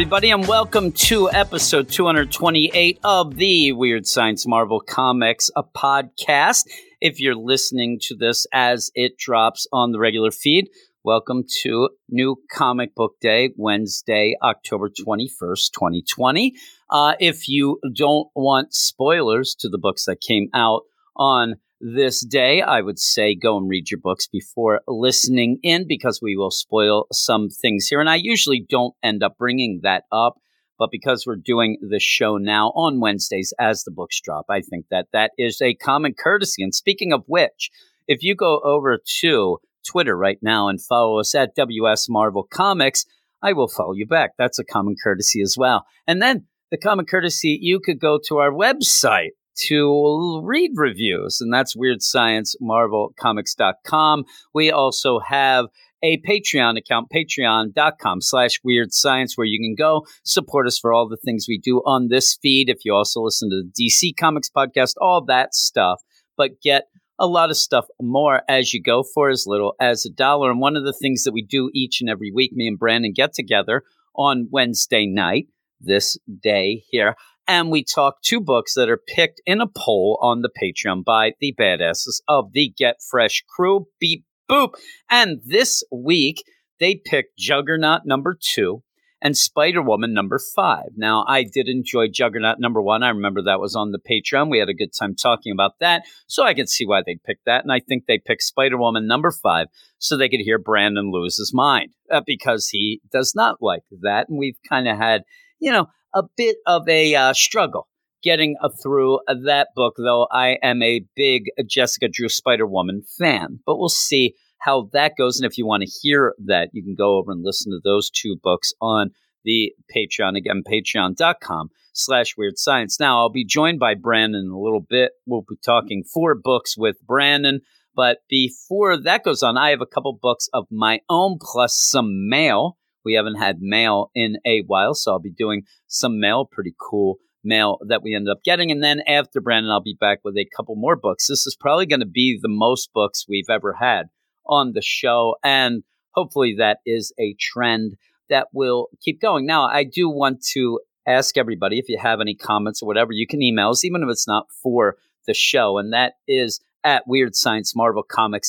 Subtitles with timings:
[0.00, 6.64] everybody, and welcome to episode 228 of the Weird Science Marvel Comics, a podcast.
[7.02, 10.70] If you're listening to this as it drops on the regular feed,
[11.04, 16.54] welcome to New Comic Book Day, Wednesday, October 21st, 2020.
[16.88, 22.60] Uh, if you don't want spoilers to the books that came out on this day,
[22.60, 27.06] I would say go and read your books before listening in because we will spoil
[27.10, 28.00] some things here.
[28.00, 30.38] And I usually don't end up bringing that up,
[30.78, 34.86] but because we're doing the show now on Wednesdays as the books drop, I think
[34.90, 36.62] that that is a common courtesy.
[36.62, 37.70] And speaking of which,
[38.06, 43.06] if you go over to Twitter right now and follow us at WS Marvel Comics,
[43.42, 44.32] I will follow you back.
[44.36, 45.86] That's a common courtesy as well.
[46.06, 49.30] And then the common courtesy, you could go to our website
[49.68, 54.24] to read reviews, and that's weirdsciencemarvelcomics.com.
[54.54, 55.66] We also have
[56.02, 61.08] a Patreon account, patreon.com slash weird science, where you can go support us for all
[61.08, 62.68] the things we do on this feed.
[62.68, 66.00] If you also listen to the DC Comics podcast, all that stuff,
[66.36, 66.84] but get
[67.18, 70.50] a lot of stuff more as you go for as little as a dollar.
[70.50, 73.12] And one of the things that we do each and every week, me and Brandon
[73.14, 73.82] get together
[74.16, 75.48] on Wednesday night,
[75.80, 77.14] this day here,
[77.50, 81.32] and we talk two books that are picked in a poll on the Patreon by
[81.40, 83.88] the badasses of the Get Fresh crew.
[83.98, 84.74] Beep boop.
[85.10, 86.44] And this week
[86.78, 88.84] they picked Juggernaut number two
[89.20, 90.90] and Spider Woman number five.
[90.96, 93.02] Now, I did enjoy Juggernaut number one.
[93.02, 94.48] I remember that was on the Patreon.
[94.48, 96.04] We had a good time talking about that.
[96.28, 97.64] So I could see why they picked that.
[97.64, 99.66] And I think they picked Spider Woman number five
[99.98, 104.28] so they could hear Brandon lose his mind uh, because he does not like that.
[104.28, 105.22] And we've kind of had,
[105.58, 107.88] you know, a bit of a uh, struggle
[108.22, 113.60] getting uh, through that book, though I am a big Jessica Drew Spider Woman fan.
[113.64, 115.38] But we'll see how that goes.
[115.38, 118.10] And if you want to hear that, you can go over and listen to those
[118.10, 119.10] two books on
[119.44, 120.36] the Patreon.
[120.36, 123.00] Again, patreon.com slash weird science.
[123.00, 125.12] Now, I'll be joined by Brandon in a little bit.
[125.26, 127.60] We'll be talking four books with Brandon.
[127.94, 132.28] But before that goes on, I have a couple books of my own plus some
[132.28, 132.76] mail.
[133.04, 137.16] We haven't had mail in a while, so I'll be doing some mail, pretty cool
[137.42, 138.70] mail that we ended up getting.
[138.70, 141.26] And then after Brandon, I'll be back with a couple more books.
[141.26, 144.08] This is probably going to be the most books we've ever had
[144.46, 145.36] on the show.
[145.42, 147.96] And hopefully that is a trend
[148.28, 149.46] that will keep going.
[149.46, 153.26] Now, I do want to ask everybody if you have any comments or whatever, you
[153.26, 154.96] can email us, even if it's not for
[155.26, 155.78] the show.
[155.78, 157.74] And that is at Weird Science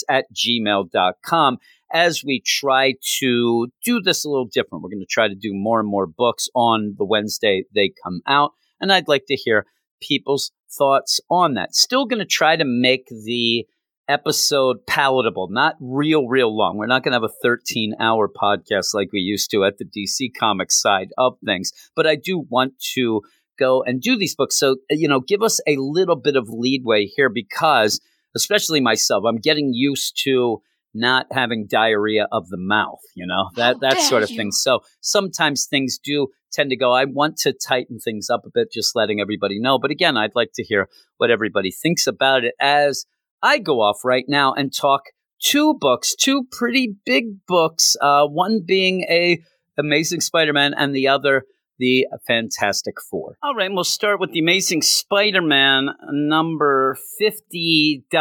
[0.10, 1.58] at gmail.com
[1.94, 4.84] as we try to do this a little different.
[4.84, 8.22] We're going to try to do more and more books on the Wednesday they come
[8.28, 8.52] out.
[8.80, 9.66] And I'd like to hear
[10.02, 11.76] people's thoughts on that.
[11.76, 13.66] Still going to try to make the
[14.08, 16.78] episode palatable, not real, real long.
[16.78, 19.86] We're not going to have a 13 hour podcast like we used to at the
[19.86, 23.22] DC Comics side of things, but I do want to
[23.58, 24.58] go and do these books.
[24.58, 28.02] So, you know, give us a little bit of leadway here because,
[28.36, 30.62] especially myself, I'm getting used to
[30.94, 34.52] not having diarrhea of the mouth, you know, that, that sort of thing.
[34.52, 38.72] So sometimes things do tend to go, I want to tighten things up a bit,
[38.72, 39.80] just letting everybody know.
[39.80, 43.06] But again, I'd like to hear what everybody thinks about it as
[43.42, 45.04] I go off right now and talk
[45.42, 47.96] two books, two pretty big books.
[48.02, 49.40] Uh, one being a
[49.78, 51.46] Amazing Spider-Man, and the other
[51.82, 53.38] the Fantastic Four.
[53.42, 58.12] All right, we'll start with the Amazing Spider-Man number 50.LR.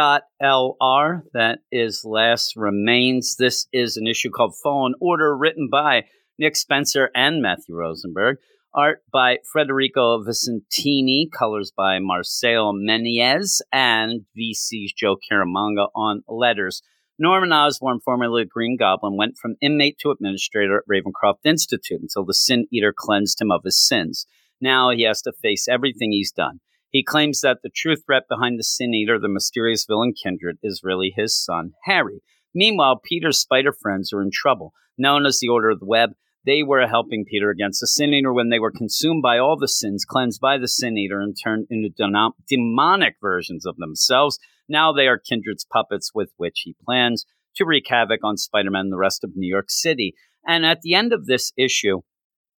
[1.33, 3.35] That is Last Remains.
[3.37, 6.05] This is an issue called Fallen Order, written by
[6.39, 8.37] Nick Spencer and Matthew Rosenberg.
[8.73, 16.81] Art by Federico Vicentini, colors by Marcelo Menyz, and VC's Joe Caramagna on letters.
[17.21, 22.33] Norman Osborn, formerly Green Goblin, went from inmate to administrator at Ravencroft Institute until the
[22.33, 24.25] Sin Eater cleansed him of his sins.
[24.59, 26.61] Now he has to face everything he's done.
[26.89, 30.81] He claims that the true threat behind the Sin Eater, the mysterious villain Kindred, is
[30.83, 32.21] really his son, Harry.
[32.55, 34.73] Meanwhile, Peter's spider friends are in trouble.
[34.97, 36.13] Known as the Order of the Web,
[36.45, 39.67] they were helping Peter against the Sin Eater when they were consumed by all the
[39.67, 41.89] sins, cleansed by the Sin Eater, and turned into
[42.47, 44.39] demonic versions of themselves.
[44.67, 48.85] Now they are Kindred's puppets with which he plans to wreak havoc on Spider Man
[48.85, 50.15] and the rest of New York City.
[50.47, 52.01] And at the end of this issue,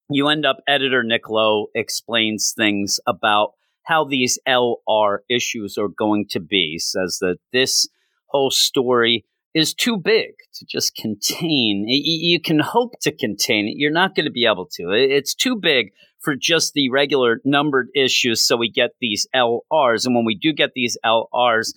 [0.08, 3.52] you end up editor Nick Lowe explains things about
[3.84, 6.78] how these LR issues are going to be.
[6.78, 7.88] Says that this
[8.28, 11.84] whole story is too big to just contain.
[11.86, 13.74] You can hope to contain it.
[13.76, 14.90] You're not going to be able to.
[14.90, 18.42] It's too big for just the regular numbered issues.
[18.42, 20.06] So we get these LRs.
[20.06, 21.72] And when we do get these LRs,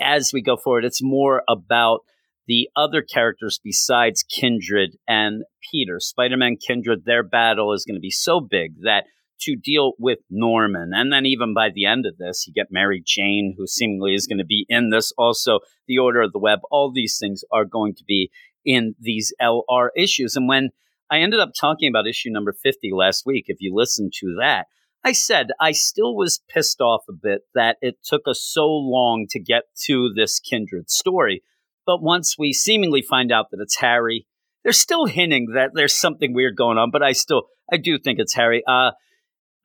[0.00, 2.00] as we go forward, it's more about
[2.46, 6.00] the other characters besides Kindred and Peter.
[6.00, 9.04] Spider Man Kindred, their battle is going to be so big that
[9.42, 10.90] to deal with Norman.
[10.94, 14.26] And then even by the end of this, you get Mary Jane, who seemingly is
[14.26, 15.12] going to be in this.
[15.16, 16.60] Also, the Order of the Web.
[16.70, 18.30] All these things are going to be
[18.64, 20.36] in these LR issues.
[20.36, 20.70] And when
[21.10, 24.66] I ended up talking about issue number 50 last week, if you listen to that,
[25.02, 29.26] I said I still was pissed off a bit that it took us so long
[29.30, 31.42] to get to this kindred story.
[31.86, 34.26] But once we seemingly find out that it's Harry,
[34.62, 38.18] they're still hinting that there's something weird going on, but I still I do think
[38.18, 38.62] it's Harry.
[38.66, 38.90] Uh,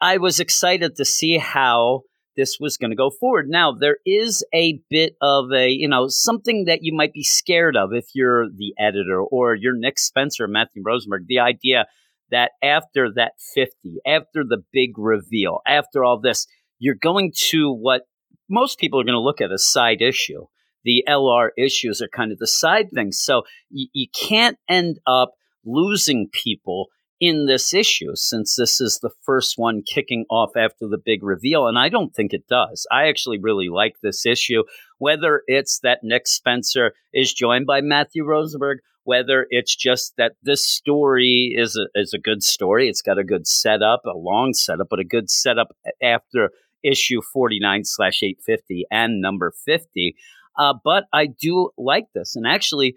[0.01, 2.01] I was excited to see how
[2.35, 3.47] this was going to go forward.
[3.47, 7.77] Now, there is a bit of a, you know, something that you might be scared
[7.77, 11.85] of if you're the editor or you're Nick Spencer, Matthew Rosenberg, the idea
[12.31, 16.47] that after that 50, after the big reveal, after all this,
[16.79, 18.01] you're going to what
[18.49, 20.45] most people are going to look at a side issue.
[20.83, 23.19] The LR issues are kind of the side things.
[23.19, 25.33] So you, you can't end up
[25.63, 26.87] losing people
[27.19, 31.67] in this issue since this is the first one kicking off after the big reveal.
[31.67, 32.85] And I don't think it does.
[32.91, 34.63] I actually really like this issue,
[34.97, 40.65] whether it's that Nick Spencer is joined by Matthew Rosenberg, whether it's just that this
[40.65, 42.89] story is a, is a good story.
[42.89, 46.49] It's got a good setup, a long setup, but a good setup after
[46.83, 50.15] issue 49 slash 850 and number 50.
[50.57, 52.35] Uh, but I do like this.
[52.35, 52.95] And actually,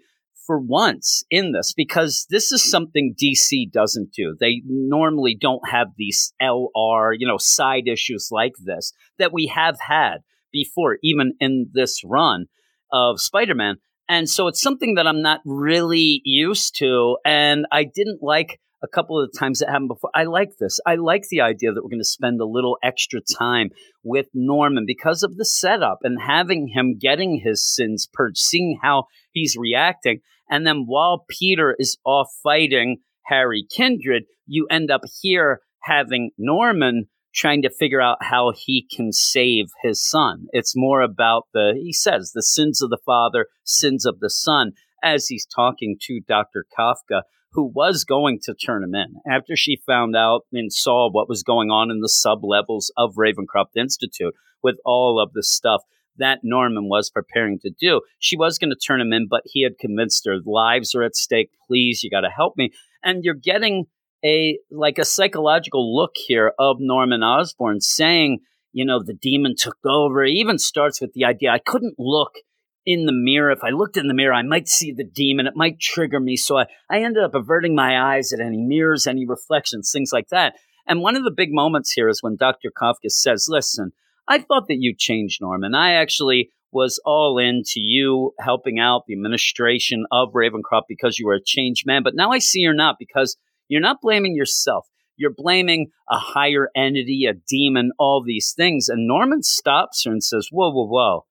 [0.49, 4.35] for once in this because this is something DC doesn't do.
[4.39, 9.77] They normally don't have these LR, you know, side issues like this that we have
[9.79, 12.47] had before, even in this run
[12.91, 13.75] of Spider Man.
[14.09, 17.17] And so it's something that I'm not really used to.
[17.23, 20.09] And I didn't like a couple of the times that happened before.
[20.15, 20.79] I like this.
[20.83, 23.69] I like the idea that we're going to spend a little extra time
[24.03, 29.03] with Norman because of the setup and having him getting his sins purged, seeing how
[29.31, 30.21] he's reacting.
[30.49, 37.05] And then while Peter is off fighting Harry Kindred, you end up here having Norman
[37.33, 40.47] trying to figure out how he can save his son.
[40.51, 44.71] It's more about the, he says, the sins of the father, sins of the son,
[45.03, 46.65] as he's talking to Dr.
[46.77, 49.15] Kafka, who was going to turn him in.
[49.31, 53.15] After she found out and saw what was going on in the sub levels of
[53.15, 55.81] Ravencroft Institute with all of the stuff
[56.17, 58.01] that Norman was preparing to do.
[58.19, 61.15] She was going to turn him in, but he had convinced her lives are at
[61.15, 61.51] stake.
[61.67, 62.71] Please, you got to help me.
[63.03, 63.85] And you're getting
[64.23, 68.39] a like a psychological look here of Norman Osborn saying,
[68.73, 70.23] you know, the demon took over.
[70.25, 72.33] Even starts with the idea I couldn't look
[72.85, 73.51] in the mirror.
[73.51, 75.47] If I looked in the mirror, I might see the demon.
[75.47, 76.35] It might trigger me.
[76.35, 80.29] So I, I ended up averting my eyes at any mirrors, any reflections, things like
[80.29, 80.55] that.
[80.87, 82.71] And one of the big moments here is when Dr.
[82.75, 83.91] Kafka says, listen,
[84.29, 85.73] I thought that you changed, Norman.
[85.73, 91.33] I actually was all into you helping out the administration of Ravencroft because you were
[91.33, 92.03] a changed man.
[92.03, 93.35] But now I see you're not because
[93.67, 94.87] you're not blaming yourself.
[95.17, 98.87] You're blaming a higher entity, a demon, all these things.
[98.87, 101.25] And Norman stops her and says, Whoa, whoa, whoa.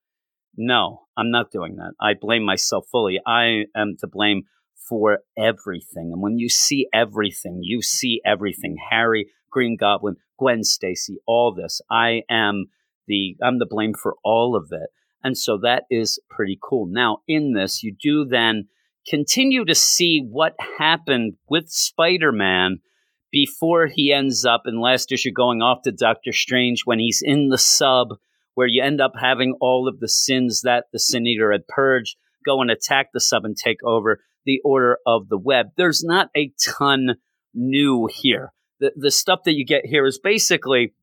[0.56, 1.92] No, I'm not doing that.
[2.00, 3.20] I blame myself fully.
[3.24, 4.42] I am to blame
[4.88, 6.10] for everything.
[6.12, 8.76] And when you see everything, you see everything.
[8.90, 11.80] Harry, Green Goblin, Gwen Stacy, all this.
[11.90, 12.66] I am
[13.08, 14.90] the I'm the blame for all of it.
[15.24, 16.86] And so that is pretty cool.
[16.88, 18.68] Now, in this, you do then
[19.08, 22.78] continue to see what happened with Spider Man
[23.32, 27.48] before he ends up in last issue going off to Doctor Strange when he's in
[27.48, 28.08] the sub,
[28.54, 32.16] where you end up having all of the sins that the Sin Eater had purged
[32.46, 35.66] go and attack the sub and take over the Order of the Web.
[35.76, 37.16] There's not a ton
[37.54, 38.52] new here.
[38.80, 40.94] The, the stuff that you get here is basically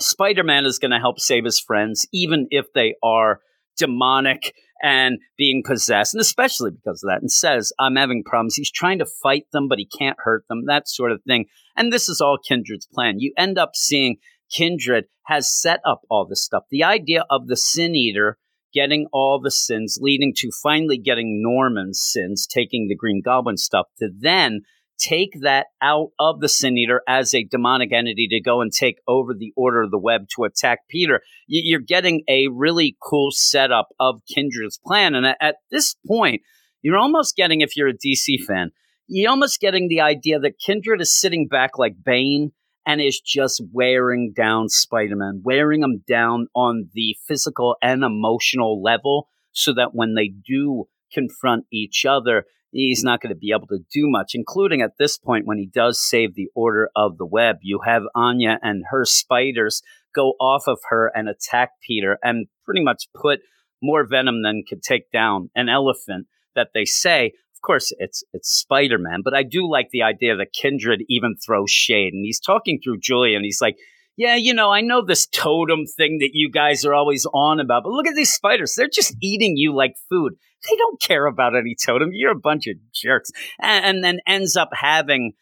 [0.00, 3.40] Spider Man is going to help save his friends, even if they are
[3.76, 8.54] demonic and being possessed, and especially because of that, and says, I'm having problems.
[8.54, 11.46] He's trying to fight them, but he can't hurt them, that sort of thing.
[11.76, 13.18] And this is all Kindred's plan.
[13.18, 14.18] You end up seeing
[14.52, 16.62] Kindred has set up all this stuff.
[16.70, 18.38] The idea of the Sin Eater
[18.72, 23.86] getting all the sins, leading to finally getting Norman's sins, taking the Green Goblin stuff,
[23.98, 24.60] to then
[24.98, 28.98] take that out of the Sin Eater as a demonic entity to go and take
[29.06, 31.20] over the Order of the Web to attack Peter.
[31.46, 35.14] You're getting a really cool setup of Kindred's plan.
[35.14, 36.42] And at this point,
[36.82, 38.70] you're almost getting, if you're a DC fan,
[39.06, 42.52] you're almost getting the idea that Kindred is sitting back like Bane
[42.84, 48.82] and is just wearing down Spider Man, wearing him down on the physical and emotional
[48.82, 53.66] level so that when they do confront each other, he's not going to be able
[53.68, 57.26] to do much, including at this point when he does save the Order of the
[57.26, 57.56] Web.
[57.62, 59.82] You have Anya and her spiders
[60.14, 63.40] go off of her and attack Peter and pretty much put
[63.82, 68.50] more venom than could take down an elephant that they say of course it's it's
[68.50, 72.80] spider-man but i do like the idea that kindred even throws shade and he's talking
[72.82, 73.76] through julia and he's like
[74.18, 77.84] yeah you know i know this totem thing that you guys are always on about
[77.84, 78.74] but look at these spiders.
[78.74, 80.34] They're just eating you like food.
[80.68, 82.10] They don't care about any totem.
[82.12, 83.30] You're a bunch of jerks.
[83.60, 85.32] And, and then ends up having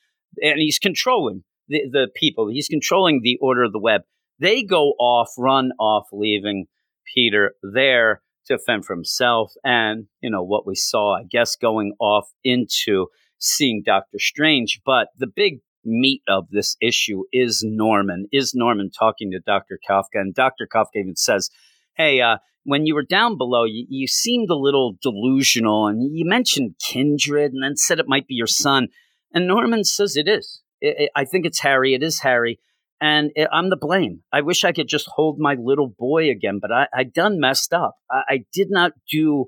[0.42, 2.48] and he's controlling the, the people.
[2.48, 4.02] He's controlling the order of the web.
[4.38, 6.66] They go off run off leaving
[7.12, 9.54] peter there to fend for himself.
[9.64, 13.06] And, you know, what we saw, I guess, going off into
[13.38, 14.80] seeing Doctor Strange.
[14.84, 18.26] But the big meat of this issue is Norman.
[18.32, 19.78] Is Norman talking to Dr.
[19.88, 20.20] Kafka?
[20.20, 20.68] And Dr.
[20.72, 21.50] Kafka even says,
[21.96, 26.26] Hey, uh, when you were down below, you, you seemed a little delusional and you
[26.26, 28.88] mentioned kindred and then said it might be your son.
[29.32, 30.60] And Norman says it is.
[30.80, 31.94] It, it, I think it's Harry.
[31.94, 32.58] It is Harry
[33.00, 34.22] and it, I'm the blame.
[34.32, 37.72] I wish I could just hold my little boy again, but I, I done messed
[37.72, 37.96] up.
[38.10, 39.46] I, I did not do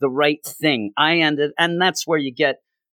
[0.00, 0.92] the right thing.
[0.96, 2.56] I ended, and that's where you get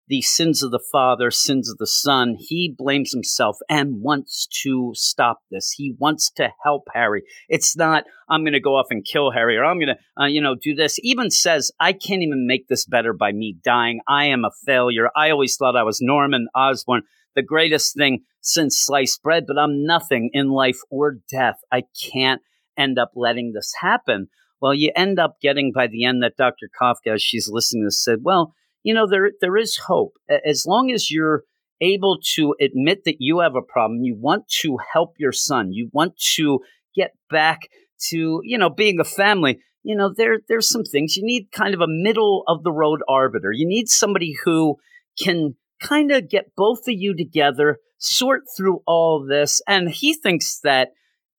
[0.10, 2.36] the sins of the father, sins of the son.
[2.38, 5.72] He blames himself and wants to stop this.
[5.78, 7.24] He wants to help Harry.
[7.48, 10.28] It's not, I'm going to go off and kill Harry or I'm going to, uh,
[10.28, 10.98] you know, do this.
[11.04, 14.02] Even says, I can't even make this better by me dying.
[14.08, 15.10] I am a failure.
[15.16, 17.04] I always thought I was Norman Osborn
[17.36, 21.56] the greatest thing since sliced bread, but I'm nothing in life or death.
[21.72, 22.42] I can't
[22.78, 24.28] end up letting this happen.
[24.62, 26.70] Well, you end up getting by the end that Dr.
[26.82, 30.14] Kafka, as she's listening to this, said, well, you know, there there is hope.
[30.46, 31.44] As long as you're
[31.82, 35.90] able to admit that you have a problem, you want to help your son, you
[35.94, 36.60] want to
[36.96, 37.62] get back
[38.10, 41.74] to, you know, being a family, you know, there there's some things you need kind
[41.74, 43.52] of a middle of the road arbiter.
[43.52, 44.78] You need somebody who
[45.22, 49.62] can kind of get both of you together, sort through all this.
[49.68, 50.90] And he thinks that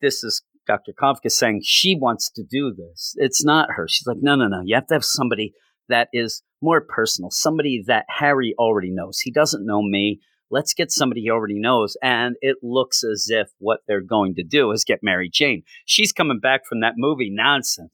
[0.01, 0.93] this is Dr.
[0.93, 3.15] Kafka saying she wants to do this.
[3.17, 3.87] It's not her.
[3.89, 4.63] She's like, no, no, no.
[4.65, 5.53] You have to have somebody
[5.89, 9.21] that is more personal, somebody that Harry already knows.
[9.21, 10.21] He doesn't know me.
[10.51, 11.97] Let's get somebody he already knows.
[12.03, 15.63] And it looks as if what they're going to do is get Mary Jane.
[15.85, 17.93] She's coming back from that movie nonsense.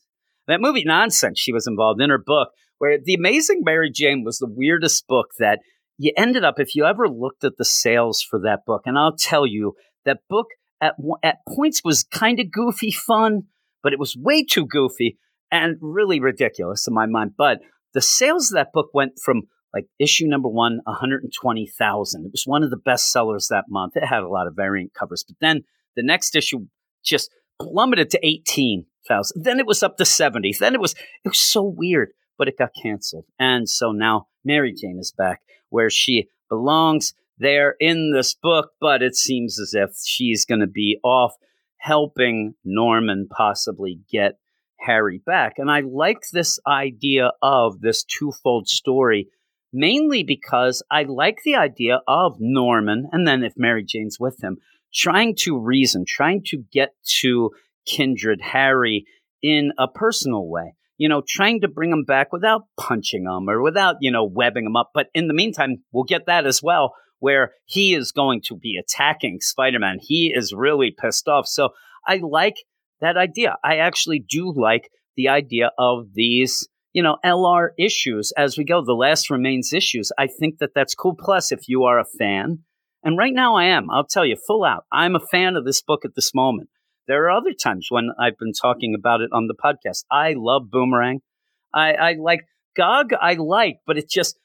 [0.49, 4.39] That movie nonsense she was involved in her book, where The Amazing Mary Jane was
[4.39, 5.61] the weirdest book that
[5.99, 9.17] you ended up, if you ever looked at the sales for that book, and I'll
[9.17, 10.47] tell you, that book
[10.81, 13.45] at, at points was kind of goofy fun,
[13.83, 15.19] but it was way too goofy
[15.51, 17.33] and really ridiculous in my mind.
[17.37, 17.61] But
[17.97, 22.25] the sales of that book went from like issue number one, 120,000.
[22.27, 23.97] It was one of the best sellers that month.
[23.97, 25.65] It had a lot of variant covers, but then
[25.97, 26.67] the next issue
[27.03, 29.43] just plummeted to 18,000.
[29.43, 30.55] Then it was up to 70.
[30.61, 33.25] Then it was, it was so weird, but it got canceled.
[33.39, 39.03] And so now Mary Jane is back where she belongs there in this book, but
[39.03, 41.33] it seems as if she's going to be off
[41.79, 44.39] helping Norman possibly get
[44.81, 45.55] Harry back.
[45.59, 49.29] And I like this idea of this twofold story,
[49.73, 54.59] mainly because I like the idea of Norman, and then if Mary Jane's with him,
[54.95, 57.51] trying to reason, trying to get to
[57.87, 59.05] kindred Harry
[59.43, 63.63] in a personal way you know, trying to bring him back without punching him or
[63.63, 64.91] without, you know, webbing him up.
[64.95, 68.77] But in the meantime, we'll get that as well, where he is going to be
[68.77, 69.99] attacking Spider Man.
[70.01, 71.47] He is really pissed off.
[71.47, 71.71] So
[72.07, 72.57] I like
[73.01, 73.57] that idea.
[73.65, 78.85] I actually do like the idea of these, you know, LR issues as we go,
[78.85, 80.13] the last remains issues.
[80.19, 81.15] I think that that's cool.
[81.19, 82.61] Plus, if you are a fan,
[83.03, 85.83] and right now I am, I'll tell you full out, I'm a fan of this
[85.83, 86.69] book at this moment.
[87.07, 90.05] There are other times when I've been talking about it on the podcast.
[90.11, 91.21] I love Boomerang.
[91.73, 92.41] I, I like
[92.77, 94.37] Gog, I like, but it's just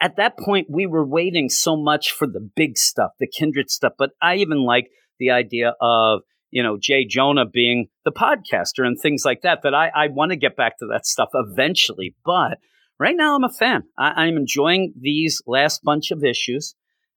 [0.00, 3.92] at that point we were waiting so much for the big stuff, the kindred stuff.
[3.98, 8.98] But I even like the idea of, you know, Jay Jonah being the podcaster and
[8.98, 12.14] things like that, that I, I want to get back to that stuff eventually.
[12.24, 12.58] But
[12.98, 13.84] right now I'm a fan.
[13.98, 16.74] I, I'm enjoying these last bunch of issues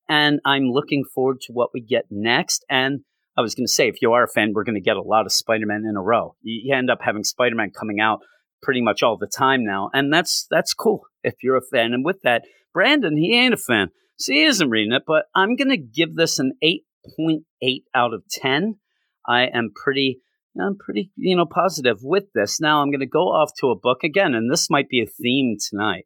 [0.09, 2.65] and I'm looking forward to what we get next.
[2.69, 3.01] And
[3.37, 5.01] I was going to say, if you are a fan, we're going to get a
[5.01, 6.35] lot of Spider Man in a row.
[6.41, 8.19] You end up having Spider Man coming out
[8.61, 11.93] pretty much all the time now, and that's that's cool if you're a fan.
[11.93, 15.03] And with that, Brandon, he ain't a fan, so he isn't reading it.
[15.07, 16.85] But I'm going to give this an eight
[17.17, 18.75] point eight out of ten.
[19.27, 20.21] I am pretty.
[20.61, 22.61] I'm pretty, you know, positive with this.
[22.61, 25.07] Now I'm going to go off to a book again, and this might be a
[25.07, 26.05] theme tonight.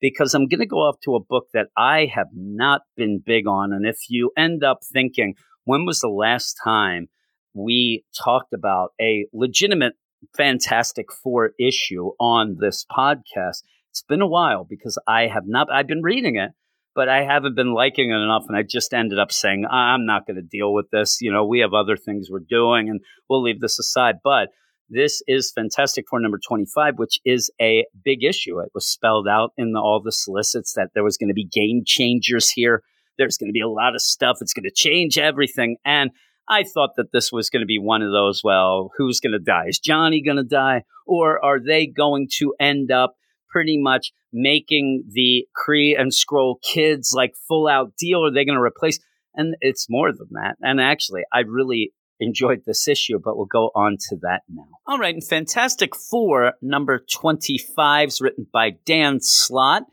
[0.00, 3.46] because I'm going to go off to a book that I have not been big
[3.46, 3.72] on.
[3.72, 5.34] And if you end up thinking,
[5.64, 7.08] when was the last time
[7.54, 9.94] we talked about a legitimate
[10.36, 13.62] Fantastic Four issue on this podcast?
[13.90, 16.50] It's been a while because I have not, I've been reading it,
[16.98, 18.46] but I haven't been liking it enough.
[18.48, 21.18] And I just ended up saying, I'm not going to deal with this.
[21.20, 23.00] You know, we have other things we're doing and
[23.30, 24.16] we'll leave this aside.
[24.24, 24.48] But
[24.88, 28.58] this is Fantastic Four number 25, which is a big issue.
[28.58, 31.44] It was spelled out in the, all the solicits that there was going to be
[31.44, 32.82] game changers here.
[33.16, 34.38] There's going to be a lot of stuff.
[34.40, 35.76] It's going to change everything.
[35.84, 36.10] And
[36.48, 39.38] I thought that this was going to be one of those, well, who's going to
[39.38, 39.66] die?
[39.68, 40.82] Is Johnny going to die?
[41.06, 43.14] Or are they going to end up
[43.48, 48.24] pretty much making the Kree and Skrull kids like full out deal?
[48.24, 48.98] Are they going to replace?
[49.34, 50.56] And it's more than that.
[50.60, 54.66] And actually, I really enjoyed this issue, but we'll go on to that now.
[54.86, 59.84] All right, and Fantastic Four, number 25 is written by Dan Slott.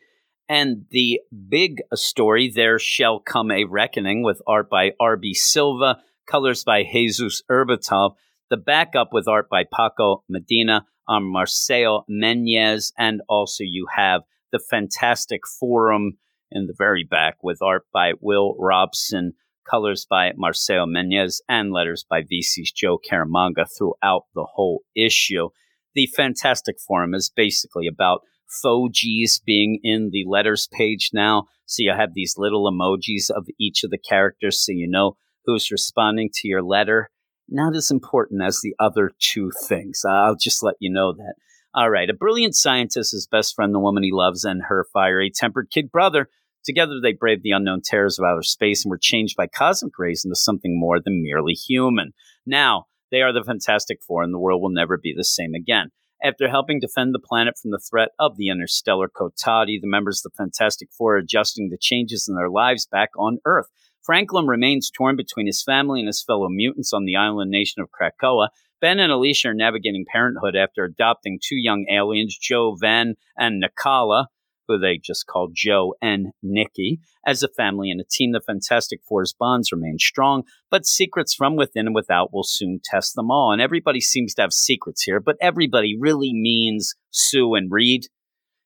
[0.48, 5.34] And the big story, There Shall Come a Reckoning, with art by R.B.
[5.34, 5.98] Silva,
[6.28, 8.16] colors by Jesus Aburtov,
[8.50, 14.22] the backup with art by Paco Medina, um, Marcelo Menyz, and also you have
[14.52, 16.18] the Fantastic Forum
[16.52, 19.34] in the very back with art by Will Robson,
[19.70, 25.50] colors by Marcelo Menyz, and letters by VC's Joe Caramagna throughout the whole issue.
[25.94, 28.22] The Fantastic Forum is basically about
[28.64, 31.46] Fojis being in the letters page now.
[31.66, 35.72] So you have these little emojis of each of the characters so you know who's
[35.72, 37.10] responding to your letter.
[37.48, 40.04] Not as important as the other two things.
[40.08, 41.36] I'll just let you know that.
[41.74, 45.32] All right, a brilliant scientist, his best friend, the woman he loves, and her fiery
[45.34, 46.30] tempered kid brother
[46.66, 50.26] Together, they braved the unknown terrors of outer space and were changed by cosmic rays
[50.26, 52.12] into something more than merely human.
[52.46, 55.92] Now, they are the Fantastic Four, and the world will never be the same again.
[56.24, 60.32] After helping defend the planet from the threat of the interstellar Kotati, the members of
[60.32, 63.68] the Fantastic Four are adjusting to changes in their lives back on Earth.
[64.06, 67.90] Franklin remains torn between his family and his fellow mutants on the island nation of
[67.90, 68.50] Krakoa.
[68.80, 74.26] Ben and Alicia are navigating parenthood after adopting two young aliens, Jo-Venn and N'Kalla
[74.68, 77.00] who they just call Joe and Nikki.
[77.26, 81.56] As a family and a team, the Fantastic Four's bonds remain strong, but secrets from
[81.56, 83.52] within and without will soon test them all.
[83.52, 88.08] And everybody seems to have secrets here, but everybody really means Sue and Reed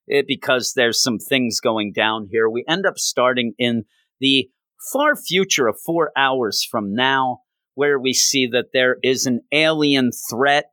[0.08, 2.50] it, because there's some things going down here.
[2.50, 3.84] We end up starting in
[4.20, 7.42] the far future of four hours from now,
[7.76, 10.72] where we see that there is an alien threat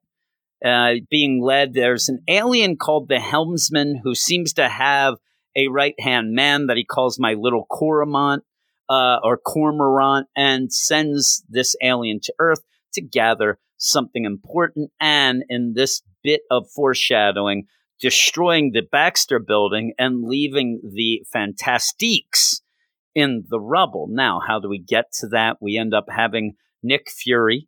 [0.65, 1.75] uh, being led.
[1.75, 5.15] There's an alien called the Helmsman who seems to have
[5.55, 8.43] a right hand man that he calls my little Coromant
[8.89, 14.91] uh, or Cormorant and sends this alien to Earth to gather something important.
[15.01, 17.67] And in this bit of foreshadowing,
[18.01, 22.61] destroying the Baxter building and leaving the Fantastiques
[23.17, 24.07] in the rubble.
[24.11, 25.57] Now, how do we get to that?
[25.59, 26.53] We end up having
[26.83, 27.67] Nick Fury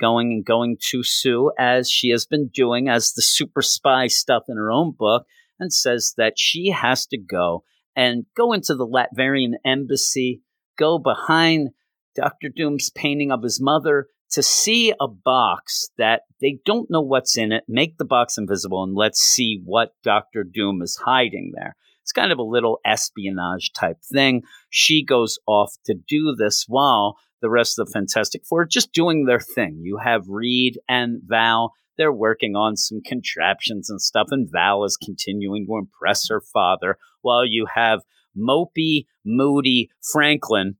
[0.00, 4.42] going and going to Sue as she has been doing as the super spy stuff
[4.48, 5.24] in her own book
[5.60, 7.62] and says that she has to go
[7.94, 10.42] and go into the Latverian embassy,
[10.76, 11.70] go behind
[12.16, 12.48] Dr.
[12.48, 17.52] Doom's painting of his mother to see a box that they don't know what's in
[17.52, 20.42] it, make the box invisible, and let's see what Dr.
[20.44, 21.76] Doom is hiding there.
[22.08, 24.44] It's kind of a little espionage type thing.
[24.70, 29.26] She goes off to do this while the rest of the Fantastic Four just doing
[29.26, 29.80] their thing.
[29.82, 31.74] You have Reed and Val.
[31.98, 36.96] They're working on some contraptions and stuff, and Val is continuing to impress her father,
[37.20, 38.00] while you have
[38.34, 40.76] mopey, moody Franklin,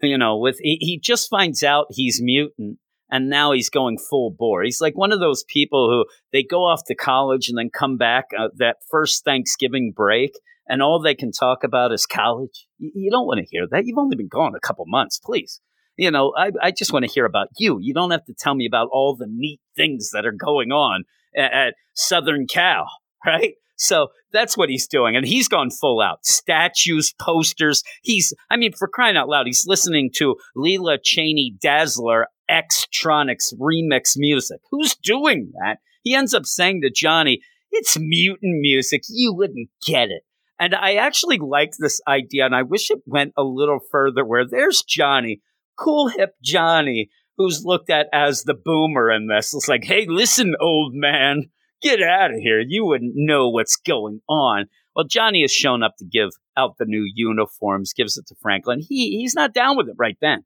[0.00, 2.78] you know, with he, he just finds out he's mutant
[3.10, 4.62] and now he's going full bore.
[4.62, 7.96] He's like one of those people who they go off to college and then come
[7.96, 10.38] back uh, that first Thanksgiving break,
[10.68, 12.66] and all they can talk about is college.
[12.78, 13.86] You, don't want to hear that.
[13.86, 15.60] You've only been gone a couple months, please
[15.98, 17.78] you know, I, I just want to hear about you.
[17.80, 21.04] You don't have to tell me about all the neat things that are going on
[21.36, 22.88] at, at Southern Cal,
[23.26, 23.54] right?
[23.76, 25.16] So that's what he's doing.
[25.16, 27.82] And he's gone full out statues, posters.
[28.02, 34.12] He's, I mean, for crying out loud, he's listening to Lila Cheney Dazzler Xtronics remix
[34.16, 34.60] music.
[34.70, 35.78] Who's doing that?
[36.02, 39.02] He ends up saying to Johnny, It's mutant music.
[39.08, 40.22] You wouldn't get it.
[40.60, 44.44] And I actually like this idea, and I wish it went a little further where
[44.46, 45.40] there's Johnny
[45.78, 49.54] cool hip Johnny, who's looked at as the boomer in this.
[49.54, 51.44] It's like, hey, listen, old man,
[51.80, 52.60] get out of here.
[52.60, 54.66] You wouldn't know what's going on.
[54.94, 58.80] Well, Johnny has shown up to give out the new uniforms, gives it to Franklin.
[58.80, 60.44] He he's not down with it right then.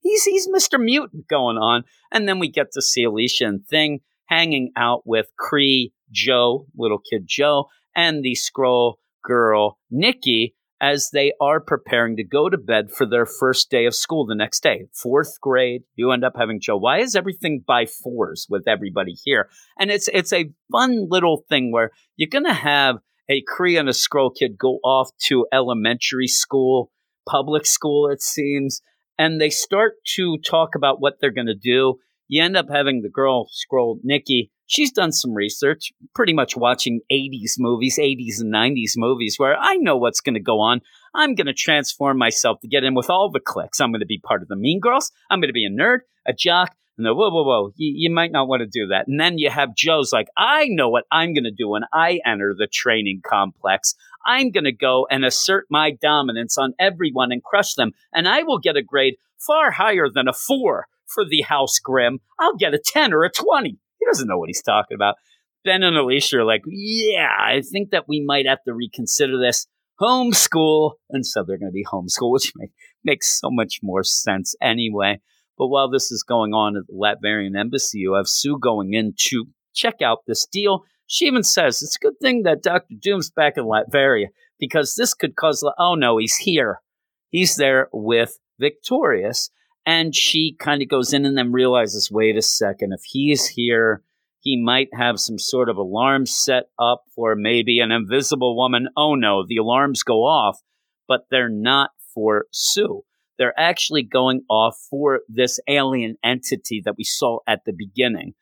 [0.00, 0.82] He's he's Mr.
[0.82, 1.84] Mutant going on.
[2.10, 6.98] And then we get to see Alicia and Thing hanging out with Kree Joe, little
[6.98, 12.90] kid Joe, and the Skrull girl, Nikki, as they are preparing to go to bed
[12.90, 14.86] for their first day of school the next day.
[14.92, 16.76] Fourth grade, you end up having Joe.
[16.76, 19.48] Why is everything by fours with everybody here?
[19.78, 22.96] And it's it's a fun little thing where you're gonna have
[23.30, 26.90] a Kree and a Skrull kid go off to elementary school,
[27.28, 28.82] public school, it seems,
[29.16, 32.00] and they start to talk about what they're gonna do.
[32.32, 37.02] You end up having the girl Skrull Nikki, she's done some research, pretty much watching
[37.12, 40.80] 80s movies, 80s and 90s movies, where I know what's going to go on.
[41.14, 43.82] I'm going to transform myself to get in with all the cliques.
[43.82, 45.12] I'm going to be part of the Mean Girls.
[45.28, 47.72] I'm going to be a nerd, a jock, and the whoa, whoa, whoa.
[47.76, 49.08] You, you might not want to do that.
[49.08, 52.20] And then you have Joe's like, I know what I'm going to do when I
[52.24, 53.94] enter the training complex.
[54.24, 58.42] I'm going to go and assert my dominance on everyone and crush them, and I
[58.42, 62.74] will get a grade far higher than a four for the House Grimm, I'll get
[62.74, 63.70] a 10 or a 20.
[63.70, 65.16] He doesn't know what he's talking about.
[65.64, 69.66] Ben and Alicia are like, yeah, I think that we might have to reconsider this
[70.00, 70.92] homeschool.
[71.10, 72.72] And so they're going to be homeschool, which make,
[73.04, 75.20] makes so much more sense anyway.
[75.56, 79.14] But while this is going on at the Latverian embassy, you have Sue going in
[79.28, 80.84] to check out this deal.
[81.06, 82.94] She even says it's a good thing that Dr.
[83.00, 84.26] Doom's back in Latveria
[84.58, 86.80] because this could cause, oh no, he's here.
[87.28, 89.50] He's there with Victorious.
[89.84, 94.02] And she kind of goes in and then realizes wait a second, if he's here,
[94.40, 98.88] he might have some sort of alarm set up for maybe an invisible woman.
[98.96, 100.60] Oh no, the alarms go off,
[101.06, 103.02] but they're not for Sue.
[103.38, 108.34] They're actually going off for this alien entity that we saw at the beginning.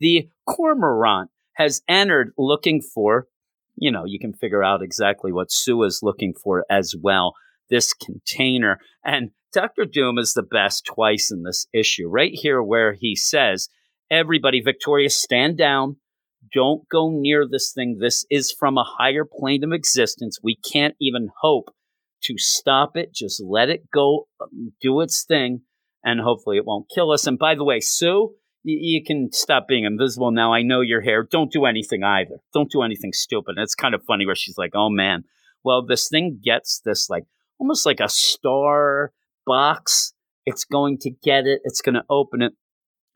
[0.00, 3.26] The cormorant has entered looking for,
[3.76, 7.34] you know, you can figure out exactly what Sue is looking for as well
[7.70, 8.78] this container.
[9.04, 9.84] And Dr.
[9.84, 13.68] Doom is the best twice in this issue, right here where he says,
[14.10, 15.96] Everybody, Victoria, stand down.
[16.52, 17.98] Don't go near this thing.
[18.00, 20.38] This is from a higher plane of existence.
[20.42, 21.74] We can't even hope
[22.24, 23.12] to stop it.
[23.14, 25.62] Just let it go, um, do its thing,
[26.02, 27.26] and hopefully it won't kill us.
[27.26, 30.52] And by the way, Sue, you can stop being invisible now.
[30.52, 31.26] I know you're here.
[31.30, 32.40] Don't do anything either.
[32.52, 33.56] Don't do anything stupid.
[33.56, 35.24] And it's kind of funny where she's like, oh man.
[35.64, 37.24] Well, this thing gets this like
[37.58, 39.12] almost like a star
[39.46, 40.12] box.
[40.46, 42.52] It's going to get it, it's going to open it.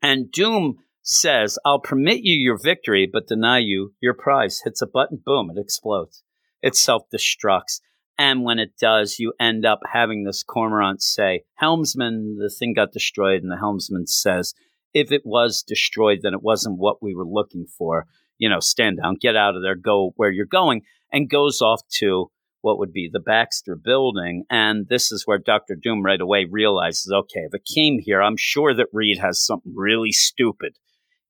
[0.02, 4.60] And Doom says, I'll permit you your victory, but deny you your prize.
[4.64, 6.22] Hits a button, boom, it explodes.
[6.60, 7.80] It self destructs.
[8.18, 12.92] And when it does, you end up having this cormorant say, Helmsman, the thing got
[12.92, 13.42] destroyed.
[13.42, 14.54] And the helmsman says,
[14.92, 18.06] if it was destroyed, then it wasn't what we were looking for.
[18.38, 21.80] You know, stand down, get out of there, go where you're going, and goes off
[21.98, 22.30] to
[22.62, 24.44] what would be the Baxter building.
[24.48, 25.76] And this is where Dr.
[25.80, 29.72] Doom right away realizes okay, if it came here, I'm sure that Reed has something
[29.76, 30.78] really stupid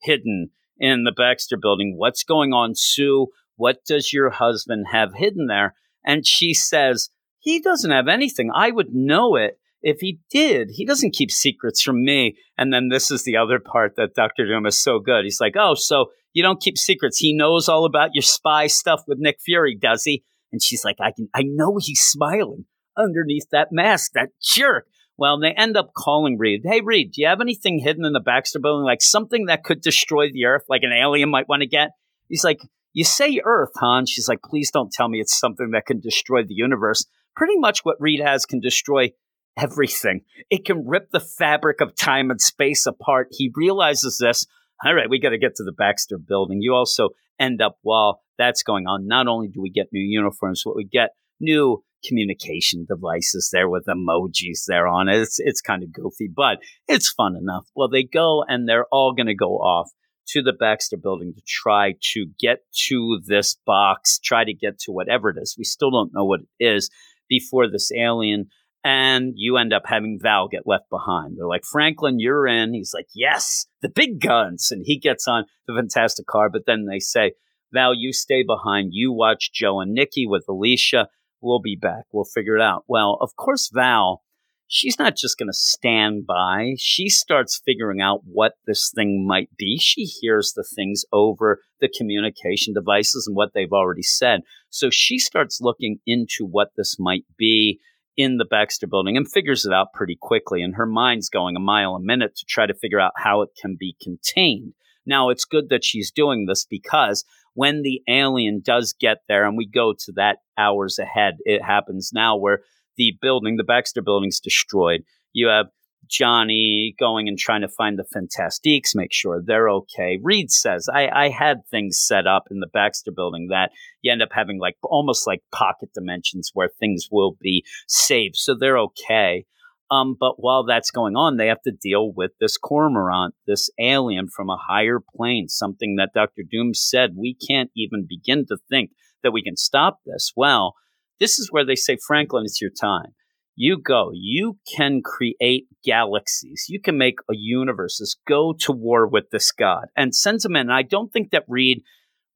[0.01, 1.95] hidden in the Baxter building.
[1.97, 3.29] What's going on, Sue?
[3.57, 5.75] What does your husband have hidden there?
[6.05, 8.51] And she says, He doesn't have anything.
[8.55, 10.71] I would know it if he did.
[10.73, 12.37] He doesn't keep secrets from me.
[12.57, 14.47] And then this is the other part that Dr.
[14.47, 15.25] Doom is so good.
[15.25, 17.19] He's like, Oh, so you don't keep secrets.
[17.19, 20.25] He knows all about your spy stuff with Nick Fury, does he?
[20.53, 24.87] And she's like, I can, I know he's smiling underneath that mask, that jerk.
[25.17, 26.63] Well, they end up calling Reed.
[26.65, 29.81] Hey, Reed, do you have anything hidden in the Baxter building, like something that could
[29.81, 31.91] destroy the Earth, like an alien might want to get?
[32.29, 32.61] He's like,
[32.93, 33.99] You say Earth, huh?
[33.99, 37.07] And she's like, Please don't tell me it's something that can destroy the universe.
[37.37, 39.13] Pretty much what Reed has can destroy
[39.57, 40.23] everything.
[40.51, 43.29] It can rip the fabric of time and space apart.
[43.31, 44.47] He realizes this.
[44.85, 46.59] All right, we got to get to the Baxter building.
[46.61, 49.07] You also end up while that's going on.
[49.07, 53.87] Not only do we get new uniforms, but we get new communication devices there with
[53.87, 55.21] emojis there on it.
[55.21, 56.59] It's it's kind of goofy, but
[56.89, 57.67] it's fun enough.
[57.77, 59.91] Well, they go and they're all going to go off
[60.29, 64.93] to the Baxter building to try to get to this box, try to get to
[64.93, 65.57] whatever it is.
[65.59, 66.91] We still don't know what it is
[67.29, 68.47] before this alien.
[68.85, 71.37] And you end up having Val get left behind.
[71.37, 72.75] They're like, Franklin, you're in.
[72.75, 74.73] He's like, yes, the big guns.
[74.73, 76.51] And he gets on the fantastic car.
[76.51, 77.35] But then they say,
[77.73, 78.91] Val, you stay behind.
[78.93, 81.09] You watch Joe and Nikki with Alicia.
[81.41, 82.05] We'll be back.
[82.13, 82.85] We'll figure it out.
[82.89, 84.23] Well, of course, Val,
[84.67, 86.75] she's not just going to stand by.
[86.77, 89.79] She starts figuring out what this thing might be.
[89.79, 94.41] She hears the things over the communication devices and what they've already said.
[94.71, 97.79] So she starts looking into what this might be
[98.17, 100.63] in the Baxter building and figures it out pretty quickly.
[100.63, 103.51] And her mind's going a mile a minute to try to figure out how it
[103.61, 104.75] can be contained.
[105.05, 109.57] Now, it's good that she's doing this because when the alien does get there, and
[109.57, 112.61] we go to that hours ahead, it happens now where
[112.97, 115.03] the building, the Baxter building's destroyed.
[115.33, 115.67] You have
[116.09, 120.19] Johnny going and trying to find the Fantastiques, make sure they're okay.
[120.23, 123.71] Reed says, I, I had things set up in the Baxter building that
[124.03, 128.37] you end up having like almost like pocket dimensions where things will be saved.
[128.37, 129.47] So they're okay.
[129.91, 134.29] Um, but while that's going on, they have to deal with this cormorant, this alien
[134.29, 136.43] from a higher plane, something that Dr.
[136.51, 140.33] Doom said we can't even begin to think that we can stop this.
[140.35, 140.75] Well,
[141.21, 143.15] this is where they say, Franklin, it's your time.
[143.55, 144.11] You go.
[144.15, 146.67] You can create galaxies.
[146.69, 148.17] You can make a universes.
[148.27, 150.63] Go to war with this god and sends him in.
[150.63, 151.83] And I don't think that Reed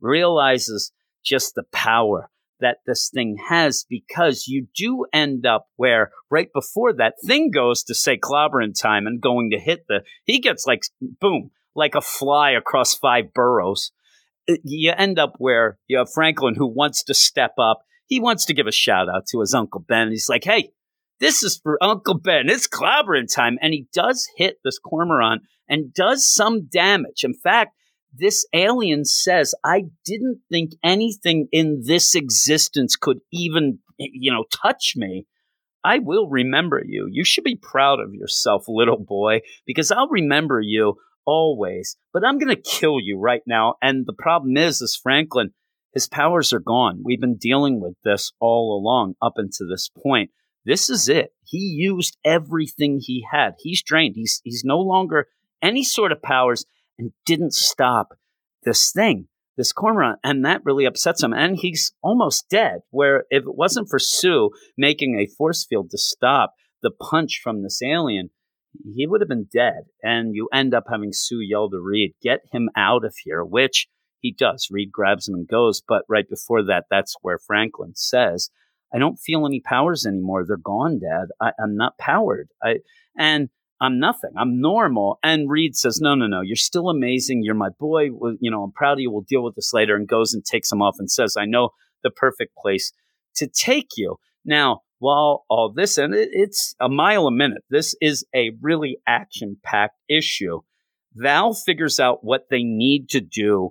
[0.00, 0.92] realizes
[1.24, 6.92] just the power that this thing has because you do end up where right before
[6.94, 10.82] that thing goes to say clobbering time and going to hit the he gets like
[11.20, 13.92] boom like a fly across five boroughs
[14.48, 18.46] uh, you end up where you have franklin who wants to step up he wants
[18.46, 20.70] to give a shout out to his uncle ben he's like hey
[21.20, 25.92] this is for uncle ben it's clobbering time and he does hit this cormorant and
[25.92, 27.72] does some damage in fact
[28.18, 34.94] this alien says, I didn't think anything in this existence could even, you know, touch
[34.96, 35.26] me.
[35.84, 37.08] I will remember you.
[37.10, 41.96] You should be proud of yourself, little boy, because I'll remember you always.
[42.12, 43.74] But I'm going to kill you right now.
[43.80, 45.50] And the problem is, is Franklin,
[45.92, 47.02] his powers are gone.
[47.04, 50.30] We've been dealing with this all along up until this point.
[50.66, 51.32] This is it.
[51.44, 53.54] He used everything he had.
[53.60, 54.16] He's drained.
[54.16, 55.28] He's he's no longer
[55.62, 56.66] any sort of powers
[56.98, 58.08] and didn't stop
[58.64, 60.18] this thing, this cormorant.
[60.24, 61.32] And that really upsets him.
[61.32, 62.80] And he's almost dead.
[62.90, 67.62] Where if it wasn't for Sue making a force field to stop the punch from
[67.62, 68.30] this alien,
[68.92, 69.84] he would have been dead.
[70.02, 73.86] And you end up having Sue yell to Reed, get him out of here, which
[74.18, 74.66] he does.
[74.68, 75.80] Reed grabs him and goes.
[75.86, 78.50] But right before that, that's where Franklin says,
[78.94, 80.44] I don't feel any powers anymore.
[80.46, 81.28] They're gone, Dad.
[81.40, 82.48] I, am not powered.
[82.62, 82.76] I
[83.18, 83.48] and
[83.80, 84.30] I'm nothing.
[84.36, 85.18] I'm normal.
[85.22, 86.40] And Reed says, No, no, no.
[86.40, 87.42] You're still amazing.
[87.42, 88.04] You're my boy.
[88.40, 89.10] You know, I'm proud of you.
[89.10, 89.96] We'll deal with this later.
[89.96, 91.70] And goes and takes him off and says, I know
[92.02, 92.92] the perfect place
[93.36, 94.16] to take you.
[94.44, 99.58] Now, while all this, and it's a mile a minute, this is a really action
[99.62, 100.60] packed issue.
[101.14, 103.70] Val figures out what they need to do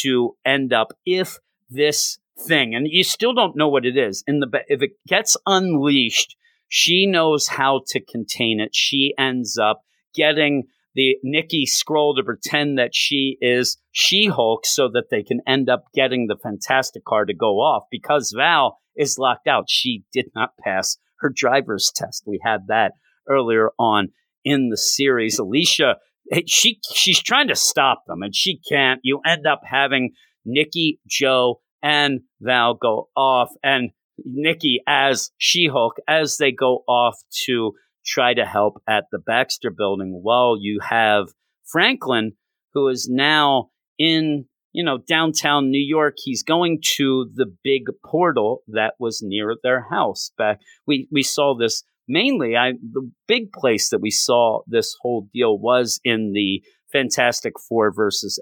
[0.00, 4.40] to end up if this thing, and you still don't know what it is, in
[4.40, 6.36] the if it gets unleashed
[6.76, 8.74] she knows how to contain it.
[8.74, 10.64] She ends up getting
[10.96, 15.68] the Nikki Skrull to pretend that she is She Hulk so that they can end
[15.68, 19.66] up getting the Fantastic car to go off because Val is locked out.
[19.68, 22.24] She did not pass her driver's test.
[22.26, 22.94] We had that
[23.28, 24.08] earlier on
[24.44, 25.38] in the series.
[25.38, 25.98] Alicia,
[26.32, 28.98] eh, she she's trying to stop them and she can't.
[29.04, 30.10] You end up having
[30.44, 33.90] Nikki, Joe, and Val go off and
[34.24, 37.72] Nikki as She Hulk as they go off to
[38.06, 41.28] try to help at the Baxter building while you have
[41.64, 42.32] Franklin,
[42.72, 43.68] who is now
[43.98, 46.14] in, you know, downtown New York.
[46.16, 50.30] He's going to the big portal that was near their house.
[50.38, 55.28] Back we, we saw this mainly I the big place that we saw this whole
[55.34, 58.40] deal was in the Fantastic Four versus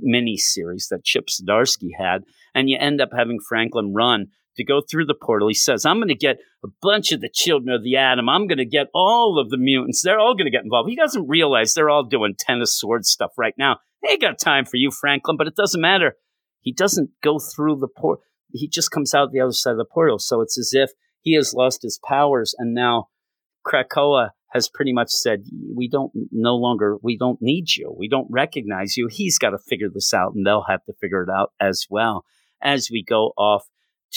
[0.00, 2.24] X-Men miniseries that Chip Zdarsky had.
[2.54, 5.48] And you end up having Franklin run to go through the portal.
[5.48, 8.28] He says, I'm going to get a bunch of the children of the atom.
[8.28, 10.02] I'm going to get all of the mutants.
[10.02, 10.90] They're all going to get involved.
[10.90, 13.76] He doesn't realize they're all doing tennis sword stuff right now.
[14.02, 16.14] They ain't got time for you, Franklin, but it doesn't matter.
[16.60, 18.24] He doesn't go through the portal.
[18.52, 20.18] He just comes out the other side of the portal.
[20.18, 23.08] So it's as if he has lost his powers and now
[23.66, 27.94] Krakoa has pretty much said, we don't no longer, we don't need you.
[27.96, 29.08] We don't recognize you.
[29.10, 32.24] He's got to figure this out and they'll have to figure it out as well
[32.62, 33.64] as we go off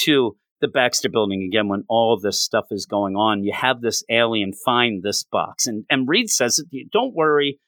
[0.03, 3.43] to the Baxter building again when all this stuff is going on.
[3.43, 5.65] You have this alien find this box.
[5.67, 6.63] And, and Reed says,
[6.93, 7.59] Don't worry.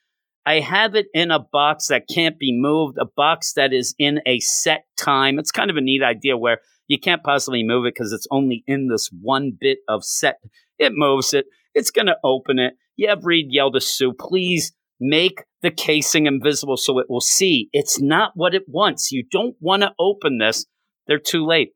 [0.45, 4.19] I have it in a box that can't be moved, a box that is in
[4.25, 5.39] a set time.
[5.39, 8.63] It's kind of a neat idea where you can't possibly move it because it's only
[8.67, 10.39] in this one bit of set.
[10.77, 11.45] It moves it.
[11.73, 12.73] It's going to open it.
[12.95, 17.69] Yeah, Reed yell to Sue, please make the casing invisible so it will see.
[17.73, 19.11] It's not what it wants.
[19.11, 20.65] You don't want to open this.
[21.07, 21.73] They're too late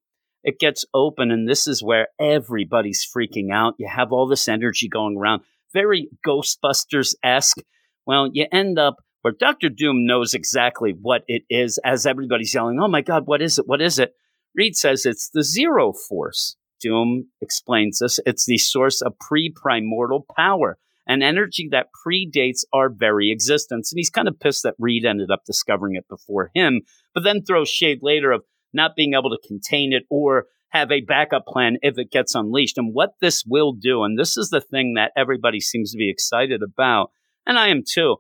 [0.48, 3.76] it gets open, and this is where everybody's freaking out.
[3.78, 5.42] You have all this energy going around,
[5.74, 7.58] very Ghostbusters esque.
[8.06, 12.80] Well, you end up where Doctor Doom knows exactly what it is as everybody's yelling,
[12.80, 13.68] Oh my God, what is it?
[13.68, 14.14] What is it?
[14.56, 16.56] Reed says it's the Zero Force.
[16.80, 18.20] Doom explains this.
[18.26, 23.92] It's the source of pre primordial power, an energy that predates our very existence.
[23.92, 26.82] And he's kind of pissed that Reed ended up discovering it before him,
[27.14, 31.02] but then throws shade later of not being able to contain it or have a
[31.02, 32.78] backup plan if it gets unleashed.
[32.78, 36.10] And what this will do, and this is the thing that everybody seems to be
[36.10, 37.12] excited about,
[37.46, 38.18] and I am too,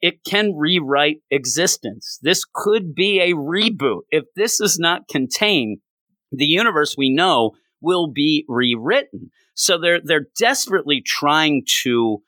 [0.00, 2.18] it can rewrite existence.
[2.22, 4.02] This could be a reboot.
[4.10, 5.78] If this is not contained,
[6.32, 9.30] the universe we know will be rewritten.
[9.54, 12.22] So they're they're desperately trying to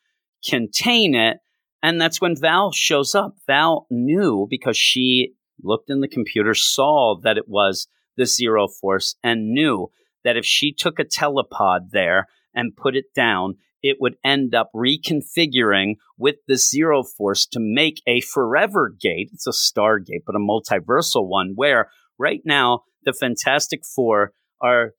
[0.48, 1.38] contain it.
[1.82, 3.36] And that's when Val shows up.
[3.46, 9.16] Val knew because she looked in the computer, saw that it was the zero force,
[9.22, 9.90] and knew
[10.24, 14.70] that if she took a telepod there and put it down, it would end up
[14.74, 19.30] reconfiguring with the zero force to make a forever gate.
[19.32, 24.92] It's a stargate, but a multiversal one where right now the Fantastic Four are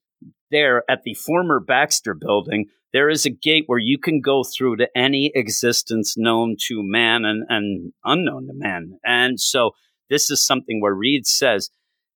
[0.52, 2.66] there at the former Baxter building.
[2.92, 7.26] There is a gate where you can go through to any existence known to man
[7.26, 9.00] and, and unknown to man.
[9.04, 9.72] And so
[10.10, 11.70] this is something where Reed says,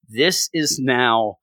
[0.07, 1.37] this is now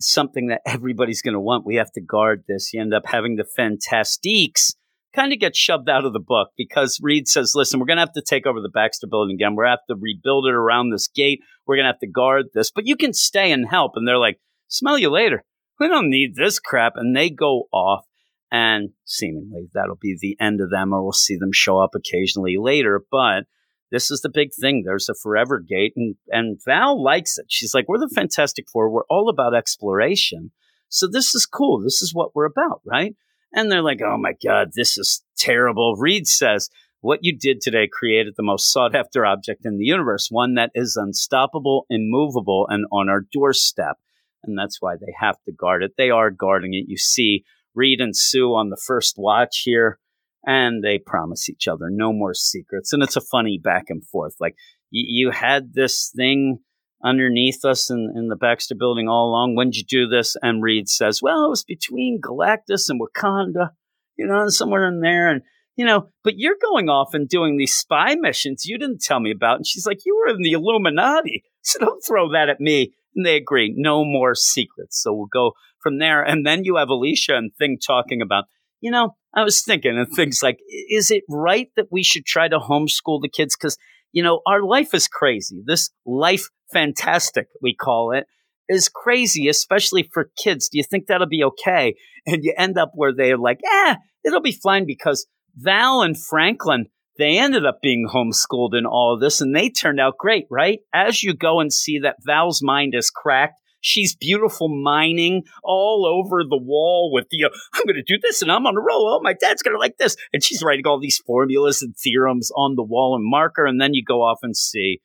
[0.00, 1.66] something that everybody's going to want.
[1.66, 2.72] We have to guard this.
[2.72, 4.74] You end up having the Fantastix
[5.14, 8.02] kind of get shoved out of the book because Reed says, listen, we're going to
[8.02, 9.54] have to take over the Baxter building again.
[9.54, 11.40] We're going to have to rebuild it around this gate.
[11.66, 13.92] We're going to have to guard this, but you can stay and help.
[13.96, 15.44] And they're like, smell you later.
[15.80, 16.92] We don't need this crap.
[16.94, 18.06] And they go off.
[18.52, 22.56] And seemingly that'll be the end of them, or we'll see them show up occasionally
[22.58, 23.00] later.
[23.10, 23.44] But
[23.92, 24.82] this is the big thing.
[24.84, 27.46] There's a forever gate, and and Val likes it.
[27.48, 28.90] She's like, we're the Fantastic Four.
[28.90, 30.50] We're all about exploration.
[30.88, 31.80] So this is cool.
[31.80, 33.14] This is what we're about, right?
[33.52, 35.94] And they're like, oh my God, this is terrible.
[35.96, 40.28] Reed says, what you did today created the most sought after object in the universe,
[40.28, 43.98] one that is unstoppable, immovable, and on our doorstep.
[44.42, 45.92] And that's why they have to guard it.
[45.96, 46.86] They are guarding it.
[46.88, 49.98] You see Reed and Sue on the first watch here,
[50.44, 52.92] and they promise each other no more secrets.
[52.92, 54.34] And it's a funny back and forth.
[54.40, 54.54] Like,
[54.92, 56.60] y- you had this thing
[57.04, 59.54] underneath us in, in the Baxter building all along.
[59.54, 60.36] When'd you do this?
[60.42, 63.70] And Reed says, Well, it was between Galactus and Wakanda,
[64.16, 65.30] you know, somewhere in there.
[65.30, 65.42] And,
[65.76, 69.30] you know, but you're going off and doing these spy missions you didn't tell me
[69.30, 69.56] about.
[69.56, 71.44] And she's like, You were in the Illuminati.
[71.62, 72.94] So don't throw that at me.
[73.14, 75.02] And they agree, no more secrets.
[75.02, 76.22] So we'll go from there.
[76.22, 78.44] And then you have Alicia and Thing talking about,
[78.80, 80.58] you know, I was thinking and things like,
[80.90, 83.56] is it right that we should try to homeschool the kids?
[83.56, 83.76] Because,
[84.12, 85.62] you know, our life is crazy.
[85.64, 88.26] This life fantastic, we call it,
[88.68, 90.68] is crazy, especially for kids.
[90.68, 91.94] Do you think that'll be okay?
[92.26, 96.86] And you end up where they're like, eh, it'll be fine because Val and Franklin,
[97.20, 100.80] they ended up being homeschooled in all of this and they turned out great, right?
[100.94, 106.42] As you go and see that Val's mind is cracked, she's beautiful mining all over
[106.42, 109.14] the wall with the, I'm going to do this and I'm on a roll.
[109.14, 110.16] Oh, my dad's going to like this.
[110.32, 113.66] And she's writing all these formulas and theorems on the wall and marker.
[113.66, 115.00] And then you go off and see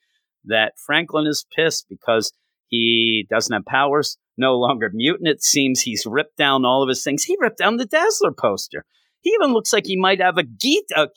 [0.46, 2.32] that Franklin is pissed because
[2.68, 5.28] he doesn't have powers, no longer mutant.
[5.28, 7.24] It seems he's ripped down all of his things.
[7.24, 8.86] He ripped down the Dazzler poster.
[9.22, 11.08] He even looks like he might have a, ge- a.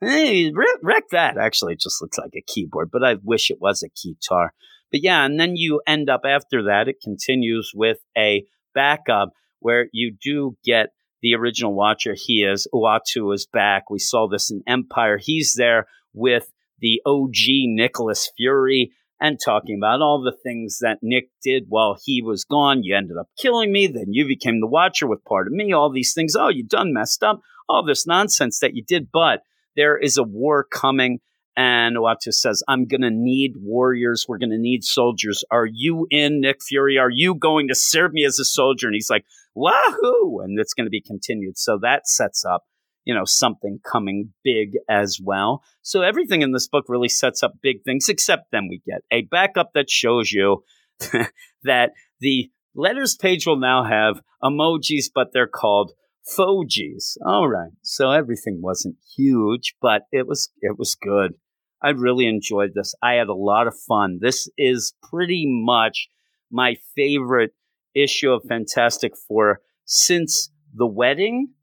[0.00, 1.38] Hey, wreck that.
[1.38, 4.52] Actually, it just looks like a keyboard, but I wish it was a guitar.
[4.90, 9.30] But yeah, and then you end up after that, it continues with a backup
[9.60, 10.90] where you do get
[11.22, 12.14] the original Watcher.
[12.16, 13.90] He is, Uatu is back.
[13.90, 15.18] We saw this in Empyre.
[15.20, 21.30] He's there with the OG Nicholas Fury and talking about all the things that Nick
[21.42, 22.82] did while he was gone.
[22.82, 23.86] You ended up killing me.
[23.86, 25.72] Then you became the Watcher with part of me.
[25.72, 26.36] All these things.
[26.36, 27.40] Oh, you done messed up.
[27.68, 29.08] All this nonsense that you did.
[29.10, 29.40] But
[29.76, 31.20] there is a war coming.
[31.58, 34.26] And Uatu says, I'm going to need warriors.
[34.28, 35.42] We're going to need soldiers.
[35.50, 36.98] Are you in, Nick Fury?
[36.98, 38.88] Are you going to serve me as a soldier?
[38.88, 40.40] And he's like, Wahoo!
[40.40, 41.56] And it's going to be continued.
[41.56, 42.64] So that sets up
[43.06, 45.62] you know, something coming big as well.
[45.80, 49.22] So everything in this book really sets up big things, except then we get a
[49.22, 50.64] backup that shows you
[51.62, 55.92] that the letters page will now have emojis, but they're called
[56.26, 57.16] fojis.
[57.24, 57.72] All right.
[57.82, 61.34] So everything wasn't huge, but it was it was good.
[61.82, 62.94] I really enjoyed this.
[63.02, 64.18] I had a lot of fun.
[64.20, 66.08] This is pretty much
[66.50, 67.52] my favorite
[67.94, 71.54] issue of Fantastic Four since the wedding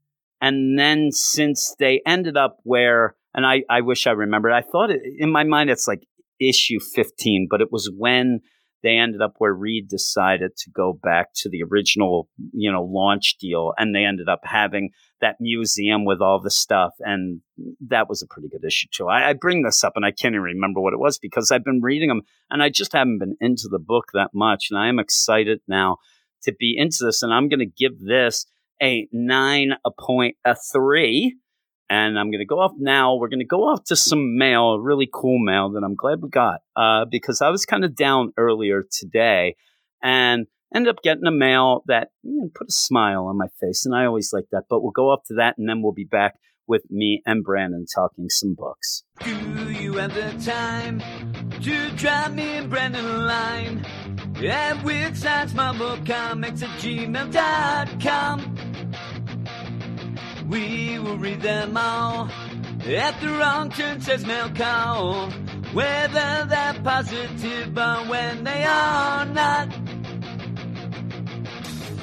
[0.44, 4.92] and then since they ended up where, and I, I wish I remembered, I thought
[4.92, 6.06] it, in my mind it's like
[6.38, 8.42] issue 15, but it was when
[8.84, 13.38] they ended up where Reed decided to go back to the original, you know, launch
[13.40, 17.42] deal, and they ended up having that museum with all the stuff, and
[17.88, 19.08] that was a pretty good issue too.
[19.08, 21.64] I, I, bring this up, and I can't even remember what it was because I've
[21.64, 24.90] been reading them, and I just haven't been into the book that much, and I
[24.90, 25.98] am excited now
[26.44, 28.46] to be into this, and I'm going to give this
[28.82, 31.38] a nine a point a three.
[31.94, 33.16] And I'm going to go off now.
[33.16, 36.22] We're going to go off to some mail, a really cool mail that I'm glad
[36.22, 39.56] we got uh, because I was kind of down earlier today.
[40.02, 43.86] And Ended up getting a mail that you know, put a smile on my face,
[43.86, 44.64] and I always like that.
[44.70, 47.86] But we'll go off to that, and then we'll be back with me and Brandon
[47.94, 49.04] talking some books.
[49.24, 51.00] Do you have the time
[51.62, 53.86] to drop me and Brandon a line?
[54.44, 58.40] At Weird Science Marvel Comics at gmail.com.
[60.54, 62.30] We will read them all.
[62.86, 64.24] At the wrong turn says
[64.56, 65.32] call.
[65.74, 69.70] Whether they're positive or when they are not.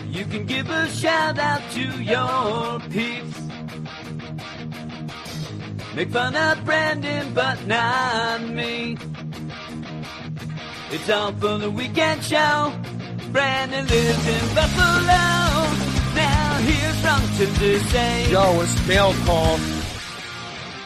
[0.08, 3.40] You can give a shout out to your peeps.
[5.94, 8.98] Make fun of Brandon, but not me.
[10.90, 12.74] It's all for the weekend show.
[13.30, 15.89] Brandon lives in Buffalo.
[16.60, 18.30] Now here's Wrongton to say.
[18.30, 19.58] Yo, it's mail call.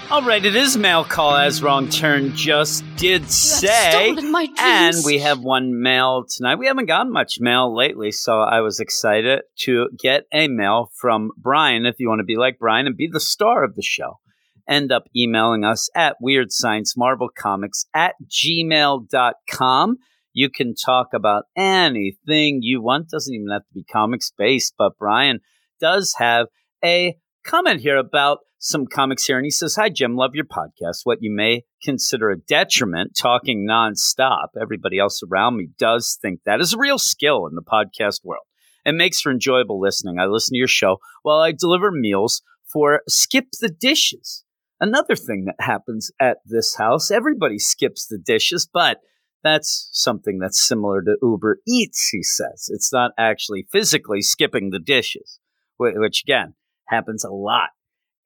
[0.09, 4.13] All right, it is mail call as wrong turn just did say.
[4.13, 6.61] my And we have one mail tonight.
[6.61, 11.33] We haven't gotten much mail lately, so I was excited to get a mail from
[11.37, 11.87] Brian.
[11.87, 14.21] If you want to be like Brian and be the star of the show,
[14.69, 19.97] end up emailing us at Weird Science Marvel Comics at gmail.com.
[20.33, 23.09] You can talk about anything you want.
[23.09, 25.41] Doesn't even have to be comics based, but Brian
[25.81, 26.47] does have
[26.85, 29.37] a comment here about some comics here.
[29.37, 31.01] And he says, Hi, Jim, love your podcast.
[31.05, 34.49] What you may consider a detriment, talking nonstop.
[34.61, 38.45] Everybody else around me does think that is a real skill in the podcast world.
[38.87, 40.19] It makes for enjoyable listening.
[40.19, 44.45] I listen to your show while I deliver meals for Skip the Dishes.
[44.81, 48.99] Another thing that happens at this house, everybody skips the dishes, but
[49.43, 52.69] that's something that's similar to Uber Eats, he says.
[52.69, 55.39] It's not actually physically skipping the dishes,
[55.77, 56.55] which again
[56.89, 57.71] happens a lot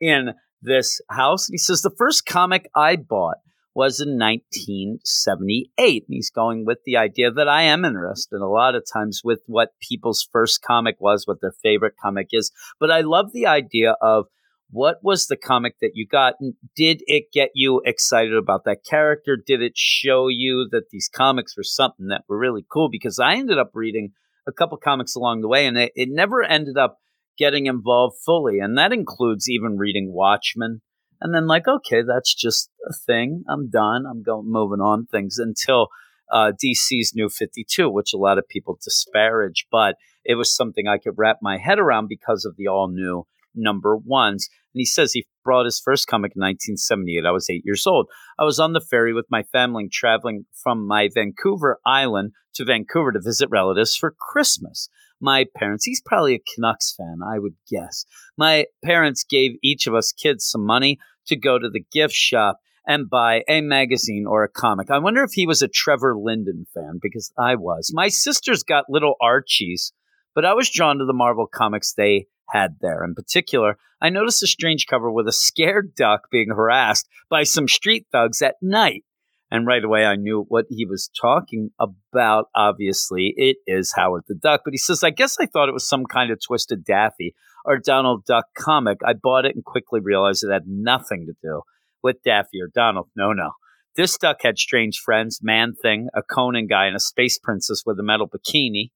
[0.01, 1.49] in this house.
[1.49, 3.39] And he says the first comic I bought
[3.75, 6.05] was in 1978.
[6.09, 9.41] And he's going with the idea that I am interested a lot of times with
[9.47, 12.51] what people's first comic was, what their favorite comic is.
[12.81, 14.27] But I love the idea of
[14.71, 16.35] what was the comic that you got?
[16.41, 19.37] And did it get you excited about that character?
[19.37, 22.89] Did it show you that these comics were something that were really cool?
[22.91, 24.11] Because I ended up reading
[24.47, 26.99] a couple comics along the way and it, it never ended up
[27.39, 28.59] getting involved fully.
[28.59, 30.81] And that includes even reading Watchmen.
[31.21, 33.45] And then like, okay, that's just a thing.
[33.49, 34.05] I'm done.
[34.09, 35.89] I'm going moving on things until
[36.31, 40.99] uh, DC's New 52, which a lot of people disparage, but it was something I
[40.99, 44.49] could wrap my head around because of the all new number ones.
[44.75, 47.25] And he says he brought his first comic in 1978.
[47.27, 48.09] I was eight years old.
[48.39, 53.13] I was on the ferry with my family traveling from my Vancouver island to Vancouver
[53.13, 54.89] to visit relatives for Christmas.
[55.21, 58.05] My parents, he's probably a Canucks fan, I would guess.
[58.37, 62.59] My parents gave each of us kids some money to go to the gift shop
[62.87, 64.91] and buy a magazine or a comic.
[64.91, 67.91] I wonder if he was a Trevor Linden fan because I was.
[67.93, 69.93] My sisters got little Archies,
[70.35, 73.05] but I was drawn to the Marvel comics they had there.
[73.05, 77.69] In particular, I noticed a strange cover with a scared duck being harassed by some
[77.69, 79.05] street thugs at night.
[79.51, 82.47] And right away, I knew what he was talking about.
[82.55, 84.63] Obviously, it is Howard the Duck.
[84.65, 87.35] But he says, I guess I thought it was some kind of Twisted Daffy
[87.65, 88.99] or Donald Duck comic.
[89.05, 91.63] I bought it and quickly realized it had nothing to do
[92.03, 93.09] with Daffy or Donald.
[93.17, 93.53] No, no.
[93.97, 97.99] This duck had strange friends, Man Thing, a Conan guy, and a space princess with
[97.99, 98.91] a metal bikini,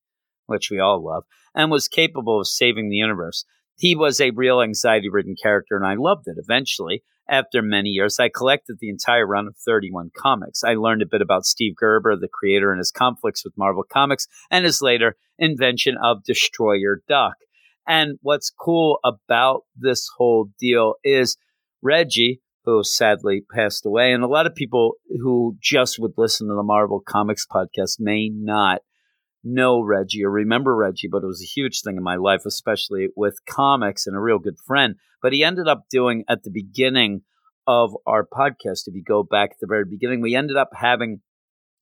[0.46, 1.24] which we all love,
[1.54, 3.44] and was capable of saving the universe.
[3.76, 6.36] He was a real anxiety ridden character, and I loved it.
[6.38, 10.62] Eventually, after many years, I collected the entire run of 31 comics.
[10.62, 14.28] I learned a bit about Steve Gerber, the creator, and his conflicts with Marvel Comics,
[14.50, 17.36] and his later invention of Destroyer Duck.
[17.88, 21.38] And what's cool about this whole deal is
[21.80, 26.54] Reggie, who sadly passed away, and a lot of people who just would listen to
[26.54, 28.82] the Marvel Comics podcast may not
[29.44, 33.08] know Reggie or remember Reggie, but it was a huge thing in my life, especially
[33.16, 34.96] with comics and a real good friend.
[35.20, 37.22] But he ended up doing at the beginning
[37.66, 41.20] of our podcast, if you go back at the very beginning, we ended up having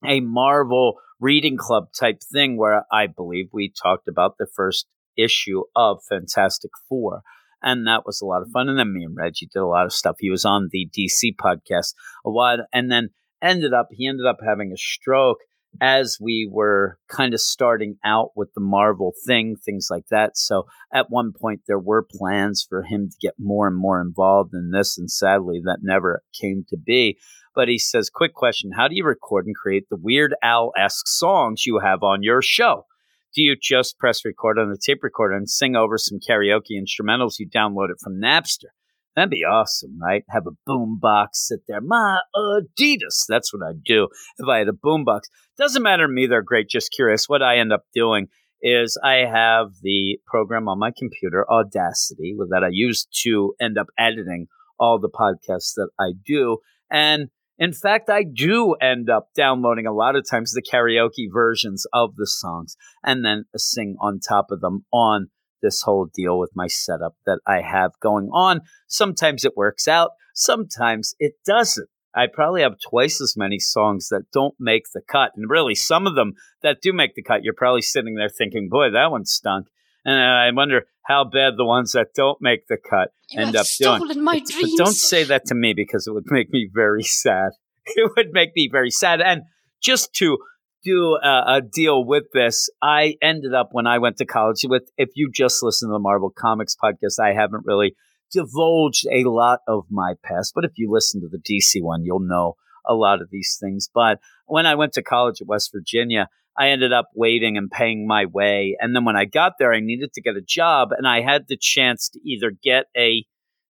[0.05, 4.87] a Marvel reading club type thing where I believe we talked about the first
[5.17, 7.21] issue of Fantastic Four.
[7.63, 8.69] And that was a lot of fun.
[8.69, 10.15] And then me and Reggie did a lot of stuff.
[10.19, 11.93] He was on the DC podcast
[12.25, 13.09] a while and then
[13.41, 15.37] ended up, he ended up having a stroke
[15.79, 20.37] as we were kind of starting out with the Marvel thing, things like that.
[20.37, 24.53] So at one point, there were plans for him to get more and more involved
[24.53, 24.97] in this.
[24.97, 27.17] And sadly, that never came to be.
[27.55, 31.07] But he says, quick question How do you record and create the Weird Al esque
[31.07, 32.85] songs you have on your show?
[33.33, 37.39] Do you just press record on the tape recorder and sing over some karaoke instrumentals
[37.39, 38.71] you downloaded from Napster?
[39.15, 40.23] That'd be awesome, right?
[40.29, 41.81] Have a boombox sit there.
[41.81, 43.25] My Adidas.
[43.27, 44.07] That's what I'd do
[44.37, 45.21] if I had a boombox.
[45.57, 46.69] Doesn't matter to me, they're great.
[46.69, 47.27] Just curious.
[47.27, 48.27] What I end up doing
[48.61, 53.87] is I have the program on my computer, Audacity, that I use to end up
[53.97, 54.47] editing
[54.79, 56.57] all the podcasts that I do.
[56.89, 61.85] And in fact, I do end up downloading a lot of times the karaoke versions
[61.93, 65.27] of the songs and then sing on top of them on
[65.61, 68.61] this whole deal with my setup that I have going on.
[68.87, 71.87] Sometimes it works out, sometimes it doesn't.
[72.13, 75.31] I probably have twice as many songs that don't make the cut.
[75.37, 78.67] And really, some of them that do make the cut, you're probably sitting there thinking,
[78.69, 79.67] boy, that one stunk.
[80.03, 83.65] And I wonder how bad the ones that don't make the cut You end up
[83.79, 84.23] doing.
[84.23, 84.75] my But dreams.
[84.77, 87.51] don't say that to me because it would make me very sad.
[87.85, 89.21] It would make me very sad.
[89.21, 89.43] And
[89.81, 90.37] just to
[90.83, 94.91] do a, a deal with this, I ended up when I went to college with,
[94.97, 97.95] if you just listen to the Marvel Comics podcast, I haven't really
[98.31, 100.53] divulged a lot of my past.
[100.55, 102.55] But if you listen to the DC one, you'll know
[102.87, 103.89] a lot of these things.
[103.93, 106.27] But when I went to college at West Virginia,
[106.57, 108.75] I ended up waiting and paying my way.
[108.79, 111.47] And then when I got there, I needed to get a job, and I had
[111.47, 113.25] the chance to either get a,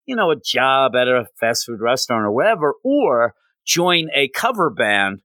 [0.06, 3.34] you know, a job at a fast food restaurant or whatever, or
[3.66, 5.20] join a cover band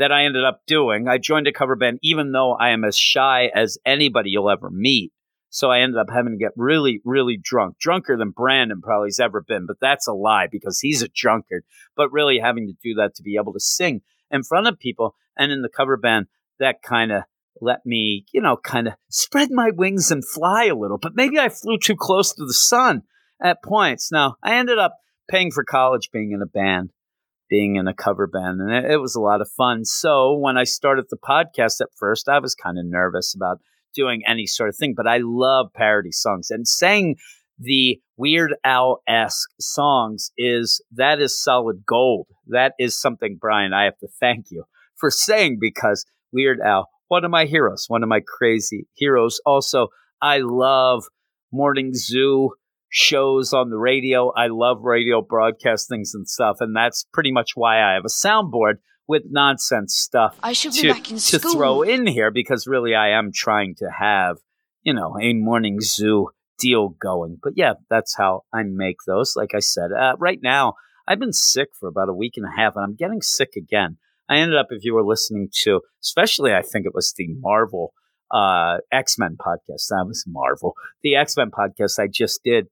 [0.00, 1.08] that I ended up doing.
[1.08, 4.70] I joined a cover band, even though I am as shy as anybody you'll ever
[4.70, 5.12] meet.
[5.50, 9.20] So I ended up having to get really, really drunk, drunker than Brandon probably has
[9.20, 9.66] ever been.
[9.66, 11.64] But that's a lie because he's a drunkard.
[11.96, 15.16] But really having to do that to be able to sing in front of people
[15.36, 16.26] and in the cover band,
[16.60, 17.24] that kind of
[17.60, 20.98] let me, you know, kind of spread my wings and fly a little.
[20.98, 23.02] But maybe I flew too close to the sun
[23.42, 24.10] at points.
[24.10, 24.96] Now, I ended up
[25.28, 26.90] paying for college being in a band,
[27.50, 29.84] being in a cover band, and it, it was a lot of fun.
[29.84, 33.58] So when I started the podcast at first, I was kind of nervous about
[33.94, 37.16] doing any sort of thing, but I love parody songs and saying
[37.58, 42.28] the Weird Al esque songs is that is solid gold.
[42.46, 44.64] That is something, Brian, I have to thank you
[44.96, 49.40] for saying because Weird Al, one of my heroes, one of my crazy heroes.
[49.44, 49.88] Also,
[50.22, 51.04] I love
[51.52, 52.52] Morning Zoo
[52.90, 54.30] shows on the radio.
[54.32, 58.74] I love radio broadcastings and stuff, and that's pretty much why I have a soundboard
[59.06, 61.52] with nonsense stuff I should be to, back in to school.
[61.52, 64.36] throw in here because really I am trying to have,
[64.82, 66.28] you know, a morning zoo
[66.60, 67.38] deal going.
[67.42, 69.34] But yeah, that's how I make those.
[69.34, 70.74] Like I said, uh, right now,
[71.08, 73.98] I've been sick for about a week and a half and I'm getting sick again.
[74.28, 77.92] I ended up, if you were listening to, especially I think it was the Marvel
[78.30, 79.88] uh, X Men podcast.
[79.88, 80.74] That was Marvel.
[81.02, 82.68] The X Men podcast I just did.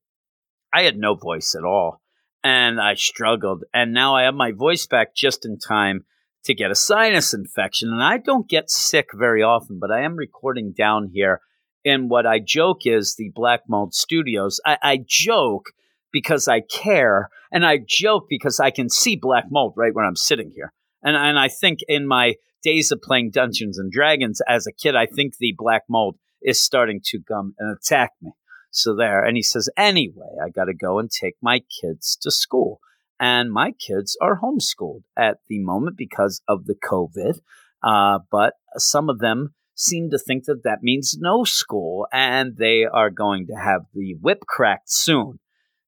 [0.72, 2.00] I had no voice at all
[2.44, 3.64] and I struggled.
[3.74, 6.04] And now I have my voice back just in time
[6.44, 7.90] to get a sinus infection.
[7.92, 11.40] And I don't get sick very often, but I am recording down here
[11.84, 14.60] in what I joke is the Black Mold Studios.
[14.64, 15.66] I, I joke
[16.12, 20.16] because I care, and I joke because I can see black mold right where I'm
[20.16, 20.72] sitting here.
[21.02, 24.96] And and I think in my days of playing Dungeons and Dragons as a kid,
[24.96, 28.32] I think the black mold is starting to come and attack me.
[28.70, 32.30] So there, and he says, anyway, I got to go and take my kids to
[32.30, 32.80] school
[33.20, 37.40] and my kids are homeschooled at the moment because of the COVID.
[37.82, 42.84] Uh, but some of them seem to think that that means no school, and they
[42.84, 45.38] are going to have the whip cracked soon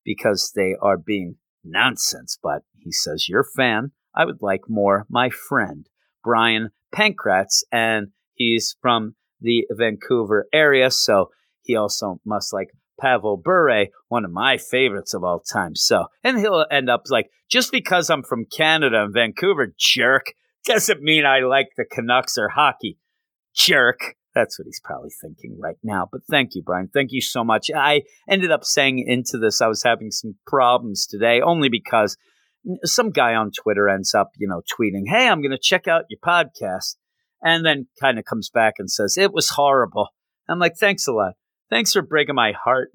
[0.04, 2.38] because they are being nonsense.
[2.40, 3.92] But he says, You're a fan.
[4.14, 5.06] I would like more.
[5.08, 5.86] My friend,
[6.24, 11.30] Brian Pankratz, and he's from the Vancouver area, so
[11.70, 15.76] he also must like Pavel Bure, one of my favorites of all time.
[15.76, 21.00] So, and he'll end up like, just because I'm from Canada and Vancouver, jerk, doesn't
[21.00, 22.98] mean I like the Canucks or hockey,
[23.54, 24.16] jerk.
[24.34, 26.08] That's what he's probably thinking right now.
[26.10, 26.88] But thank you, Brian.
[26.92, 27.70] Thank you so much.
[27.74, 32.16] I ended up saying into this, I was having some problems today only because
[32.84, 36.04] some guy on Twitter ends up, you know, tweeting, Hey, I'm going to check out
[36.10, 36.96] your podcast.
[37.42, 40.08] And then kind of comes back and says, It was horrible.
[40.48, 41.34] I'm like, Thanks a lot
[41.70, 42.90] thanks for breaking my heart.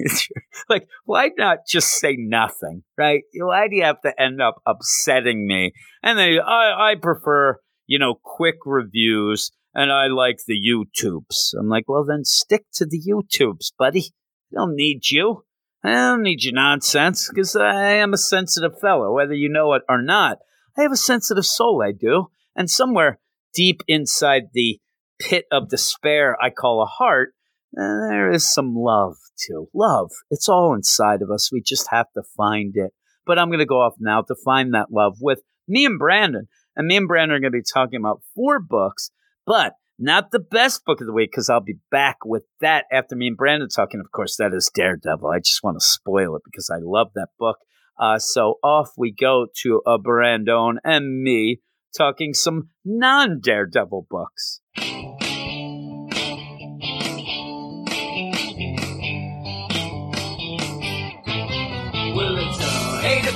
[0.68, 3.22] like, why not just say nothing, right?
[3.34, 5.72] Why do you have to end up upsetting me?
[6.02, 11.54] And then I, I prefer, you know, quick reviews and I like the YouTubes.
[11.58, 14.12] I'm like, well, then stick to the YouTubes, buddy.
[14.52, 15.44] I don't need you.
[15.82, 19.82] I don't need your nonsense because I am a sensitive fellow, whether you know it
[19.88, 20.38] or not.
[20.78, 22.28] I have a sensitive soul, I do.
[22.56, 23.18] And somewhere
[23.52, 24.80] deep inside the
[25.20, 27.34] pit of despair I call a heart,
[27.78, 29.68] uh, there is some love too.
[29.74, 30.10] Love.
[30.30, 31.50] It's all inside of us.
[31.52, 32.92] We just have to find it.
[33.26, 36.48] But I'm going to go off now to find that love with me and Brandon.
[36.76, 39.10] And me and Brandon are going to be talking about four books,
[39.46, 43.14] but not the best book of the week because I'll be back with that after
[43.14, 44.00] me and Brandon talking.
[44.00, 45.30] Of course, that is Daredevil.
[45.30, 47.58] I just want to spoil it because I love that book.
[47.98, 51.60] Uh, so off we go to a Brandon and me
[51.96, 54.60] talking some non Daredevil books.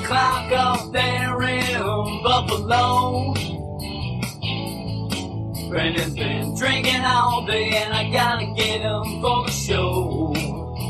[0.09, 3.35] O'clock up there in Buffalo.
[5.69, 10.33] Brandon's been drinking all day and I gotta get him for the show.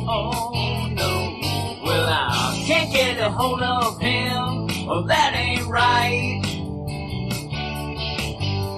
[0.08, 4.86] Oh no, well I can't get a hold of him.
[4.86, 6.40] Well that ain't right.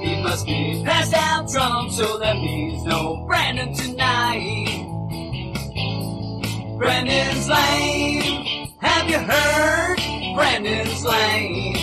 [0.03, 4.86] He must be passed out drunk, so that means no Brandon tonight.
[6.78, 8.49] Brandon's lame.
[9.13, 10.35] Have you heard?
[10.37, 11.75] Brandon's lame.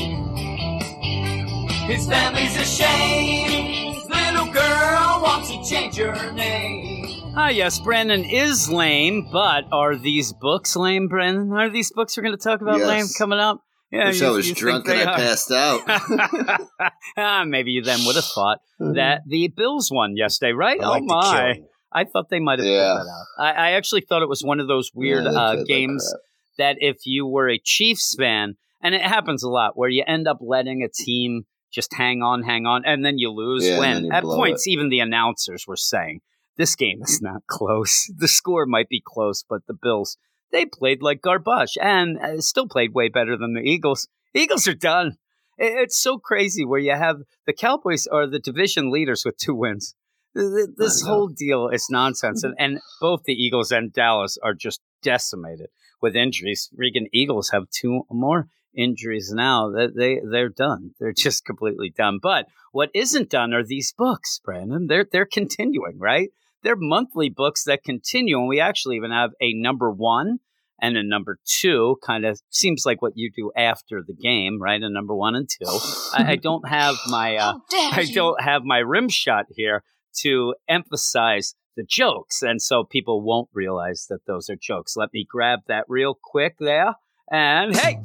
[1.90, 3.96] His family's ashamed.
[3.96, 7.34] His little girl wants to change her name.
[7.36, 11.52] Ah, yes, Brandon is lame, but are these books lame, Brandon?
[11.52, 12.88] Are these books we're going to talk about Yes.
[12.88, 13.62] lame coming up?
[13.92, 15.16] Yeah, Wish you- I was drunk and I are.
[15.18, 15.82] passed out.
[17.18, 20.82] ah, maybe you then would have thought that the Bills won yesterday, right?
[20.82, 21.62] I oh my!
[21.94, 22.96] I thought they might have Yeah.
[23.00, 23.26] that out.
[23.40, 26.06] I, I actually thought it was one of those weird Yeah, uh, played like games
[26.12, 26.22] crap.
[26.58, 30.28] That if you were a Chiefs fan, and it happens a lot, where you end
[30.28, 33.66] up letting a team just hang on, hang on, and then you lose.
[33.68, 36.22] Yeah, when you at points, even the announcers were saying,
[36.55, 38.12] "This game is not close.
[38.18, 40.18] The score might be close, but the Bills."
[40.51, 44.08] They played like garbage and uh, still played way better than the Eagles.
[44.34, 45.18] Eagles are done.
[45.58, 49.93] It's so crazy where you have the Cowboys are the division leaders with two wins.
[50.36, 54.53] Th- th- This whole deal is nonsense, and, and both the Eagles and Dallas are
[54.53, 55.68] just decimated
[56.02, 56.70] with injuries.
[56.76, 59.70] Regan Eagles have two more injuries now.
[59.72, 60.91] That they they're done.
[61.00, 62.20] They're just completely done.
[62.22, 64.88] But what isn't done are these books, Brandon.
[64.88, 66.30] They're they're continuing, right?
[66.64, 70.39] They're monthly books that continue, and we actually even have a number one
[70.82, 71.98] and a number two.
[72.06, 74.82] Kind of seems like what you do after the game, right?
[74.82, 75.72] A number one and two.
[76.14, 79.84] I, I don't have my uh, I don't have my rim shot here
[80.22, 84.98] to emphasize the jokes, and so people won't realize that those are jokes.
[84.98, 86.96] Let me grab that real quick there,
[87.32, 88.02] and hey,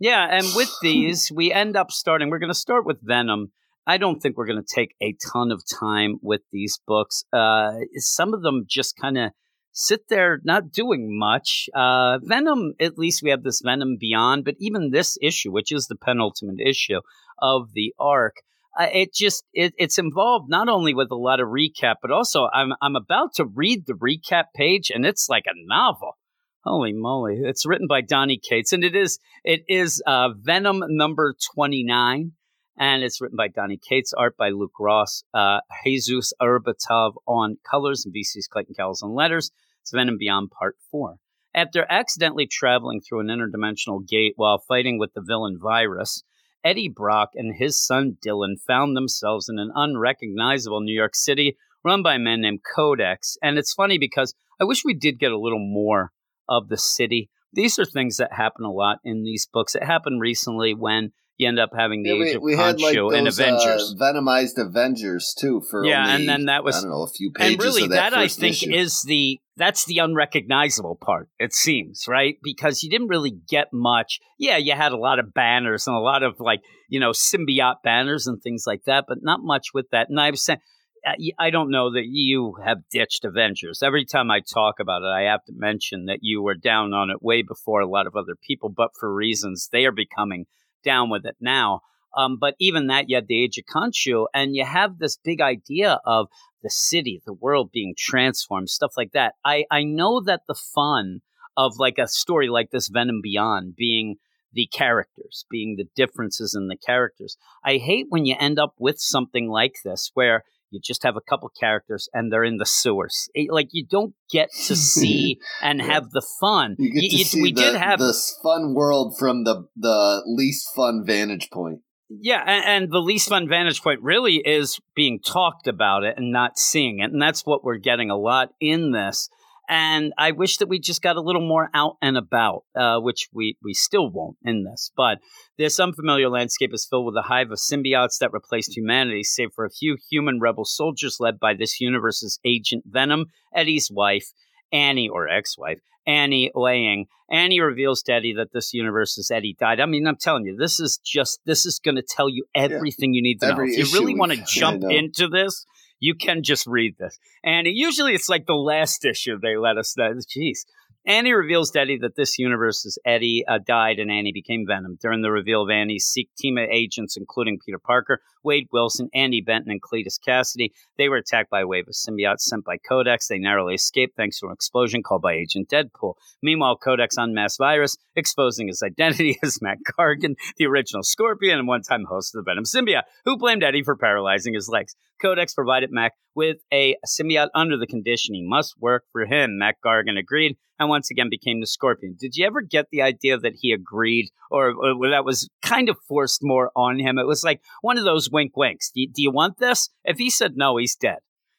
[0.00, 0.26] yeah.
[0.30, 2.28] And with these, we end up starting.
[2.28, 3.52] We're going to start with Venom.
[3.86, 7.24] I don't think we're going to take a ton of time with these books.
[7.32, 9.30] Uh, some of them just kind of
[9.72, 11.68] sit there not doing much.
[11.74, 15.86] Uh, Venom, at least we have this Venom Beyond, but even this issue, which is
[15.86, 17.00] the penultimate issue
[17.40, 18.36] of the arc,
[18.78, 22.48] uh, it just it, it's involved not only with a lot of recap, but also
[22.52, 26.16] I'm I'm about to read the recap page, and it's like a novel.
[26.64, 27.40] Holy moly!
[27.42, 32.32] It's written by Donny Cates, and it is it is uh, Venom number twenty nine,
[32.78, 38.04] and it's written by Donny Cates, art by Luke Ross, uh, Jesus Aburtov on colors,
[38.06, 39.50] and VC's Clayton Cowles on letters.
[39.82, 41.16] It's Venom Beyond Part Four.
[41.54, 46.22] After accidentally traveling through an interdimensional gate while fighting with the villain Virus,
[46.64, 52.02] Eddie Brock and his son Dylan found themselves in an unrecognizable New York City run
[52.02, 53.36] by a man named Codex.
[53.42, 56.12] And it's funny because I wish we did get a little more
[56.48, 57.30] of the city.
[57.52, 59.74] These are things that happen a lot in these books.
[59.74, 62.80] It happened recently when you end up having the Yeah, Age we, of we had
[62.80, 63.94] like Khonshu in Avengers.
[63.98, 67.08] uh, Venomized Avengers too for Yeah, only, and then that was- I don't know a
[67.08, 68.72] few pages and really of that, that, I think issue.
[68.72, 74.18] is the that's the unrecognizable part it seems right because you didn't really get much
[74.38, 77.82] yeah you had a lot of banners and a lot of like you know symbiote
[77.84, 80.58] banners and things like that but not much with that and i was saying
[81.04, 83.82] uh, I don't know that you have ditched Avengers.
[83.82, 87.10] Every time I talk about it, I have to mention that you were down on
[87.10, 90.46] it way before a lot of other people, but for reasons they are becoming
[90.84, 91.80] down with it now.
[92.16, 95.40] Um, but even that, you had the Age of Khonshu, and you have this big
[95.40, 96.28] idea of
[96.62, 99.34] the city, the world being transformed, stuff like that.
[99.44, 101.20] I, I know that the fun
[101.56, 104.16] of like a story like this, Venom Beyond, being
[104.52, 107.36] the characters, being the differences in the characters.
[107.64, 111.20] I hate when you end up with something like this where you just have a
[111.20, 113.28] couple characters and they're in the sewers.
[113.34, 115.86] It- like you don't get to see and Yeah.
[115.86, 116.76] have the fun.
[116.78, 119.66] you get You- to you- see we the, did have this fun world from the
[119.76, 121.80] the least fun vantage point.
[122.20, 126.32] Yeah, and, and the least fun vantage point really is being talked about it and
[126.32, 127.10] not seeing it.
[127.12, 129.28] And that's what we're getting a lot in this.
[129.68, 133.28] And I wish that we just got a little more out and about, uh, which
[133.32, 134.90] we, we still won't in this.
[134.96, 135.18] But
[135.56, 139.64] this unfamiliar landscape is filled with a hive of symbiotes that replaced humanity, save for
[139.64, 144.32] a few human rebel soldiers led by this universe's agent Venom, Eddie's wife,
[144.72, 147.06] Annie, or ex wife, Annie Lang.
[147.30, 149.80] Annie reveals to Eddie that this universe is Eddie died.
[149.80, 153.14] I mean, I'm telling you, this is just this is going to tell you everything
[153.14, 153.72] you need to Every know.
[153.72, 155.66] If you really want to jump into this,
[156.00, 157.18] you can just read this.
[157.44, 160.12] And usually it's like the last issue they let us know.
[160.12, 160.66] Jeez,
[161.04, 164.98] Annie reveals to Eddie that this universe is Eddie uh, died and Annie became Venom.
[165.00, 169.44] During the reveal of Annie's Seek team of agents, including Peter Parker, Wade Wilson, Andi
[169.44, 173.26] Benton, and Cletus Cassidy, they were attacked by a wave of symbiotes sent by Codex.
[173.26, 176.14] They narrowly escaped thanks to an explosion called by Agent Deadpool.
[176.40, 182.04] Meanwhile, Codex unmasked Virus, exposing his identity as Mac Gargan, the original Scorpion and one-time
[182.08, 184.94] host of the Venom symbiote, who blamed Eddie for paralyzing his legs.
[185.20, 189.58] Codex provided Mac with a symbiote under the condition he must work for him.
[189.58, 192.16] Mac Gargan agreed and once again became the Scorpion.
[192.18, 195.96] Did you ever get the idea that he agreed or, or that was kind of
[196.08, 197.18] forced more on him?
[197.18, 198.90] It was like one of those wink winks.
[198.90, 199.88] Do you, do you want this?
[200.04, 201.18] If he said no, he's dead.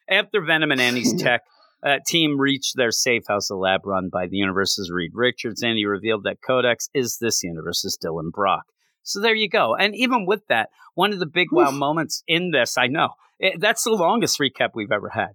[0.09, 1.41] After Venom and Annie's tech
[1.83, 5.85] uh, team reached their safe house, a lab run by the universe's Reed Richards, Annie
[5.85, 8.65] revealed that Codex is this universe's Dylan Brock.
[9.03, 9.75] So there you go.
[9.75, 13.09] And even with that, one of the big wow moments in this, I know,
[13.39, 15.31] it, that's the longest recap we've ever had.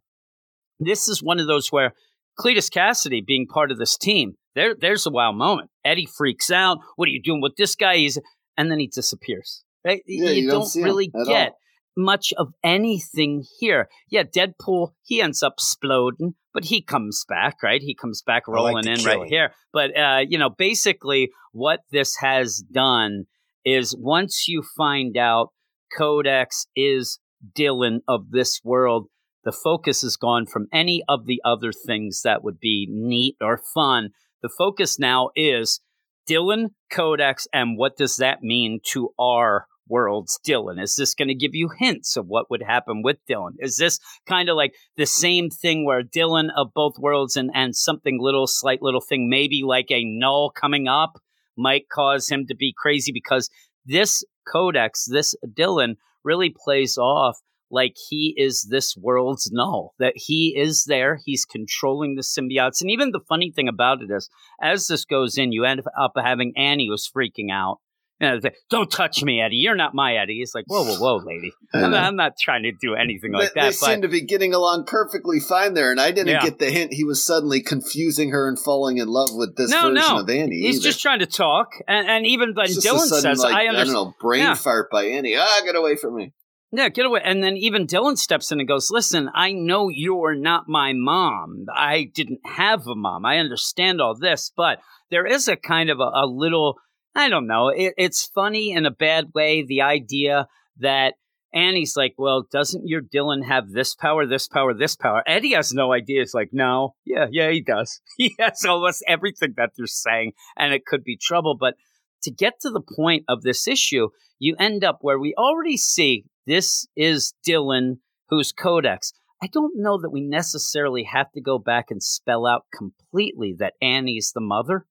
[0.81, 1.95] This is one of those where
[2.39, 5.71] Cletus Cassidy being part of this team, there, there's a wow moment.
[5.85, 6.79] Eddie freaks out.
[6.97, 7.97] What are you doing with this guy?
[7.97, 8.19] He's,
[8.57, 9.65] and then he disappears.
[9.85, 10.03] Right?
[10.07, 11.59] Yeah, you, you don't, don't really get all.
[11.97, 13.89] much of anything here.
[14.11, 17.81] Yeah, Deadpool, he ends up exploding, but he comes back, right?
[17.81, 19.29] He comes back I like rolling in right killing.
[19.29, 19.53] here.
[19.73, 23.25] But, uh, you know, basically what this has done
[23.65, 25.53] is once you find out
[25.97, 27.21] Codex is
[27.57, 29.07] Dylan of this world,
[29.45, 33.59] the focus has gone from any of the other things that would be neat or
[33.59, 34.11] fun.
[34.43, 35.81] The focus now is
[36.29, 40.81] Dylan, Codex, and what does that mean to our world's Dylan?
[40.81, 43.53] Is this going to give you hints of what would happen with Dylan?
[43.59, 47.75] Is this kind of like the same thing where Dylan of both worlds and, and
[47.75, 51.19] something little, slight little thing, maybe like a Knull coming up,
[51.57, 53.51] might cause him to be crazy because
[53.85, 57.39] this Codex, this Dylan, really plays off
[57.71, 62.81] like he is this world's Knull, that he is there, he's controlling the symbiotes.
[62.81, 64.29] And even the funny thing about it is,
[64.63, 67.79] as this goes in, you end up having Annie who's freaking out.
[68.21, 69.59] Know, say, don't touch me, Eddie.
[69.59, 70.39] You're not my Eddie.
[70.39, 71.53] He's like, whoa, whoa, whoa, lady.
[71.73, 73.67] I I'm not, I'm not trying to do anything like they, that.
[73.67, 76.43] they seem to be getting along perfectly fine there, and I didn't Yeah.
[76.43, 79.83] get the hint he was suddenly confusing her and falling in love with this No,
[79.83, 80.19] version no.
[80.23, 80.63] of Annie.
[80.63, 80.83] he's either.
[80.89, 81.75] just trying to talk.
[81.87, 83.95] And, and even when It's Dylan sudden, says, like, I don't understand.
[83.95, 84.55] know, brain Yeah.
[84.55, 85.37] fart by Annie.
[85.39, 86.33] Ah, get away from me.
[86.71, 87.23] Yeah, get away.
[87.25, 91.67] And then even Dylan steps in and goes, Listen, I know you're not my mom.
[91.75, 93.25] I didn't have a mom.
[93.25, 96.79] I understand all this, but there is a kind of a, a little,
[97.15, 100.47] I don't know, it, it's funny in a bad way, the idea
[100.79, 101.15] that
[101.55, 105.23] Annie's like, Well, doesn't your Dylan have this power, this power, this power?
[105.27, 106.21] Eddie has no idea.
[106.21, 108.01] It's like, No, yeah, yeah, he does.
[108.19, 111.57] He has almost everything that they're saying, and it could be trouble.
[111.59, 111.77] But
[112.25, 114.09] to get to the point of this issue,
[114.39, 117.99] you end up where we already see this is Dylan
[118.31, 119.13] who's Codex.
[119.43, 123.75] I don't know that we necessarily have to go back and spell out completely that
[123.81, 124.87] Annie's the mother.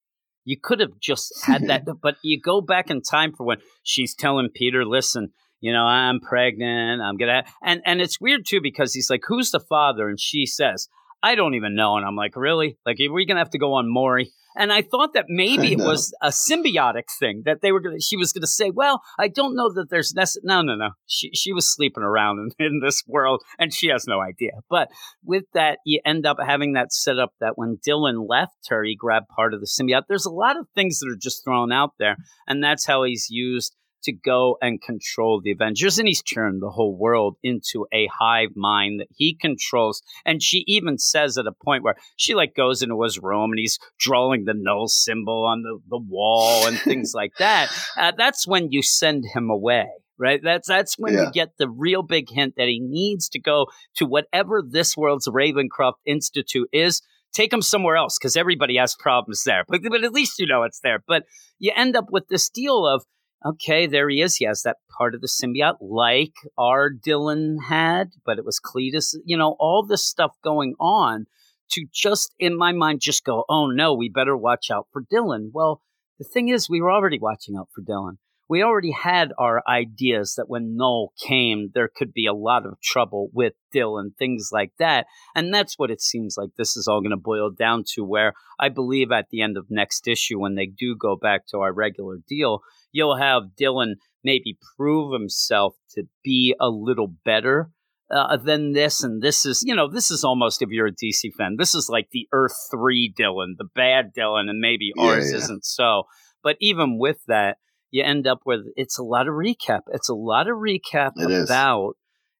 [0.45, 4.15] You could have just had that, but you go back in time for when she's
[4.15, 7.01] telling Peter, "Listen, you know, I'm pregnant.
[7.01, 10.45] I'm gonna," and and it's weird too because he's like, "Who's the father?" And she
[10.45, 10.87] says,
[11.21, 12.77] "I don't even know." And I'm like, "Really?
[12.85, 15.77] Like, are we gonna have to go on Maury?" And I thought that maybe it
[15.77, 17.99] was a symbiotic thing that they were gonna.
[18.01, 20.37] She was gonna say, "Well, I don't know that there's nece-.
[20.43, 20.91] No, no, no.
[21.05, 24.51] She she was sleeping around in, in this world, and she has no idea.
[24.69, 24.89] But
[25.23, 28.95] with that, you end up having that set up that when Dylan left her, he
[28.95, 30.03] grabbed part of the symbiote.
[30.07, 33.27] There's a lot of things that are just thrown out there, and that's how he's
[33.29, 38.07] used to go and control the Avengers, and he's turned the whole world into a
[38.19, 40.01] hive mind that he controls.
[40.25, 43.59] And she even says at a point where she like goes into his room and
[43.59, 47.69] he's drawing the Knull symbol on the, the wall and things like that.
[47.97, 49.87] Uh, that's when you send him away.
[50.19, 51.25] Right, that's that's when Yeah.
[51.25, 53.67] you get the real big hint that he needs to go
[53.97, 57.01] to whatever this world's Ravencroft Institute is.
[57.33, 59.63] Take him somewhere else because everybody has problems there.
[59.67, 61.03] But but at least you know it's there.
[61.07, 61.23] But
[61.59, 63.03] you end up with this deal of
[63.45, 64.35] okay, there he is.
[64.35, 69.15] He has that part of the symbiote like our Dylan had, but it was Cletus.
[69.25, 71.25] You know, all this stuff going on
[71.71, 75.49] to just, in my mind, just go, oh no, we better watch out for Dylan.
[75.53, 75.81] Well,
[76.19, 78.17] the thing is, we were already watching out for Dylan.
[78.49, 82.79] We already had our ideas that when Knull came, there could be a lot of
[82.81, 85.05] trouble with Dylan, things like that.
[85.35, 88.31] And that's what it seems like this is all going to boil down to, where
[88.57, 91.73] I believe at the end of next issue, when they do go back to our
[91.73, 92.61] regular deal,
[92.97, 93.93] you'll have Dylan
[94.23, 97.69] maybe prove himself to be a little better
[98.09, 99.03] uh, than this.
[99.03, 101.87] And this is, you know, this is almost, if you're a DC fan, this is
[101.89, 105.37] like the Earth 3 Dylan, the bad Dylan, and maybe Yeah, ours yeah.
[105.37, 106.03] isn't so.
[106.43, 107.57] But even with that,
[107.91, 109.81] you end up with it's a lot of recap.
[109.93, 111.49] It's a lot of recap It is.
[111.49, 111.93] about,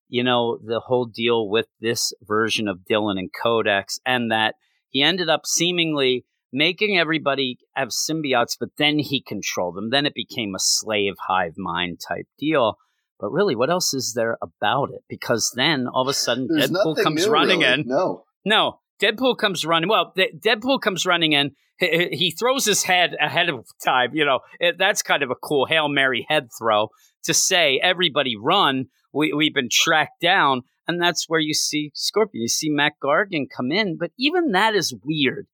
[0.10, 4.56] you know, the whole deal with this version of Dylan and Codex, and that
[4.90, 9.90] he ended up seemingly making everybody have symbiotes, but then he controlled them.
[9.90, 12.78] Then it became a slave hive mind type deal.
[13.20, 15.04] But really, what else is there about it?
[15.10, 17.82] Because then all of a sudden, There's Deadpool comes new, running really.
[17.82, 17.88] in.
[17.88, 18.26] No.
[18.46, 19.90] No, Deadpool comes running.
[19.90, 21.52] Well, the, Deadpool comes running in.
[21.80, 24.10] He, throws his head ahead of time.
[24.14, 26.90] You know, it, that's kind of a cool Hail Mary head throw
[27.26, 28.86] to say, everybody run.
[29.14, 30.64] We, we've been tracked down.
[30.88, 32.42] And that's where you see Scorpion.
[32.42, 33.98] You see Mac Gargan come in.
[33.98, 35.48] But even that is weird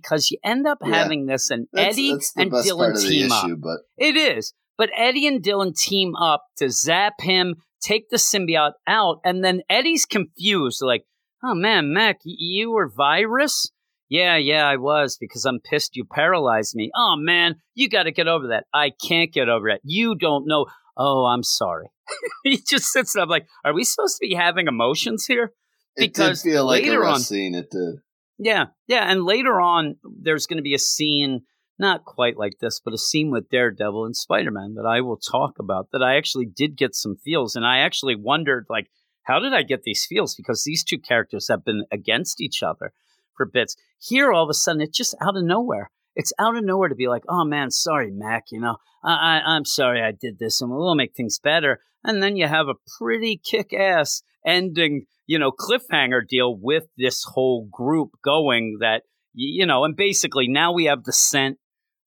[0.00, 0.94] because you end up Yeah.
[0.94, 3.46] having this and That's, Eddie that's and Dylan part of the team up.
[3.58, 4.54] but It is.
[4.78, 9.62] But Eddie and Dylan team up to zap him, take the symbiote out, and then
[9.68, 11.04] Eddie's confused, like,
[11.44, 13.70] oh man, Mac, you were virus?
[14.08, 16.90] Yeah, yeah, I was because I'm pissed you paralyzed me.
[16.94, 18.64] Oh man, you got to get over that.
[18.72, 19.80] I can't get over it.
[19.84, 20.66] You don't know.
[20.96, 21.86] Oh, I'm sorry.
[22.44, 25.52] he just sits there like, are we supposed to be having emotions here?
[25.96, 27.54] it Because did feel like a rough on- scene.
[27.54, 27.96] It did.
[28.44, 31.42] Yeah, yeah, and later on, there's going to be a scene,
[31.78, 35.16] not quite like this, but a scene with Daredevil and Spider Man that I will
[35.16, 35.86] talk about.
[35.92, 38.88] That I actually did get some feels, and I actually wondered, like,
[39.22, 40.34] how did I get these feels?
[40.34, 42.92] Because these two characters have been against each other
[43.36, 43.76] for bits.
[44.00, 45.92] Here, all of a sudden, it's just out of nowhere.
[46.16, 48.46] It's out of nowhere to be like, oh man, sorry, Mac.
[48.50, 51.78] You know, I, I I'm sorry I did this, and we'll make things better.
[52.02, 57.68] And then you have a pretty kick-ass ending you know, cliffhanger deal with this whole
[57.70, 59.02] group going that,
[59.34, 61.58] you know, and basically now we have the scent.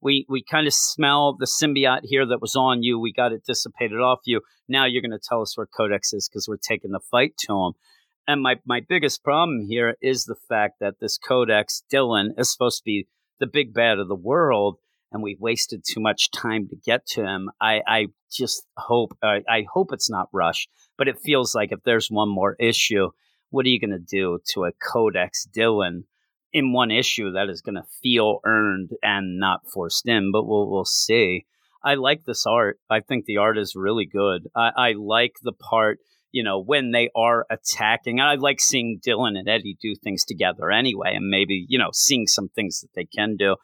[0.01, 2.99] We, we kind of smell the symbiote here that was on you.
[2.99, 4.41] We got it dissipated off you.
[4.67, 7.53] Now you're going to tell us where Codex is because we're taking the fight to
[7.53, 7.73] him.
[8.27, 12.79] And my, my biggest problem here is the fact that this Codex, Dylan, is supposed
[12.79, 13.07] to be
[13.39, 14.77] the big bad of the world.
[15.11, 17.49] And we've wasted too much time to get to him.
[17.59, 21.83] I, I just hope, I, I hope it's not rushed but it feels like if
[21.83, 23.09] there's one more issue,
[23.49, 26.03] what are you going to do to a Codex Dylan
[26.53, 30.31] in one issue that is going to feel earned and not forced in?
[30.31, 31.45] But we'll we'll see.
[31.83, 32.79] I like this art.
[32.89, 34.47] I think the art is really good.
[34.55, 35.99] I, I like the part,
[36.31, 38.19] you know, when they are attacking.
[38.19, 42.27] I like seeing Dylan and Eddie do things together anyway, and maybe you know seeing
[42.27, 43.55] some things that they can do.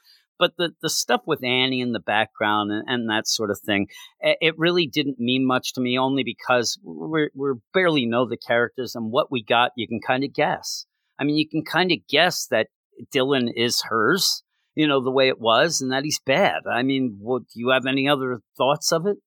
[0.41, 3.87] But the, the stuff with Annie in the background and, and that sort of thing,
[4.19, 8.95] it really didn't mean much to me only because we're, we're barely know the characters
[8.95, 10.85] and what we got you can kind of guess
[11.19, 12.67] i mean you can kind of guess that
[13.13, 14.43] dylan is hers
[14.75, 17.69] you know the way it was and that he's bad i mean what, do you
[17.69, 19.17] have any other thoughts of it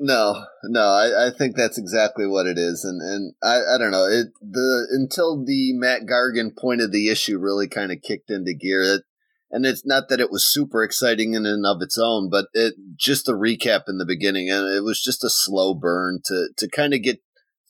[0.00, 3.90] No, no, I, I think that's exactly what it is, and and I, I don't
[3.90, 8.30] know it the until the Mac Gargan point of the issue really kind of kicked
[8.30, 8.82] into gear.
[8.82, 9.02] It,
[9.50, 12.74] and it's not that it was super exciting in and of its own, but it
[12.96, 16.68] just a recap in the beginning, and it was just a slow burn to to
[16.68, 17.20] kind of get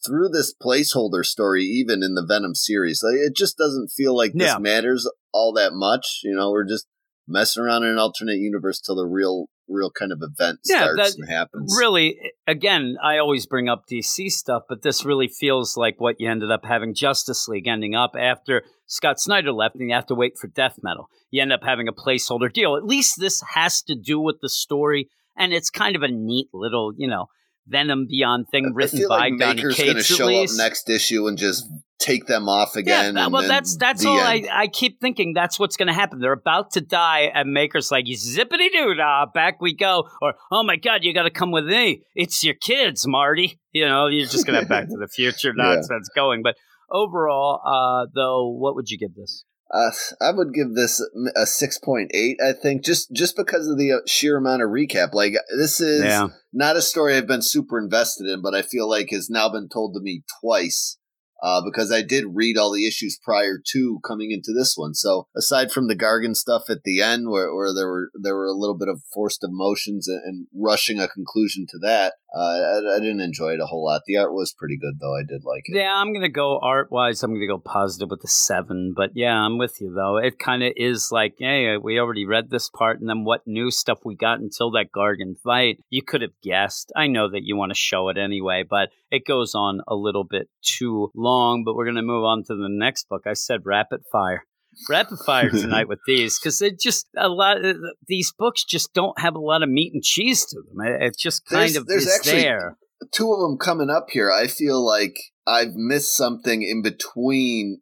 [0.07, 3.03] through this placeholder story, even in the Venom series.
[3.03, 4.59] Like it just doesn't feel like this Yeah.
[4.59, 6.20] matters all that much.
[6.22, 6.87] You know, we're just
[7.26, 11.14] messing around in an alternate universe till the real real kind of event Yeah, starts
[11.14, 11.76] that- and happens.
[11.78, 16.30] really again i always bring up dc stuff but this really feels like what you
[16.30, 20.14] ended up having justice league ending up after scott snyder left and you have to
[20.14, 21.08] wait for death metal.
[21.30, 22.74] You end up having a placeholder deal.
[22.74, 26.48] At least this has to do with the story and it's kind of a neat
[26.54, 27.26] little you know
[27.66, 30.88] venom beyond thing I written feel by like donny Maker's going to show up next
[30.88, 31.68] issue and just
[31.99, 33.16] take them off again.
[33.16, 34.49] and well, that's that's all end.
[34.51, 35.32] I, I keep thinking.
[35.34, 36.20] That's what's going to happen.
[36.20, 40.62] They're about to die, and Maker's like, "Zippity doo dah, back we go." Or, "Oh
[40.62, 42.03] my God, you got to come with me.
[42.14, 45.49] It's your kids, Marty." You know, you're just going to have Back to the Future
[45.57, 45.64] Yeah.
[45.74, 46.42] nonsense going.
[46.42, 46.55] But
[46.90, 49.44] overall, uh, though, what would you give this?
[49.72, 49.90] Uh,
[50.22, 52.38] I would give this a six point eight.
[52.42, 55.12] I think just just because of the uh, sheer amount of recap.
[55.12, 56.28] Like this is Yeah.
[56.55, 59.68] not a story I've been super invested in, but I feel like has now been
[59.68, 60.96] told to me twice.
[61.43, 64.95] Uh, because I did read all the issues prior to coming into this one.
[64.95, 68.47] So aside from the Gargan stuff at the end, where, where there were there were
[68.47, 72.97] a little bit of forced emotions and, and rushing a conclusion to that, uh, I,
[72.97, 74.03] I didn't enjoy it a whole lot.
[74.07, 75.16] The art was pretty good, though.
[75.16, 75.76] I did like it.
[75.76, 77.22] Yeah, I'm gonna go art wise.
[77.22, 78.93] I'm gonna go positive with the seven.
[78.95, 80.18] But yeah, I'm with you though.
[80.18, 83.70] It kind of is like, hey, we already read this part, and then what new
[83.70, 85.79] stuff we got until that Gargan fight?
[85.89, 86.93] You could have guessed.
[86.95, 90.24] I know that you want to show it anyway, but it goes on a little
[90.24, 91.64] bit too long.
[91.64, 93.22] But we're gonna move on to the next book.
[93.26, 94.45] I said rapid fire.
[94.89, 97.64] Rapid fire tonight with these because it just a lot.
[97.64, 97.76] Of,
[98.07, 100.87] these books just don't have a lot of meat and cheese to them.
[100.87, 102.76] It, it just kind There's- of there's is actually- there.
[103.12, 104.31] two of them coming up here.
[104.31, 105.16] I feel like
[105.47, 107.81] I've missed something in between,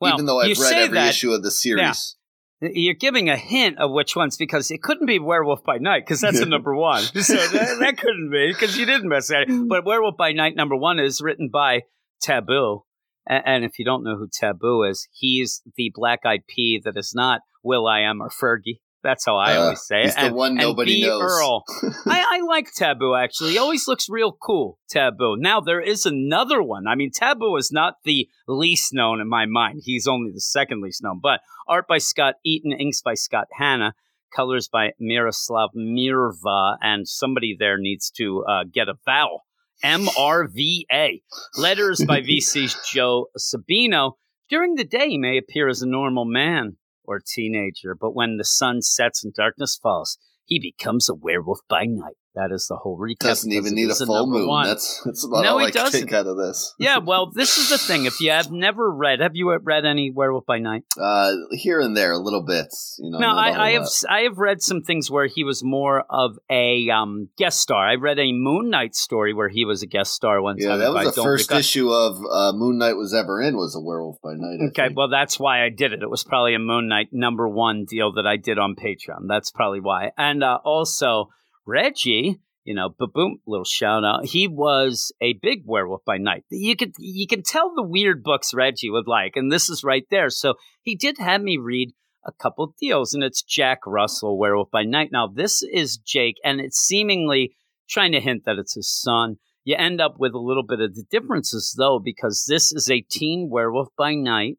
[0.00, 2.14] Well, even though I've read every that, issue of the series.
[2.60, 6.20] You're giving a hint of which ones because it couldn't be Werewolf by Night because
[6.20, 7.02] that's the number one.
[7.02, 9.48] So that, that couldn't be because you didn't miss it.
[9.48, 9.68] Mm.
[9.68, 11.82] But Werewolf by Night number one is written by
[12.20, 12.82] Taboo,
[13.28, 17.12] And if you don't know who Taboo is, he's the black eyed pea that is
[17.14, 18.80] not will.i.am or Fergie.
[19.02, 20.04] That's how I Uh, always say it.
[20.06, 21.06] he's the one nobody B.
[21.06, 21.22] knows.
[21.22, 21.64] Earl.
[22.06, 23.52] I, I like Taboo actually.
[23.52, 24.78] He always looks real cool.
[24.90, 25.36] Taboo.
[25.38, 26.86] Now there is another one.
[26.88, 29.82] I mean, Taboo is not the least known in my mind.
[29.84, 31.20] He's only the second least known.
[31.22, 33.94] But art by Scott Eaton, inks by Scott Hanna,
[34.34, 39.44] colors by Miroslav Mrva, and somebody there needs to uh, get a vowel.
[39.82, 41.22] M R V A.
[41.56, 44.12] Letters by VC's Joe Sabino.
[44.48, 48.44] During the day, he may appear as a normal man or teenager, but when the
[48.44, 52.16] sun sets and darkness falls, he becomes a werewolf by night.
[52.38, 53.18] That is the whole recap.
[53.18, 54.46] Doesn't even need a full moon.
[54.46, 54.66] one.
[54.66, 56.00] That's that's about No, all I doesn't.
[56.06, 56.72] take out of this.
[56.78, 58.04] yeah, well, this is the thing.
[58.04, 60.84] If you have never read, have you read any Werewolf by Night?
[60.96, 62.96] Uh, here and there, a little bits.
[63.02, 63.18] You know.
[63.18, 63.88] No, not a whole I, I have.
[64.08, 67.84] I have read some things where he was more of a um, guest star.
[67.84, 70.92] I read a Moon Knight story where he was a guest star one Yeah, that
[70.92, 73.56] was the first issue of uh, Moon Knight was ever in.
[73.56, 74.58] Was a Werewolf by Night.
[74.62, 74.96] I Okay, think.
[74.96, 76.02] well, that's why I did it.
[76.02, 79.26] It was probably a Moon Knight number one deal that I did on Patreon.
[79.26, 80.12] That's probably why.
[80.16, 81.30] And uh, also,
[81.68, 84.24] Reggie, you know, boom, little shout out.
[84.24, 86.44] He was a big werewolf by night.
[86.50, 90.04] You could you can tell the weird books Reggie would like, and this is right
[90.10, 90.30] there.
[90.30, 91.90] So he did have me read
[92.26, 95.10] a couple deals, and it's Jack Russell, Werewolf by Night.
[95.12, 97.54] Now this is Jake, and it's seemingly
[97.88, 99.36] trying to hint that it's his son.
[99.64, 103.04] You end up with a little bit of the differences though, because this is a
[103.10, 104.56] teen werewolf by night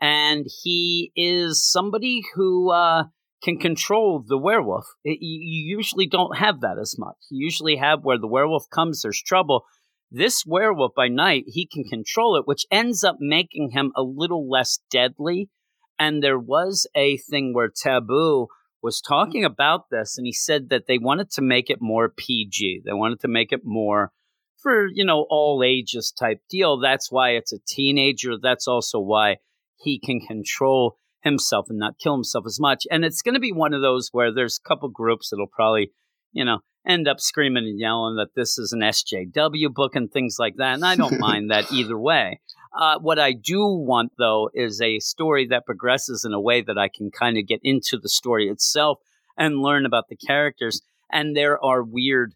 [0.00, 3.04] and he is somebody who uh,
[3.42, 4.86] can control the werewolf.
[5.04, 7.16] It, you you usually don't have that as much.
[7.30, 9.64] You usually have where the werewolf comes, there's trouble.
[10.10, 14.48] This werewolf by night, he can control it, which ends up making him a little
[14.48, 15.50] less deadly.
[15.98, 18.48] And there was a thing where Taboo
[18.82, 22.82] was talking about this, and he said that they wanted to make it more PG.
[22.84, 24.12] They wanted to make it more
[24.58, 26.78] for, you know, all ages type deal.
[26.78, 28.34] That's why it's a teenager.
[28.40, 29.36] That's also why
[29.76, 32.86] he can control himself and not kill himself as much.
[32.90, 35.90] And it's going to be one of those where there's a couple groups that'll probably,
[36.32, 40.36] you know, end up screaming and yelling that this is an SJW book and things
[40.38, 40.74] like that.
[40.74, 42.40] And I don't mind that either way.
[42.78, 46.78] Uh, what I do want, though, is a story that progresses in a way that
[46.78, 48.98] I can kind of get into the story itself
[49.36, 50.82] and learn about the characters.
[51.10, 52.34] And there are weird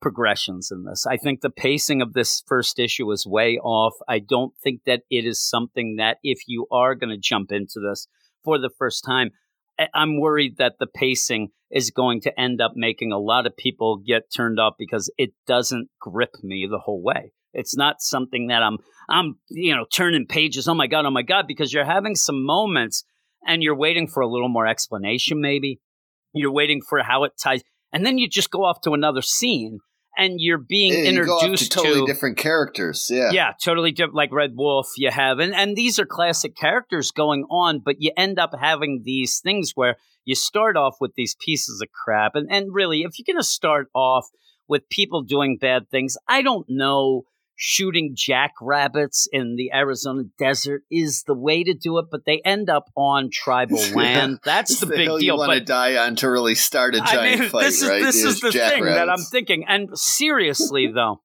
[0.00, 1.06] progressions in this.
[1.06, 3.94] I think the pacing of this first issue is way off.
[4.08, 7.80] I don't think that it is something that if you are going to jump into
[7.80, 8.06] this
[8.44, 9.30] for the first time,
[9.92, 13.96] I'm worried that the pacing is going to end up making a lot of people
[13.96, 17.32] get turned off because it doesn't grip me the whole way.
[17.52, 18.78] It's not something that I'm
[19.08, 20.68] I'm you know turning pages.
[20.68, 23.04] Oh my god, oh my god, because you're having some moments
[23.46, 25.80] and you're waiting for a little more explanation maybe.
[26.32, 29.78] You're waiting for how it ties and then you just go off to another scene
[30.16, 33.06] and you're being Yeah, you go off introduced to totally different characters.
[33.10, 33.30] Yeah.
[33.32, 34.14] yeah, totally different.
[34.14, 38.12] Like Red Wolf, you have, and and these are classic characters going on, but you
[38.16, 42.48] end up having these things where you start off with these pieces of crap, and
[42.50, 44.28] and really, if you're gonna start off
[44.68, 47.24] with people doing bad things, I don't know.
[47.56, 52.68] Shooting jackrabbits in the Arizona desert is the way to do it, but they end
[52.68, 54.40] up on tribal land.
[54.44, 55.22] That's the, the big deal.
[55.22, 57.88] you want to die on to really start a giant I mean, fight, this is
[57.88, 58.02] right?
[58.02, 59.64] this is the thing that I'm thinking.
[59.68, 61.20] And seriously, though,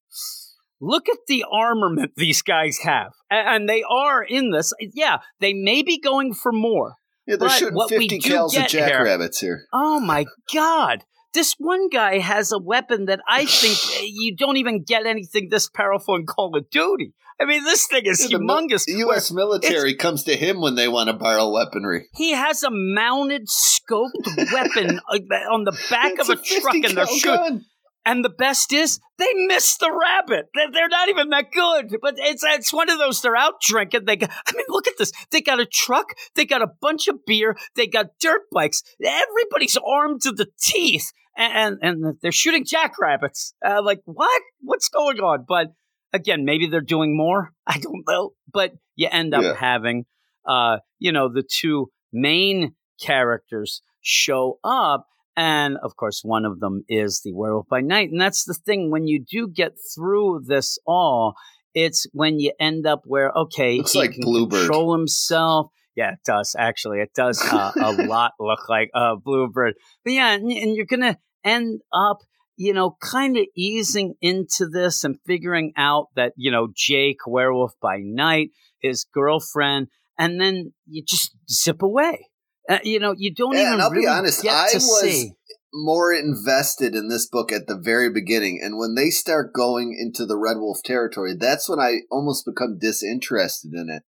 [0.80, 4.72] look at the armament these guys have, and they are in this.
[4.80, 6.96] Yeah, they may be going for more.
[7.26, 9.66] Yeah, they're shooting 50 do cals of get here- jackrabbits here.
[9.74, 11.04] Oh my god!
[11.34, 15.50] This one guy has a weapon that I think uh, you don't even get anything
[15.50, 17.14] this powerful in Call of Duty.
[17.42, 18.86] I mean, this thing is Yeah, humongous.
[18.86, 19.32] The U.S.
[19.32, 22.10] military comes to him when they want to borrow weaponry.
[22.14, 26.98] He has a mounted, scoped weapon uh, on the back It's of a, truck, and
[26.98, 27.64] they're shooting.
[28.06, 30.48] And the best is they missed the rabbit.
[30.56, 31.96] They're, they're not even that good.
[32.02, 33.22] But it's it's one of those.
[33.22, 34.06] They're out drinking.
[34.06, 34.32] They got.
[34.32, 35.12] I mean, look at this.
[35.32, 36.08] They got a truck.
[36.36, 37.56] They got a bunch of beer.
[37.76, 38.84] They got dirt bikes.
[39.04, 43.54] Everybody's armed to the teeth, and and, they're shooting jackrabbits.
[43.66, 44.42] Uh, like what?
[44.62, 45.46] What's going on?
[45.48, 45.68] But
[46.14, 47.54] again, maybe they're doing more.
[47.68, 48.32] I don't know.
[48.52, 49.54] But you end up Yeah.
[49.56, 50.06] having,
[50.48, 55.06] uh, you know, the two main characters show up.
[55.38, 58.10] And of course, one of them is the werewolf by night.
[58.12, 61.36] And that's the thing when you do get through this all,
[61.74, 64.60] it's when you end up where, okay, Looks he like can Bluebird.
[64.62, 65.68] control himself.
[65.96, 67.00] Yeah, it does actually.
[67.00, 69.76] It does uh, a lot look like uh, Bluebird.
[70.04, 71.18] But yeah, and, and you're going to
[71.50, 72.18] end up,
[72.58, 77.74] you know, kind of easing into this and figuring out that, you know, Jake, werewolf
[77.82, 78.50] by night,
[78.82, 79.88] his girlfriend,
[80.18, 82.28] and then you just zip away.
[82.70, 85.34] Uh, you know, you don't Yeah, even and I'll be honest, I was- see.
[85.74, 90.26] more invested in this book at the very beginning, and when they start going into
[90.26, 94.04] the Red Wolf territory, that's when I almost become disinterested in it.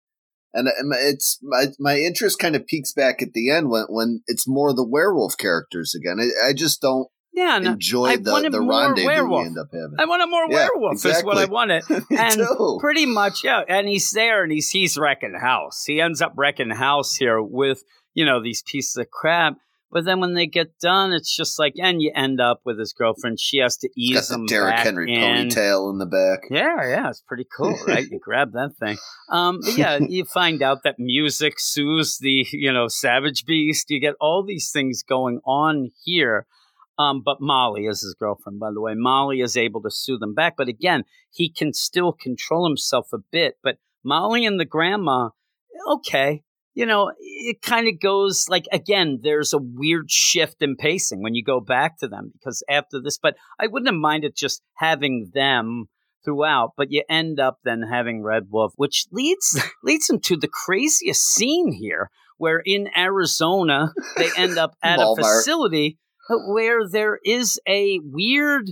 [0.54, 0.68] And
[1.14, 4.74] it's my my interest kind of peaks back at the end when when it's more
[4.74, 6.18] the werewolf characters again.
[6.20, 9.42] I, I just don't yeah, no, enjoy I the, wanted the more rendezvous werewolf.
[9.44, 9.96] we end up having.
[10.00, 11.84] I wanted more Yeah, werewolf is what I wanted.
[12.12, 12.42] And
[12.80, 13.62] pretty much, yeah.
[13.68, 15.84] And he's there and he's he's wrecking house.
[15.86, 19.56] He ends up wrecking house here with, you know, these pieces of crap.
[19.94, 22.94] But then when they get done, it's just like, and you end up with his
[22.94, 23.42] girlfriend.
[23.42, 25.20] She has to ease got him the Derrick back Henry in.
[25.50, 26.44] ponytail in the back.
[26.50, 28.08] Yeah, yeah, it's pretty cool, right?
[28.10, 28.98] you grab that thing.
[29.30, 33.90] Um, yeah, you find out that music soothes the, you know, savage beast.
[33.90, 36.48] You get all these things going on here.
[37.02, 38.94] Um, but Molly is his girlfriend, by the way.
[38.96, 40.56] Molly is able to soothe him back.
[40.56, 43.56] But again, he can still control himself a bit.
[43.64, 45.30] But Molly and the grandma,
[45.88, 46.44] okay.
[46.74, 51.36] You know, it kind of goes like, again, there's a weird shift in pacing when
[51.36, 55.32] you go back to them because after this, but I wouldn't have minded just having
[55.34, 55.88] them
[56.24, 60.48] throughout, but you end up then having Red Wolf, which leads leads him to the
[60.48, 65.98] craziest scene here, where in Arizona they end up at a facility
[66.30, 68.72] where there is a weird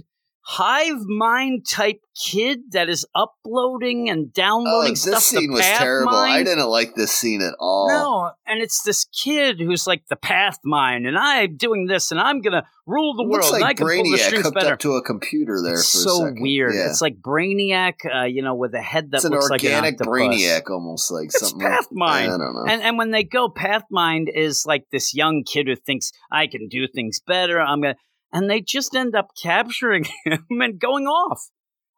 [0.51, 5.61] hive mind type kid that is uploading and Oh, downloading this stuff scene to was
[5.61, 6.11] terrible.
[6.11, 7.87] I didn't like this scene at all.
[7.87, 12.19] No, and it's this kid who's like the path mind, and I'm doing this, and
[12.19, 14.73] I'm gonna rule the world, looks and I like can pull the Brainiac strings better.
[14.73, 16.73] up to a computer there it's so weird.
[16.73, 16.87] Yeah.
[16.89, 19.93] It's like Brainiac, uh, you know, with a head that it's looks like an organic
[20.01, 20.07] octopus.
[20.07, 21.67] Brainiac, almost like It's something.
[21.67, 22.01] Pathmind.
[22.01, 22.65] I don't know.
[22.67, 26.47] And and when they go, path mind is like this young kid who thinks I
[26.47, 27.61] can do things better.
[27.61, 27.95] I'm gonna,
[28.31, 31.49] and they just end up capturing him and going off.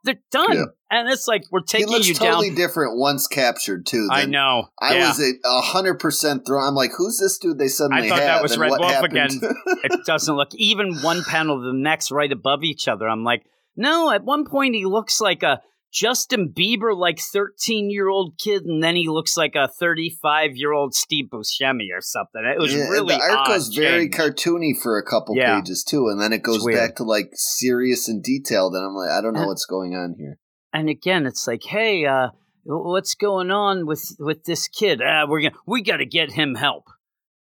[0.03, 0.63] They're done, Yeah.
[0.89, 2.55] and it's like we're he taking looks you totally down.
[2.57, 4.07] different once captured too.
[4.11, 4.69] I know.
[4.81, 5.09] I yeah.
[5.09, 6.67] was a hundred percent thrown.
[6.67, 7.59] I'm like, who's this dude?
[7.59, 9.11] They suddenly I thought that was Red Wolf happened?
[9.11, 9.29] again.
[9.83, 13.07] it doesn't look even one panel to the next right above each other.
[13.07, 13.43] I'm like,
[13.75, 15.61] no, at one point he looks like a
[15.91, 20.71] Justin Bieber like 13 year old kid, and then he looks like a 35 year
[20.71, 22.43] old Steve Buscemi or something.
[22.45, 25.59] It was Yeah, really the art goes very cartoony for a couple Yeah.
[25.59, 28.73] pages too, and then it goes back to like serious and detailed.
[28.73, 30.39] And I'm like, I don't know And- what's going on here.
[30.73, 32.29] and again, it's like, hey, uh,
[32.63, 35.01] what's going on with with this kid?
[35.01, 36.85] Uh, we're gonna we got to get him help.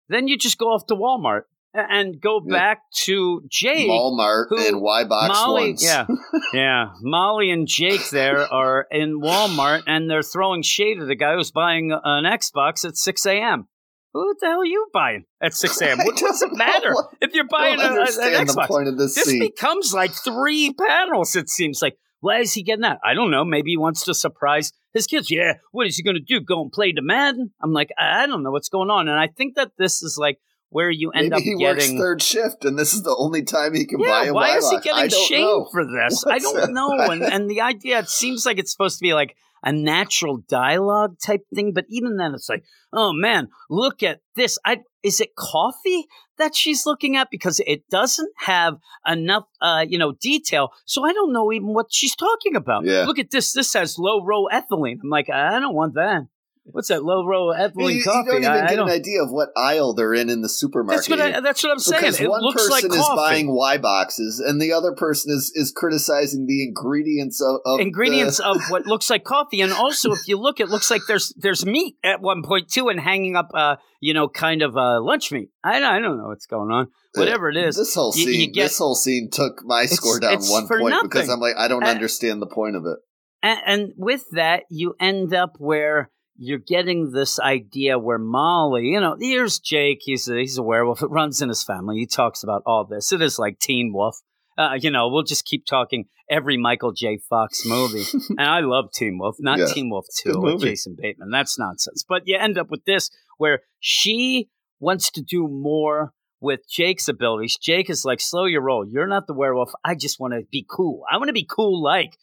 [0.08, 1.44] Then you just go off to Walmart
[1.74, 2.52] and go Yeah.
[2.58, 3.90] back to Jake.
[3.90, 5.84] Walmart who- and Y box Molly, ones.
[5.84, 6.06] yeah,
[6.54, 6.86] yeah.
[7.02, 11.52] Molly and Jake there are in Walmart, and they're throwing shade at the guy who's
[11.52, 13.68] buying an Xbox at six a.m.
[14.14, 16.00] Who the hell are you buying at six a.m.?
[16.02, 17.08] I What does it matter know.
[17.22, 18.68] if you're buying don't a, a- an the Xbox?
[18.68, 21.36] point of this This becomes like three panels.
[21.36, 21.96] It seems like.
[22.22, 22.98] Why is he getting that?
[23.02, 23.46] I don't know.
[23.46, 25.32] Maybe he wants to surprise his kids.
[25.32, 25.54] Yeah.
[25.72, 26.42] What is he going to do?
[26.42, 27.54] Go and play the Madden?
[27.64, 29.08] I'm like, I don't know what's going on.
[29.08, 30.38] And I think that this is like
[30.70, 31.98] where you end Maybe up he getting.
[31.98, 34.58] works third shift, and this is the only time he can buy Yeah, a why
[34.58, 36.26] is he getting shamed for this?
[36.28, 36.92] I don't know.
[37.00, 41.18] And and the idea it seems like it's supposed to be like a natural dialogue
[41.20, 42.64] type thing, but even then it's like,
[42.94, 44.58] oh man, look at this.
[44.66, 46.06] I is it coffee
[46.38, 50.70] that she's looking at because it doesn't have enough uh, you know, detail.
[50.86, 52.86] So I don't know even what she's talking about.
[52.86, 53.04] Yeah.
[53.06, 53.52] Look at this.
[53.54, 54.98] This has low row ethylene.
[55.04, 56.28] I'm like, I don't want that.
[56.72, 58.30] What's that low row You, ethylene you coffee?
[58.32, 58.90] don't even I, I get don't.
[58.90, 61.08] an idea of what aisle they're in in the supermarket.
[61.08, 62.02] That's what I, that's what I'm saying.
[62.02, 63.16] because It one looks like person is coffee.
[63.16, 68.38] buying Y boxes, and the other person is is criticizing the ingredients of, of ingredients
[68.38, 71.34] the- of what looks like coffee and also if you look it looks like there's
[71.38, 75.02] there's meat at one point too and hanging up uh you know kind of uh
[75.02, 78.40] lunch meat i, I don't know what's going on whatever it is This whole scene,
[78.40, 81.30] you get- this whole scene took my score down one point because.
[81.30, 82.98] I'm like, I don't understand the point of it.
[83.44, 86.10] and, and with that you end up where
[86.42, 90.00] you're getting this idea where Molly, you know, here's Jake.
[90.02, 91.04] He's a, he's a werewolf.
[91.04, 91.98] It runs in his family.
[91.98, 93.12] He talks about all this.
[93.12, 94.18] It is like Teen Wolf.
[94.58, 97.20] Uh, you know, we'll just keep talking every Michael J.
[97.30, 98.06] Fox movie.
[98.30, 99.66] and I love Teen Wolf, not Yeah.
[99.66, 100.62] Teen Wolf 2 with.
[100.62, 101.30] Jason Bateman.
[101.30, 102.06] That's nonsense.
[102.08, 104.50] But you end up with this where she
[104.80, 107.58] wants to do more with Jake's abilities.
[107.62, 108.88] Jake is like, slow your roll.
[108.88, 109.72] You're not the werewolf.
[109.84, 111.04] I just want to be cool.
[111.12, 112.18] I want to be cool like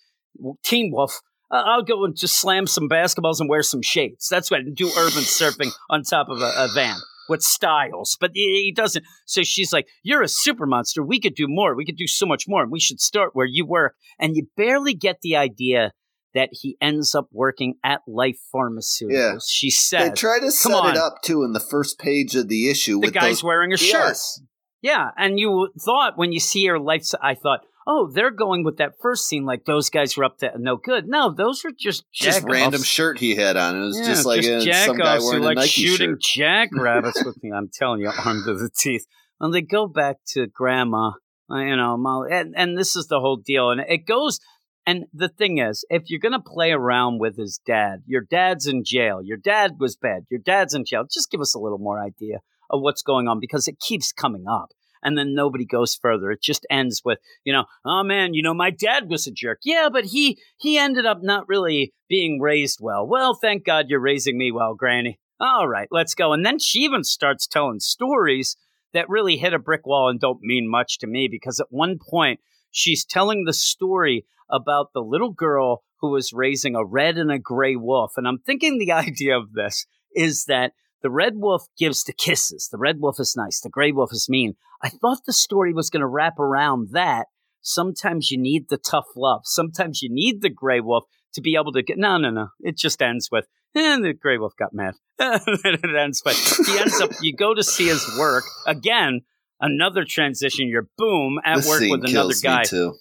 [0.64, 1.20] Teen Wolf.
[1.50, 4.28] I'll go and just slam some basketballs and wear some shades.
[4.28, 6.96] That's what I do urban surfing on top of a, a van
[7.28, 8.16] with styles.
[8.20, 9.04] But he, doesn't.
[9.26, 11.02] So she's like, "You're a super monster.
[11.04, 11.74] We could do more.
[11.74, 12.62] We could do so much more.
[12.62, 15.92] And we should start where you work." And you barely get the idea
[16.34, 19.10] that he ends up working at Life Pharmaceuticals.
[19.10, 19.38] Yeah.
[19.48, 20.90] She said, They try to set on.
[20.90, 23.00] it up too in the first page of the issue.
[23.00, 24.40] "The with guy's those, wearing a shirt." Yes.
[24.82, 28.78] Yeah, and you thought when you see her life, I thought, oh, they're going with
[28.78, 31.06] that first scene, like those guys were up to no good.
[31.06, 32.52] No, those are just Just jack-offs.
[32.52, 33.76] random shirt he had on.
[33.76, 36.20] It was Yeah, just like uh, some guy wearing a like Nike shooting shirt.
[36.20, 37.52] jackrabbits with me.
[37.52, 39.06] I'm telling you, armed to the teeth.
[39.40, 41.12] And they go back to grandma,
[41.50, 43.70] uh, you know, Molly, and, and this is the whole deal.
[43.70, 44.40] And it goes,
[44.86, 48.66] and the thing is, if you're going to play around with his dad, your dad's
[48.66, 51.78] in jail, your dad was bad, your dad's in jail, just give us a little
[51.78, 52.38] more idea
[52.70, 54.70] of what's going on because it keeps coming up.
[55.06, 56.32] And then nobody goes further.
[56.32, 59.60] It just ends with, you know, oh man, you know, my dad was a jerk.
[59.62, 63.06] Yeah, but he he ended up not really being raised well.
[63.06, 65.20] Well, thank God you're raising me well, Granny.
[65.38, 66.32] All right, let's go.
[66.32, 68.56] And then she even starts telling stories
[68.94, 71.98] that really hit a brick wall and don't mean much to me because at one
[71.98, 72.40] point
[72.72, 77.38] she's telling the story about the little girl who was raising a red and a
[77.38, 78.14] gray wolf.
[78.16, 80.72] And I'm thinking the idea of this is that
[81.06, 82.68] the red wolf gives the kisses.
[82.72, 83.60] The red wolf is nice.
[83.60, 84.54] The gray wolf is mean.
[84.82, 87.26] I thought the story was going to wrap around that.
[87.62, 89.42] Sometimes you need the tough love.
[89.44, 91.04] Sometimes you need the gray wolf
[91.34, 91.96] to be able to get.
[91.96, 92.48] No, no, no.
[92.58, 94.94] It just ends with, and the gray wolf got mad.
[95.20, 96.34] it ends, but
[96.66, 98.42] he ends up, you go to see his work.
[98.66, 99.20] Again,
[99.60, 100.66] another transition.
[100.66, 102.94] You're boom at This work with another guy too.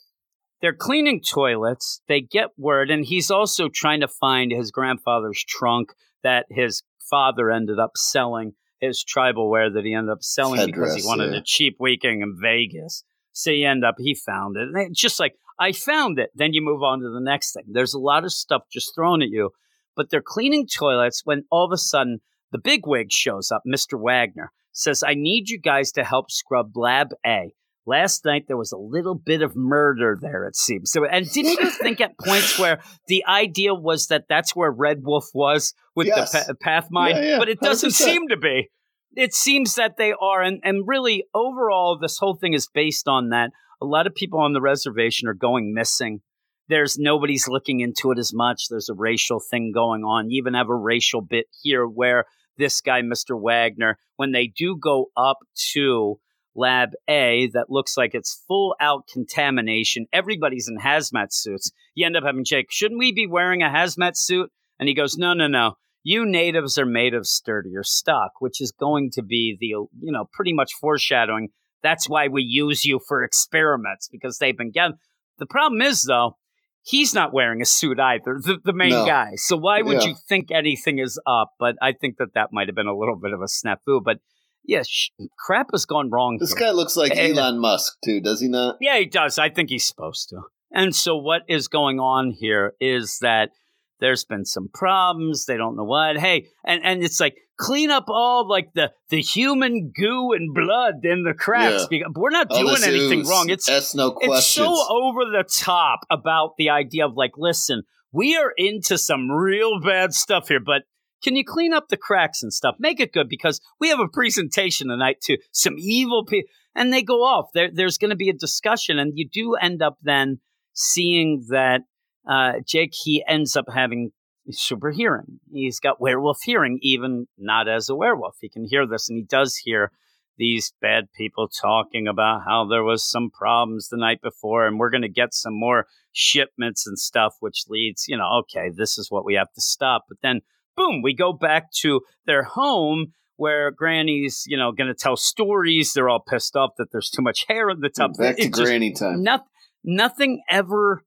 [0.62, 2.02] they're cleaning toilets.
[2.08, 7.52] They get word, and he's also trying to find his grandfather's trunk that his father
[7.52, 11.40] ended up selling, his tribal wear that he ended up selling because he wanted yeah.
[11.40, 13.04] a cheap weekend in Vegas.
[13.32, 14.70] So he end up, he found it.
[14.70, 16.32] And it's just like, I found it.
[16.36, 17.66] Then you move on to the next thing.
[17.68, 19.52] There's a lot of stuff just thrown at you,
[19.96, 22.20] but they're cleaning toilets when all of a sudden
[22.52, 24.00] the big wig shows up, Mr.
[24.00, 27.54] Wagner, says, I need you guys to help scrub Lab A.
[27.88, 30.92] Last night there was a little bit of murder there, it seems.
[30.92, 35.00] So, and didn't you think at points where the idea was that that's where Red
[35.04, 36.32] Wolf was with Yes.
[36.32, 37.94] the pa- path mine, Yeah, yeah, but it doesn't 100%.
[37.94, 38.70] seem to be.
[39.16, 43.30] It seems that they are, and and really overall, this whole thing is based on
[43.30, 43.52] that.
[43.82, 46.20] A lot of people on the reservation are going missing.
[46.68, 48.64] There's nobody's looking into it as much.
[48.70, 50.30] There's a racial thing going on.
[50.32, 52.26] You even have a racial bit here where
[52.58, 53.40] this guy, Mr.
[53.40, 55.38] Wagner, when they do go up
[55.74, 56.20] to
[56.56, 60.06] Lab A that looks like it's full out contamination.
[60.14, 61.72] Everybody's in hazmat suits.
[61.94, 64.52] You end up having Jake, shouldn't we be wearing a hazmat suit?
[64.80, 65.74] And he goes, no, no, no.
[66.04, 70.30] You natives are made of sturdier stock, which is going to be the, you know,
[70.32, 71.50] pretty much foreshadowing.
[71.82, 74.98] That's why we use you for experiments because they've been getting.
[75.40, 76.38] The problem is, though,
[76.84, 79.06] he's not wearing a suit either, the, the main No.
[79.06, 79.32] guy.
[79.36, 80.10] So why would Yeah.
[80.10, 81.54] you think anything is up?
[81.60, 84.02] But I think that that might have been a little bit of a snafu.
[84.04, 84.20] But
[84.68, 86.38] yeah, sh- crap has gone wrong.
[86.40, 88.78] This guy looks like Hey, Elon Musk too, does he not?
[88.82, 89.38] Yeah, he does.
[89.38, 90.42] I think he's supposed to.
[90.72, 93.52] And so what is going on here is that
[94.00, 95.46] there's been some problems.
[95.46, 96.18] They don't know what.
[96.18, 100.96] Hey, and, and it's like clean up all like the the human goo and blood
[101.04, 101.88] in the cracks.
[101.90, 102.08] Yeah.
[102.14, 103.30] We're not All doing anything ooze.
[103.30, 103.50] wrong.
[103.50, 108.36] It's Ask no it's so over the top about the idea of like, listen, we
[108.36, 110.84] are into some real bad stuff here, but
[111.24, 112.76] can you clean up the cracks and stuff?
[112.80, 117.02] Make it good because we have a presentation tonight to some evil people, and they
[117.02, 117.48] go off.
[117.54, 120.40] There, there's going to be a discussion, and you do end up then
[120.74, 121.82] seeing that
[122.30, 124.12] uh, Jake he ends up having
[124.52, 125.40] super hearing.
[125.52, 128.38] He's got werewolf hearing, even not as a werewolf.
[128.42, 129.92] He can hear this, and he does hear
[130.38, 134.90] these bad people talking about how there was some problems the night before and we're
[134.90, 139.10] going to get some more shipments and stuff which leads you know okay this is
[139.10, 140.42] what we have to stop but then
[140.76, 143.08] boom we go back to their home
[143.38, 147.22] where granny's you know going to tell stories they're all pissed off that there's too
[147.22, 149.24] much hair in the tub Back to granny time.
[149.24, 149.48] noth-
[149.84, 151.04] nothing ever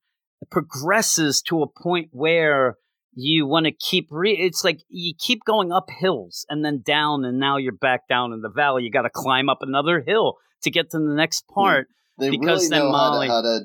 [0.51, 2.77] progresses to a point where
[3.15, 7.25] you want to keep re- it's like you keep going up hills and then down
[7.25, 10.35] and now you're back down in the valley you got to climb up another hill
[10.63, 11.55] to get to the next hmm.
[11.55, 11.89] part
[12.19, 13.65] They because really then know Molly- how, to, how to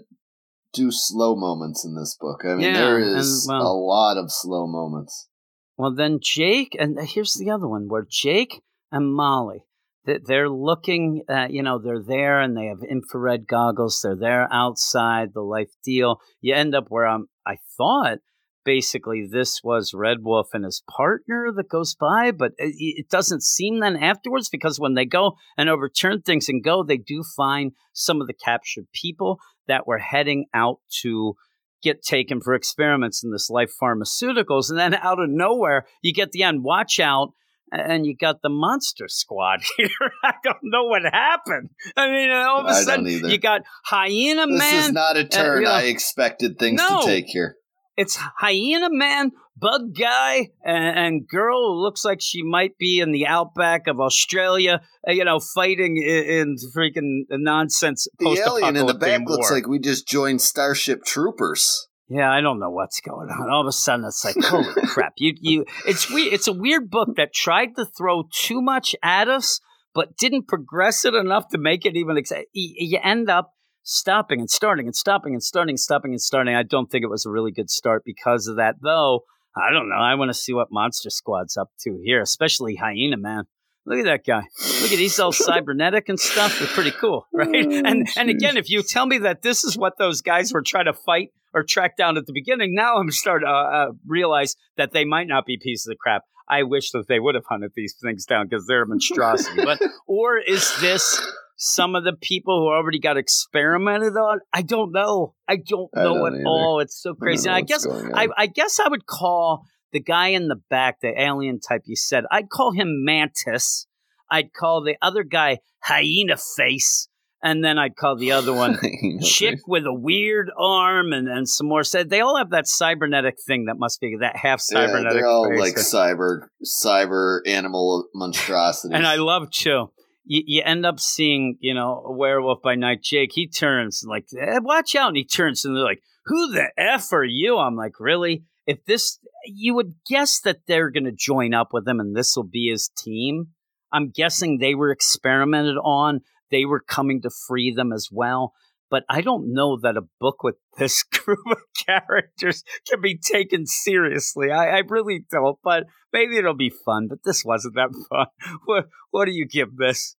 [0.74, 2.42] do slow moments in this book.
[2.44, 5.30] I mean, Yeah, there and, well- a lot of slow moments.
[5.78, 9.66] Well then jake and here's the other one where jake and molly
[10.06, 15.30] they're looking at you know they're there and they have infrared goggles they're there outside
[15.34, 16.20] the life deal.
[16.42, 18.20] You end up where i'm i thought
[18.66, 23.44] basically this was red wolf and his partner that goes by but it, it doesn't
[23.44, 27.74] seem then afterwards because when they go and overturn things and go they do find
[27.94, 29.38] some of the captured people
[29.68, 31.36] that were heading out to
[31.84, 36.32] get taken for experiments in this life pharmaceuticals and then out of nowhere you get
[36.32, 37.34] the end watch out
[37.72, 39.90] and you got the monster squad here.
[40.24, 41.70] I don't know what happened.
[41.98, 44.72] I mean, uh, all of a I sudden you got hyena This man.
[44.76, 47.02] This is not a uh, turn you know- I expected things No.
[47.02, 47.58] to take here.
[47.98, 53.28] It's hyena man, bug guy, and, and girl looks like she might be in the
[53.28, 54.82] outback of Australia.
[55.08, 58.08] uh, You know, fighting in, in freaking nonsense.
[58.20, 61.88] The alien in the back looks like we just joined Starship Troopers.
[62.10, 63.50] Yeah, I don't know what's going on.
[63.50, 65.14] All of a sudden, it's like, holy crap!
[65.18, 66.34] You, you, it's weird.
[66.34, 69.60] It's a weird book that tried to throw too much at us,
[69.96, 72.18] but didn't progress it enough to make it even.
[72.18, 73.54] Ex- you end up
[73.84, 76.56] stopping and starting and stopping and starting, stopping and starting.
[76.56, 79.22] I don't think it was a really good start because of that, though.
[79.56, 79.96] I don't know.
[79.96, 83.44] I want to see what Monster Squad's up to here, especially Hyena Man.
[83.86, 84.48] Look at that guy.
[84.82, 86.58] Look at he's all cybernetic and stuff.
[86.58, 87.50] They're pretty cool, right?
[87.50, 90.64] Oh, and and again, if you tell me that this is what those guys were
[90.66, 93.92] trying to fight or track down at the beginning, now I'm starting to uh, uh,
[94.08, 96.24] realize that they might not be pieces of crap.
[96.48, 99.64] I wish that they would have hunted these things down because they're a monstrosity.
[99.64, 101.22] but or is this
[101.66, 104.40] some of the people who already got experimented on?
[104.52, 105.34] I don't know.
[105.48, 106.48] I don't I know don't at either.
[106.48, 106.80] all.
[106.82, 107.48] It's so crazy.
[107.48, 108.28] And I guess I.
[108.38, 112.26] I guess I would call the guy in the back, the alien type you said,
[112.30, 113.88] I'd call him Mantis.
[114.30, 117.08] I'd call the other guy Hyena Face.
[117.42, 118.80] And then I'd call the other one
[119.22, 121.84] Chick with a weird arm and, and some more.
[121.84, 125.14] Said they all have that cybernetic thing that must be that half yeah, cybernetic.
[125.14, 125.60] they're all face.
[125.60, 128.94] like cyber, cyber animal monstrosity.
[128.96, 129.94] and I love Chill.
[130.26, 133.02] You, you end up seeing, you know, a werewolf by night.
[133.04, 135.10] Jake, he turns like, eh, watch out.
[135.10, 137.58] And he turns and they're like, who the F are you?
[137.58, 138.44] I'm like, really?
[138.66, 142.36] If this, you would guess that they're going to join up with him and this
[142.36, 143.48] will be his team.
[143.92, 146.22] I'm guessing they were experimented on.
[146.50, 148.54] They were coming to free them as well.
[148.90, 153.66] But I don't know that a book with this group of characters can be taken
[153.66, 154.52] seriously.
[154.52, 155.58] I, I really don't.
[155.64, 157.08] But maybe it'll be fun.
[157.10, 158.28] But this wasn't that fun.
[158.66, 160.16] What What do you give this?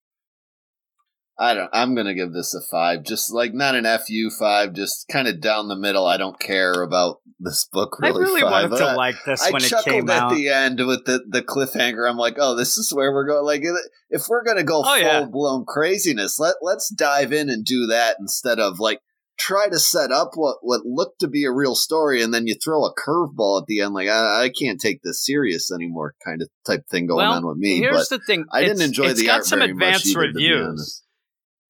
[1.38, 1.70] I don't.
[1.72, 3.02] I'm gonna give this a five.
[3.02, 4.72] Just like not an fu five.
[4.72, 6.06] Just kind of down the middle.
[6.06, 8.20] I don't care about this book really.
[8.20, 8.70] I really five.
[8.70, 10.34] wanted to I- like this I when it chuckled came at out.
[10.34, 12.08] the end with the, the cliffhanger.
[12.08, 13.44] I'm like, oh, this is where we're going.
[13.44, 13.64] Like,
[14.10, 15.24] if we're gonna go Oh, full yeah.
[15.24, 19.00] blown craziness, let let's dive in and do that instead of like
[19.36, 22.54] try to set up what what looked to be a real story and then you
[22.54, 23.92] throw a curveball at the end.
[23.92, 27.44] Like, I, I can't take this serious anymore, kind of type thing going well, on
[27.46, 27.78] with me.
[27.78, 28.46] here's But the thing.
[28.52, 31.00] I didn't enjoy it's the got art some very advanced much reviews.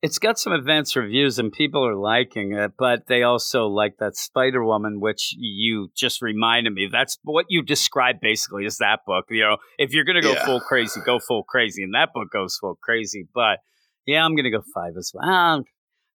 [0.05, 4.16] It's got some advanced reviews and people are liking it, but they also like that
[4.16, 6.90] Spider Woman, which you just reminded me.
[6.93, 9.24] That's what you described basically is that book.
[9.31, 10.44] You know, if you're going to go Yeah.
[10.44, 11.82] full crazy, go full crazy.
[11.82, 13.26] And that book goes full crazy.
[13.35, 13.60] But
[14.05, 15.26] yeah, I'm going to go five as well.
[15.26, 15.64] Um,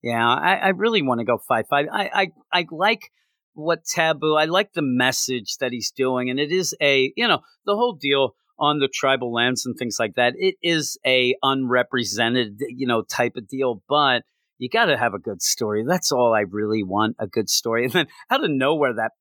[0.03, 1.67] yeah, I, I really want to go five.
[1.69, 1.89] Five.
[1.93, 3.11] I, I, I like
[3.53, 6.31] what Taboo, I like the message that he's doing.
[6.31, 9.97] And it is a, you know, the whole deal on the tribal lands and things
[9.99, 10.35] like that.
[10.37, 14.23] It is a unrepresented, you know, type of deal, but
[14.59, 15.85] you got to have a good story.
[15.87, 17.85] That's all I really want, a good story.
[17.85, 19.13] And then out of nowhere, that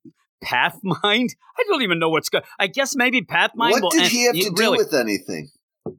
[0.43, 2.43] Pathmind, I don't even know what's good.
[2.59, 4.93] I guess maybe Pathmind will What did end- he have you- to do really, with
[4.93, 5.49] anything?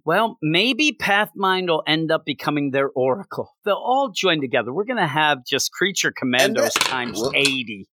[0.04, 3.50] well, maybe Pathmind will end up becoming their oracle.
[3.64, 4.72] They'll all join together.
[4.72, 7.88] We're going to have just creature commandos that- times well- 80.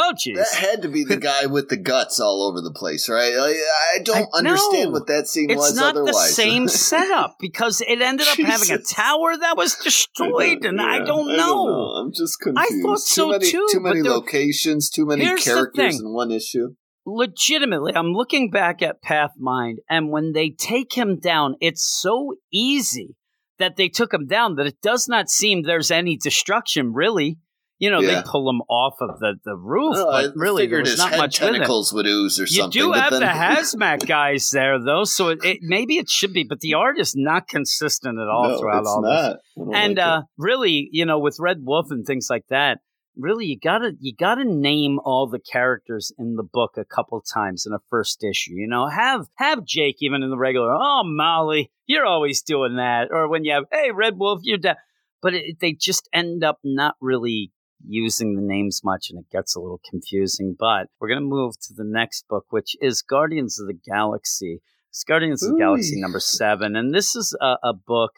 [0.00, 0.36] Oh, jeez.
[0.36, 3.34] That had to be the guy with the guts all over the place, right?
[3.34, 4.90] Like, I don't I- understand no.
[4.92, 6.36] what that scene It's was not the otherwise.
[6.36, 11.04] same setup because it ended up having a tower that was destroyed, and I Yeah,
[11.04, 11.66] don't know.
[11.98, 12.82] I'm just confused.
[12.84, 16.06] thought so too many, too, Too many there- locations, too many characters thing.
[16.06, 16.74] in one issue.
[17.04, 23.16] Legitimately, I'm looking back at Pathmind, and when they take him down, it's so easy
[23.58, 27.38] that they took him down that it does not seem there's any destruction, really.
[27.80, 28.22] You know, Yeah.
[28.22, 30.90] they pull him off of the, the roof, Oh, I but really, there figured was
[30.90, 31.52] his not much with it.
[31.52, 32.80] tentacles would ooze or You something.
[32.80, 36.32] You do have then- the hazmat guys there, though, so it, it, maybe it should
[36.32, 39.10] be, but the art is not consistent at all no, throughout all this.
[39.10, 39.36] not.
[39.56, 42.78] Don't and like uh, really, you know, with Red Wolf and things like that,
[43.16, 47.64] really, you gotta you gotta name all the characters in the book a couple times
[47.66, 48.54] in a first issue.
[48.54, 50.72] You know, have have Jake even in the regular.
[50.72, 53.08] Oh, Molly, you're always doing that.
[53.12, 54.76] Or when you have, hey, Red Wolf, you're dead.
[55.20, 57.50] But it, they just end up not really
[57.86, 60.56] using the names much, and it gets a little confusing.
[60.58, 64.60] But we're gonna move to the next book, which is Guardians of the Galaxy.
[64.90, 68.12] It's Guardians of the Galaxy number seven, and this is a, a book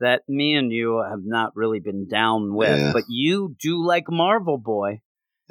[0.00, 2.92] that me and you have not really been down with, Yeah.
[2.92, 5.00] but you do like Marvel Boy.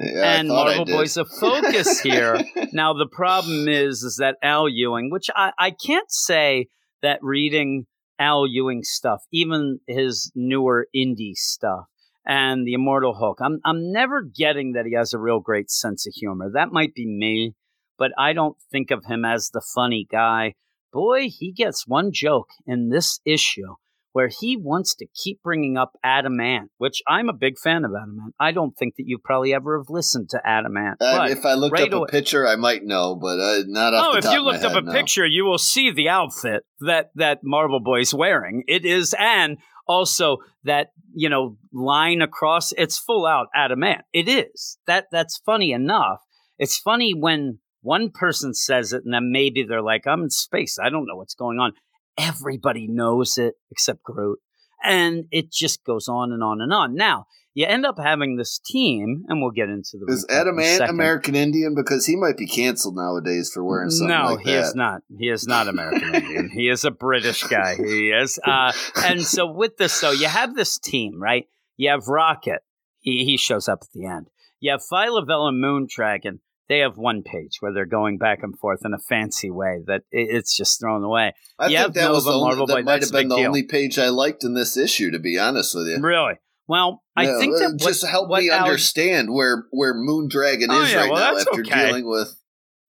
[0.00, 0.84] Yeah, and Marvel.
[0.84, 2.38] Boy's a focus here.
[2.72, 6.68] Now the problem is is that Al Ewing, which I, I can't say
[7.02, 7.86] that reading
[8.18, 11.86] Al Ewing stuff, even his newer indie stuff
[12.28, 16.06] and the Immortal Hulk, I'm I'm never getting that he has a real great sense
[16.06, 16.50] of humor.
[16.52, 17.54] That might be me,
[17.98, 20.54] but I don't think of him as the funny guy.
[20.92, 23.74] Boy, he gets one joke in this issue
[24.12, 27.92] where he wants to keep bringing up Adam Ant, which I'm a big fan of
[27.94, 28.34] Adam Ant.
[28.40, 30.96] I don't think that you probably ever have listened to Adam Ant.
[31.00, 33.92] Uh, if I looked right up away- a picture, I might know, but uh, not
[33.94, 34.92] off Oh, if you looked up a no.
[34.92, 38.64] picture, you will see the outfit that that Marvel Boy's wearing.
[38.66, 42.72] It is, and also that you know line across.
[42.72, 44.04] It's full out Adam Ant.
[44.12, 46.20] It is that that's funny enough.
[46.58, 50.78] It's funny when one person says it, and then maybe they're like, "I'm in space.
[50.78, 51.72] I don't know what's going on."
[52.18, 54.40] everybody knows it except Groot.
[54.82, 56.94] And it just goes on and on and on.
[56.94, 57.26] Now,
[57.58, 60.94] you end up having this team, and we'll get into the Is Adam Ant second.
[60.94, 61.74] American Indian?
[61.74, 64.60] Because he might be canceled nowadays for wearing something no, like he that.
[64.60, 65.02] is not.
[65.18, 66.50] He is not American Indian.
[66.54, 67.74] He is a British guy.
[67.74, 68.38] He is.
[68.46, 68.72] Uh,
[69.04, 71.46] and so with this, though, you have this team, right?
[71.76, 72.60] You have Rocket.
[73.00, 74.28] He he shows up at the end.
[74.60, 76.38] You have Phyla-Vell and Moondragon.
[76.68, 80.02] They have one page where they're going back and forth in a fancy way that
[80.12, 81.32] it, it's just thrown away.
[81.58, 83.46] I Yeah, think that was the only, that might that's have been the deal.
[83.46, 85.98] only page I liked in this issue, to be honest with you.
[86.00, 86.34] Really?
[86.68, 90.82] Well, I think uh, that what, just help what me understand where where Moondragon Oh,
[90.82, 91.86] is yeah, right well, now that's after okay.
[91.86, 92.36] dealing with,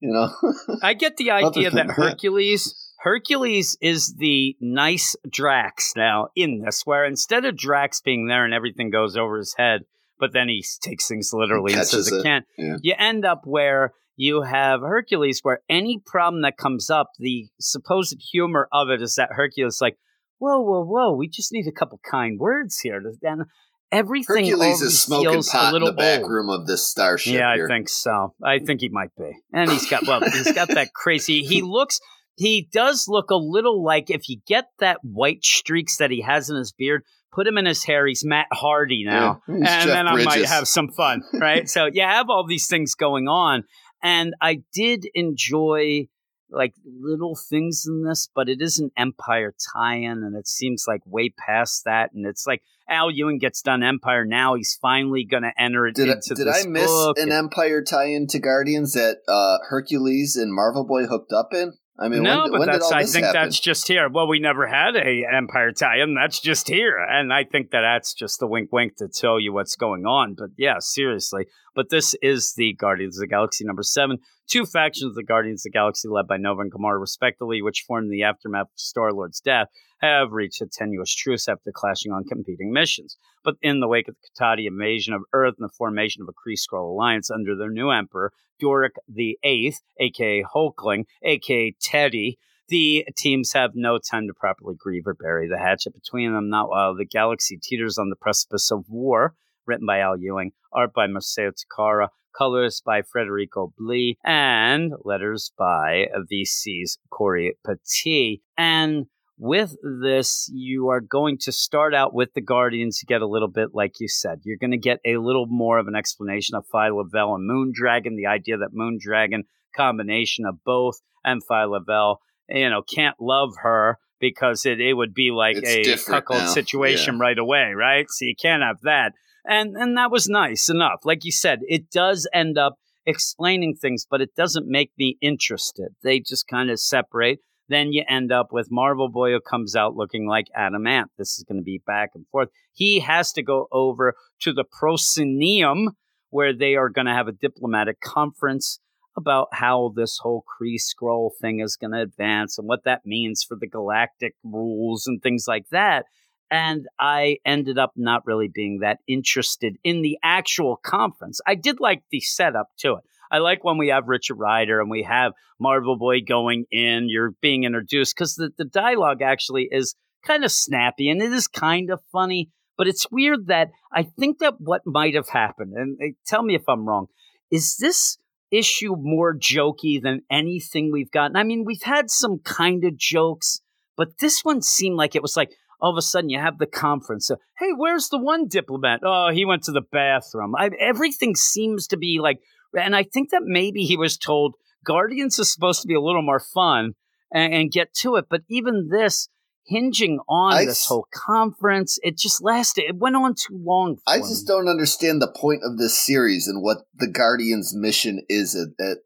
[0.02, 0.30] you know,
[0.84, 1.94] I get the idea that that.
[1.94, 8.44] Hercules Hercules is the nice Drax now in this, where instead of Drax being there
[8.44, 9.82] and everything goes over his head,
[10.20, 12.46] but then he takes things literally and says it it, can't.
[12.58, 12.76] yeah.
[12.82, 18.18] You end up where you have Hercules, where any problem that comes up, the supposed
[18.34, 19.98] humor of it is that Hercules is like,
[20.40, 23.44] whoa, whoa, whoa, we just need a couple kind words here, and
[23.92, 26.32] everything Hercules is smoking pot in the back old.
[26.32, 27.34] room of this starship.
[27.34, 27.66] Yeah, here.
[27.66, 28.34] I think so.
[28.44, 29.32] I think he might be.
[29.54, 31.44] And he's got well, he's got that crazy.
[31.44, 32.00] He looks
[32.36, 36.50] he does look a little like if you get that white streaks that he has
[36.50, 37.04] in his beard,
[37.34, 39.42] put him in his hair, he's Matt Hardy now.
[39.48, 41.70] Yeah, and Jeff then I might have some fun, right?
[41.70, 43.64] so you have all these things going on.
[44.02, 46.08] And I did enjoy
[46.52, 51.02] like little things in this, but it is an Empyre tie-in, and it seems like
[51.06, 52.12] way past that.
[52.14, 55.96] And it's like Al Ewing gets done Empyre now; he's finally going to enter it
[55.96, 60.36] Did, I, into did this I miss an Empyre tie-in to Guardians that uh, Hercules
[60.36, 61.74] and Marvel Boy hooked up in?
[62.02, 63.42] I mean, no, when, but when did that's I think happen?
[63.42, 64.08] that's just here.
[64.10, 66.16] Well, we never had a Empyre tie-in.
[66.16, 69.52] That's just here, and I think that that's just the wink, wink to tell you
[69.52, 70.36] what's going on.
[70.36, 71.48] But yeah, seriously.
[71.80, 74.18] But this is the Guardians of the Galaxy number seven.
[74.50, 77.86] Two factions of the Guardians of the Galaxy, led by Nova and Gamora, respectively, which
[77.88, 79.70] formed in the aftermath of Star Lord's death,
[80.02, 83.16] have reached a tenuous truce after clashing on competing missions.
[83.46, 86.34] But in the wake of the Cotati invasion of Earth and the formation of a
[86.34, 92.38] Kree Skrull alliance under their new emperor, Dorrek the Eighth, aka Hulkling, aka Teddy,
[92.68, 96.68] the teams have no time to properly grieve or bury the hatchet between them, not
[96.68, 99.34] while the galaxy teeters on the precipice of war.
[99.70, 106.08] Written by Al Ewing, art by Marcio Takara, colors by Federico Blee, and letters by
[106.32, 108.42] VC's Cory Petit.
[108.58, 109.06] And
[109.38, 113.00] with this, you are going to start out with the Guardians.
[113.00, 115.78] You get a little bit, like you said, you're going to get a little more
[115.78, 119.44] of an explanation of Phyla-Vell and Moondragon, the idea that Moondragon,
[119.76, 125.30] combination of both, and Phyla-Vell, you know, can't love her because it, it would be
[125.30, 126.48] like It's a cuckold now.
[126.48, 128.08] situation right away, right?
[128.10, 129.14] So you can't have that.
[129.50, 131.00] And and that was nice enough.
[131.04, 135.90] Like you said, it does end up explaining things, but it doesn't make me interested.
[136.04, 137.40] They just kind of separate.
[137.68, 141.10] Then you end up with Marvel Boy who comes out looking like Adam Ant.
[141.18, 142.50] This is going to be back and forth.
[142.74, 145.92] He has to go over to the proscenium
[146.30, 148.80] where they are going to have a diplomatic conference
[149.18, 153.44] about how this whole Kree Skrull thing is going to advance and what that means
[153.44, 156.06] for the galactic rules and things like that.
[156.52, 161.40] And I ended up not really being that interested in the actual conference.
[161.46, 163.04] I did like the setup to it.
[163.32, 167.36] I like when we have Richard Rider and we have Marvel Boy going in, you're
[167.42, 169.96] being introduced because the, the dialogue actually is
[170.26, 172.50] kind of snappy and it is kind of funny.
[172.78, 176.56] But it's weird that I think that what might have happened, and uh, tell me
[176.56, 177.08] if I'm wrong,
[177.52, 178.18] is this
[178.52, 181.36] issue more jokey than anything we've gotten?
[181.36, 183.62] I mean, we've had some kind of jokes,
[183.98, 185.52] but this one seemed like it was like,
[185.82, 187.30] all of a sudden you have the conference.
[187.30, 189.02] Uh, hey, where's the one diplomat?
[189.04, 190.56] Oh, he went to the bathroom.
[190.56, 192.40] I, everything seems to be like,
[192.78, 196.22] and I think that maybe he was told Guardians is supposed to be a little
[196.22, 196.94] more fun
[197.34, 198.26] and, and get to it.
[198.30, 199.30] But even this,
[199.70, 202.86] hinging on I this whole conference, it just lasted.
[202.88, 203.98] It went on too long.
[203.98, 208.24] For I just don't understand the point of this series and what the Guardians' mission
[208.28, 208.98] is at at,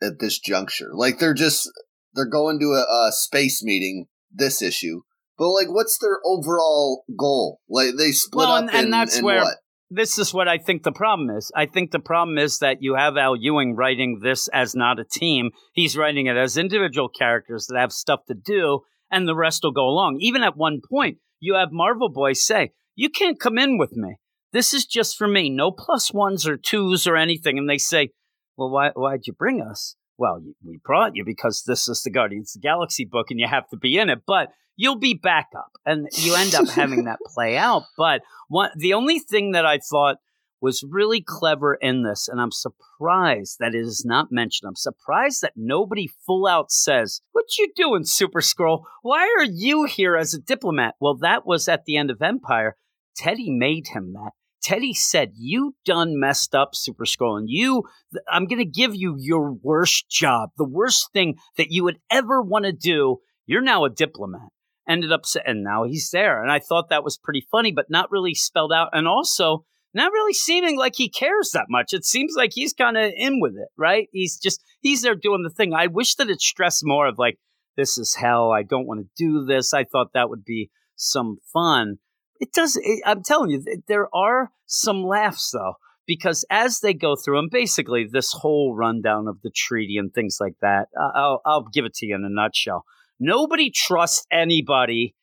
[0.00, 0.90] at this juncture.
[0.94, 1.70] Like they're just
[2.14, 5.02] they're going to a, a space meeting this issue,
[5.38, 7.60] but like, what's their overall goal?
[7.68, 9.56] Like they split Well, up and- and in, that's in where- what?
[9.90, 11.52] this is what I think the problem is.
[11.54, 15.04] I think the problem is that you have Al Ewing writing this as not a
[15.04, 15.50] team.
[15.72, 18.80] He's writing it as individual characters that have stuff to do,
[19.10, 20.16] and the rest will go along.
[20.20, 24.16] Even at one point, you have Marvel Boy say, You can't come in with me.
[24.52, 25.50] This is just for me.
[25.50, 27.58] No plus ones or twos or anything.
[27.58, 28.10] And they say,
[28.56, 29.96] Well, why, why'd you bring us?
[30.16, 33.40] Well, you- we brought you because this is the Guardians of the Galaxy book and
[33.40, 34.20] you have to be in it.
[34.26, 35.70] But you'll be backup.
[35.86, 37.84] And you end up having that play out.
[37.96, 40.16] But one, the only thing that I thought
[40.60, 44.66] was really clever in this, and I'm surprised that it is not mentioned.
[44.66, 48.84] I'm surprised that nobody full out says, What you doing, Super Skrull?
[49.02, 50.94] Why are you here as a diplomat?
[51.00, 52.72] Well, that was at the end of Empyre.
[53.14, 54.30] Teddy made him that.
[54.64, 57.82] Teddy said, You done messed up, Super Skrull, and you,
[58.28, 62.40] I'm going to give you your worst job, the worst thing that you would ever
[62.40, 63.18] want to do.
[63.46, 64.48] You're now a diplomat.
[64.88, 66.42] Ended up, and now he's there.
[66.42, 68.88] And I thought that was pretty funny, but not really spelled out.
[68.92, 71.92] And also, not really seeming like he cares that much.
[71.92, 74.08] It seems like he's kind of in with it, right?
[74.12, 75.74] He's just, he's there doing the thing.
[75.74, 77.38] I wish that it stressed more of like,
[77.76, 78.50] this is hell.
[78.50, 79.74] I don't want to do this.
[79.74, 81.96] I thought that would be some fun.
[82.40, 82.76] It does.
[82.76, 85.74] It, I'm telling you, there are some laughs though,
[86.06, 90.38] because as they go through, and basically this whole rundown of the treaty and things
[90.40, 92.84] like that, I'll, I'll give it to you in a nutshell.
[93.20, 95.14] Nobody trusts anybody,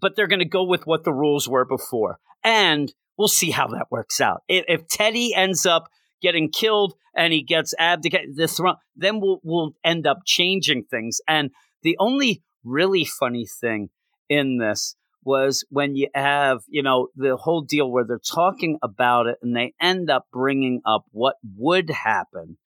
[0.00, 2.18] but they're going to go with what the rules were before.
[2.44, 4.42] And we'll see how that works out.
[4.48, 5.88] If, if Teddy ends up
[6.22, 11.20] getting killed and he gets abdicated the throne, then we'll we'll end up changing things.
[11.26, 11.50] And
[11.82, 13.90] the only really funny thing
[14.28, 19.26] in this was when you have, you know, the whole deal where they're talking about
[19.26, 22.56] it and they end up bringing up what would happen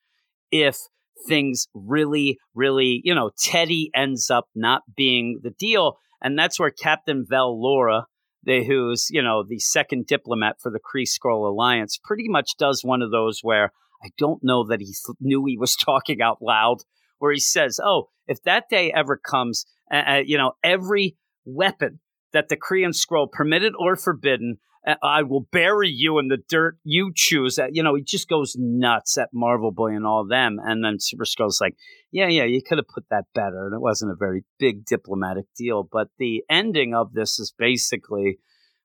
[0.51, 0.79] if
[1.27, 5.99] things really, really, you know, Teddy ends up not being the deal.
[6.23, 8.07] And that's where Captain Vel Lora,
[8.43, 12.83] the, who's, you know, the second diplomat for the Kree Skrull Alliance, pretty much does
[12.85, 13.73] one of those where
[14.03, 16.79] I don't know that he th- knew he was talking out loud,
[17.19, 22.01] where he says, Oh, if that day ever comes, uh, you know, every weapon
[22.35, 26.43] that the Kree and Skrull, permitted or forbidden, uh, I will bury you in the
[26.49, 27.57] dirt you choose.
[27.57, 30.59] That you know, he just goes nuts at Marvel Boy and all them.
[30.63, 31.77] And then Super Skrull's like,
[32.11, 33.67] yeah, yeah, you could have put that better.
[33.67, 35.89] And it wasn't a very big diplomatic deal.
[35.91, 38.39] But the ending of this is basically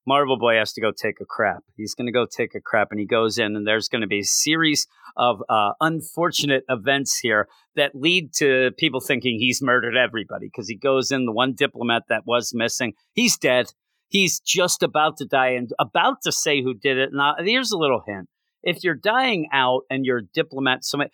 [0.10, 1.64] Marvel Boy has to go take a crap.
[1.78, 4.08] He's going to go take a crap, and he goes in, and there's going to
[4.08, 9.96] be a series of uh, unfortunate events here that lead to people thinking he's murdered
[9.96, 11.28] everybody because he goes in.
[11.28, 13.68] The one diplomat that was missing, he's dead.
[14.08, 17.12] He's just about to die and about to say who did it.
[17.14, 18.30] Now, here's a little hint:
[18.64, 21.12] if you're dying out and you're a diplomat, somebody,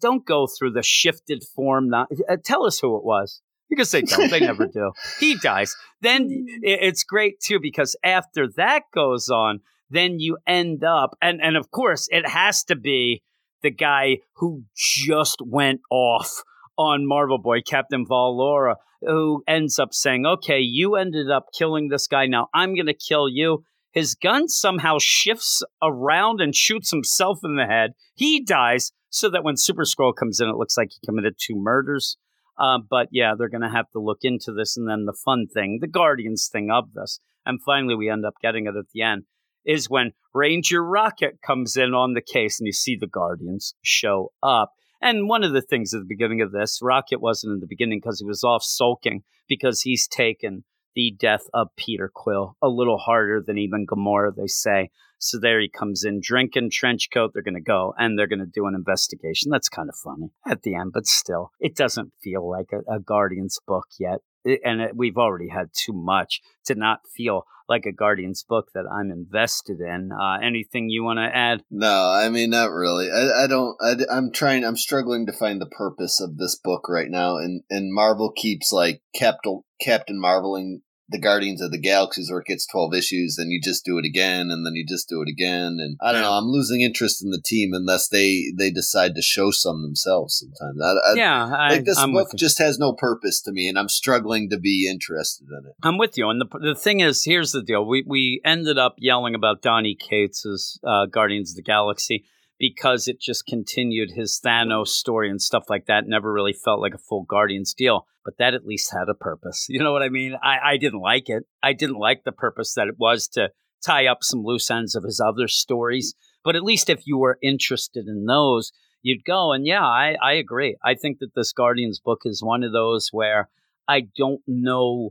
[0.00, 1.90] don't go through the shifted form.
[1.90, 3.42] Not, uh, tell us who it was.
[3.68, 4.30] Because they don't.
[4.30, 4.92] They never do.
[5.20, 5.76] He dies.
[6.00, 6.44] Then hmm.
[6.62, 11.70] it's great too because after that goes on, then you end up and and of
[11.70, 13.22] course it has to be
[13.62, 16.42] the guy who just went off
[16.76, 22.06] on Marvel Boy, Captain Valora, who ends up saying, "Okay, you ended up killing this
[22.06, 22.26] guy.
[22.26, 27.56] Now I'm going to kill you." His gun somehow shifts around and shoots himself in
[27.56, 27.92] the head.
[28.14, 31.56] He dies so that when Super Skrull comes in, it looks like he committed two
[31.56, 32.16] murders.
[32.58, 34.76] Uh, but yeah, they're going to have to look into this.
[34.76, 38.34] And then the fun thing, the Guardians thing of this, and finally we end up
[38.42, 39.24] getting it at the end,
[39.64, 44.32] is when Ranger Rocket comes in on the case and you see the Guardians show
[44.42, 44.72] up.
[45.00, 48.00] And one of the things at the beginning of this, Rocket wasn't in the beginning
[48.02, 52.98] because he was off sulking because he's taken the death of Peter Quill a little
[52.98, 54.90] harder than even Gamora, they say.
[55.18, 57.32] So there he comes in, drinking trench coat.
[57.34, 59.50] They're going to go and they're going to do an investigation.
[59.50, 63.00] That's kind of funny at the end, but still, it doesn't feel like a, a
[63.00, 64.20] Guardians book yet.
[64.44, 68.86] It, and we've already had too much to not feel like a Guardians book that
[68.90, 70.10] I'm invested in.
[70.12, 71.62] Uh, anything you want to add?
[71.70, 73.10] No, I mean not really.
[73.10, 73.76] I, I don't.
[73.80, 74.64] I, am trying.
[74.64, 78.72] I'm struggling to find the purpose of this book right now, and and Marvel keeps
[78.72, 83.50] like Captain Captain Marveling the Guardians of the Galaxies where it gets 12 issues, then
[83.50, 85.78] you just do it again, and then you just do it again.
[85.80, 89.22] And I don't know, I'm losing interest in the team unless they, they decide to
[89.22, 90.80] show some themselves sometimes.
[90.82, 91.56] I, I, yeah.
[91.56, 94.58] I, like this I'm book just has no purpose to me, and I'm struggling to
[94.58, 95.76] be interested in it.
[95.82, 96.28] I'm with you.
[96.28, 97.86] And the, the thing is, here's the deal.
[97.86, 102.24] We, we ended up yelling about Donny Cates' uh, Guardians of the Galaxy
[102.58, 106.06] because it just continued his Thanos story and stuff like that.
[106.06, 109.66] Never really felt like a full Guardians deal, but that at least had a purpose.
[109.78, 110.34] You know what I mean?
[110.42, 111.44] I, I didn't like it.
[111.62, 113.50] I didn't like the purpose that it was to
[113.84, 116.14] tie up some loose ends of his other stories.
[116.44, 118.72] But at least if you were interested in those,
[119.02, 119.52] you'd go.
[119.52, 120.76] And yeah, I, I agree.
[120.84, 123.48] I think that this Guardians book is one of those where
[123.86, 125.10] I don't know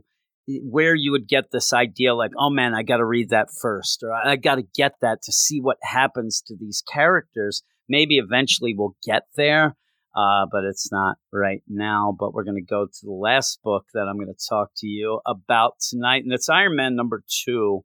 [0.62, 4.02] where you would get this idea like, oh man, I got to read that first,
[4.02, 7.62] or I got to get that to see what happens to these characters.
[7.88, 9.76] Maybe eventually we'll get there,
[10.16, 12.16] uh, but it's not right now.
[12.18, 14.86] But we're going to go to the last book that I'm going to talk to
[14.86, 17.84] you about tonight, and it's Iron Man number two.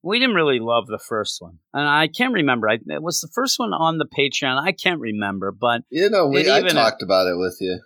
[0.00, 2.68] We didn't really love the first one, and I can't remember.
[2.68, 4.62] I, it was the first one on the Patreon.
[4.62, 7.80] I can't remember, but you know, we, I talked about it with you.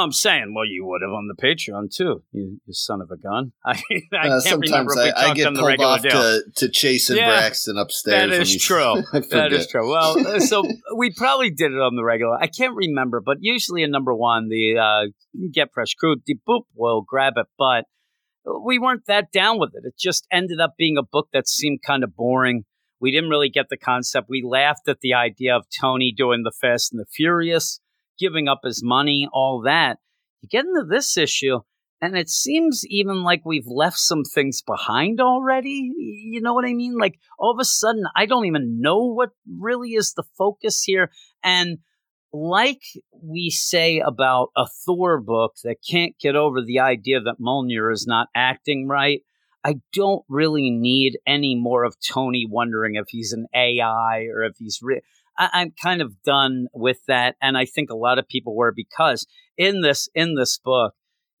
[0.00, 3.16] I'm saying, well, you would have on the Patreon too, you, you son of a
[3.16, 3.52] gun.
[3.64, 3.80] I,
[4.12, 6.68] I Uh, can't remember if we I, I get on the pulled off to, to
[6.68, 8.30] chasing Yeah, Braxton upstairs.
[8.30, 9.02] That is true.
[9.30, 9.88] That is true.
[9.90, 10.64] Well, uh, so
[10.96, 12.36] we probably did it on the regular.
[12.40, 15.10] I can't remember, but usually in number one, the uh,
[15.52, 17.84] get fresh crew, the boop will grab it, but
[18.64, 19.84] we weren't that down with it.
[19.86, 22.64] It just ended up being a book that seemed kind of boring.
[23.00, 24.28] We didn't really get the concept.
[24.28, 27.80] We laughed at the idea of Tony doing the Fast and the Furious,
[28.22, 29.98] giving up his money, all that.
[30.40, 31.58] You get into this issue,
[32.00, 35.90] and it seems even like we've left some things behind already.
[35.96, 36.96] You know what I mean?
[36.98, 41.10] Like all of a sudden, I don't even know what really is the focus here.
[41.42, 41.78] And
[42.32, 42.82] like
[43.12, 48.06] we say about a Thor book that can't get over the idea that Mjolnir is
[48.06, 49.20] not acting right,
[49.64, 54.56] I don't really need any more of Tony wondering if he's an AI or if
[54.58, 54.80] he's.
[55.38, 58.72] I- I'm kind of done with that, and I think a lot of people were
[58.74, 59.26] because
[59.56, 60.94] in this in this book,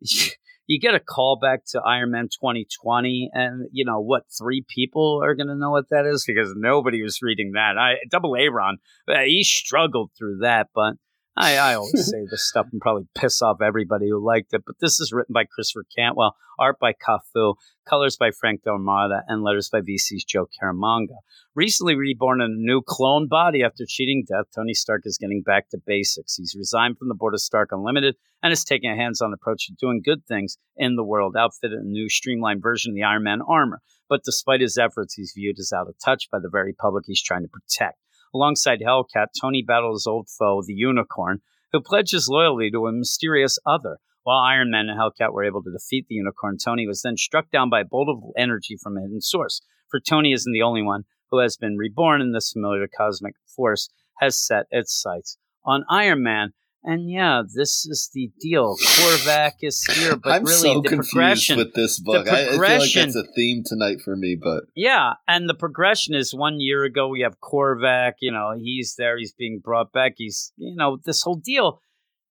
[0.66, 4.24] you get a callback to Iron Man 2020, and you know what?
[4.38, 7.76] Three people are going to know what that is because nobody was reading that.
[7.78, 8.78] I Double Aaron,
[9.08, 10.94] uh, he struggled through that, but
[11.34, 14.62] I, I always say this stuff and probably piss off everybody who liked it.
[14.66, 17.54] But this is written by Christopher Cantwell, art by CAFU,
[17.88, 21.16] colors by Frank D'Armata, and letters by VC's Joe Caramagna.
[21.54, 25.70] Recently reborn in a new clone body after cheating death, Tony Stark is getting back
[25.70, 26.36] to basics.
[26.36, 29.72] He's resigned from the board of Stark Unlimited and is taking a hands-on approach to
[29.80, 33.22] doing good things in the world, outfitted in a new streamlined version of the Iron
[33.22, 33.80] Man armor.
[34.06, 37.22] But despite his efforts, he's viewed as out of touch by the very public he's
[37.22, 37.96] trying to protect.
[38.34, 41.40] Alongside Hellcat, Tony battles his old foe, the Unicorn,
[41.72, 43.98] who pledges loyalty to a mysterious other.
[44.22, 47.50] While Iron Man and Hellcat were able to defeat the Unicorn, Tony was then struck
[47.50, 49.60] down by a bolt of energy from a hidden source.
[49.90, 53.90] For Tony isn't the only one who has been reborn, and this familiar cosmic force
[54.18, 56.52] has set its sights on Iron Man.
[56.84, 58.76] And yeah, this is the deal.
[58.76, 61.56] Korvac is here, but I'm really so the confused progression.
[61.58, 62.26] with this book.
[62.28, 66.14] I, I feel like that's a theme tonight for me, but Yeah, and the progression
[66.14, 70.14] is one year ago we have Korvac, you know, he's there, he's being brought back,
[70.16, 71.80] he's you know, this whole deal.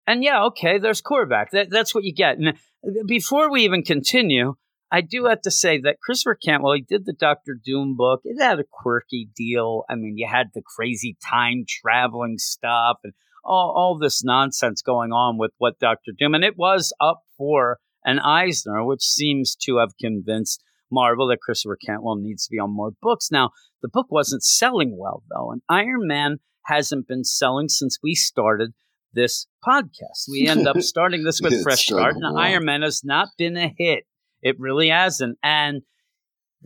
[0.05, 1.49] And yeah, okay, there's Korvac.
[1.51, 2.38] That, that's what you get.
[2.38, 4.55] And uh, before we even continue,
[4.91, 8.22] I do have to say that Christopher Cantwell, he did the Doctor Doom book.
[8.23, 9.84] It had a quirky deal.
[9.89, 13.13] I mean, you had the crazy time traveling stuff and
[13.45, 17.80] all, all this nonsense going on with what Doctor Doom, and it was up for
[18.03, 22.73] an Eisner, which seems to have convinced Marvel that Christopher Cantwell needs to be on
[22.73, 23.30] more books.
[23.31, 23.51] Now,
[23.81, 28.73] the book wasn't selling well, though, and Iron Man hasn't been selling since we started
[29.13, 30.30] this podcast.
[30.30, 32.38] We end up starting this with Fresh Start, and.
[32.38, 34.03] Iron Man has not been a hit.
[34.41, 35.38] It really hasn't.
[35.41, 35.81] And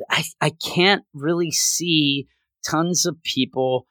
[0.09, 2.27] I, I can't really see
[2.67, 3.87] tons of people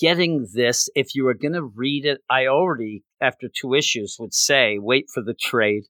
[0.00, 0.88] getting this.
[0.94, 5.06] If you were going to read it, I already, after two issues, would say wait
[5.12, 5.84] for the trade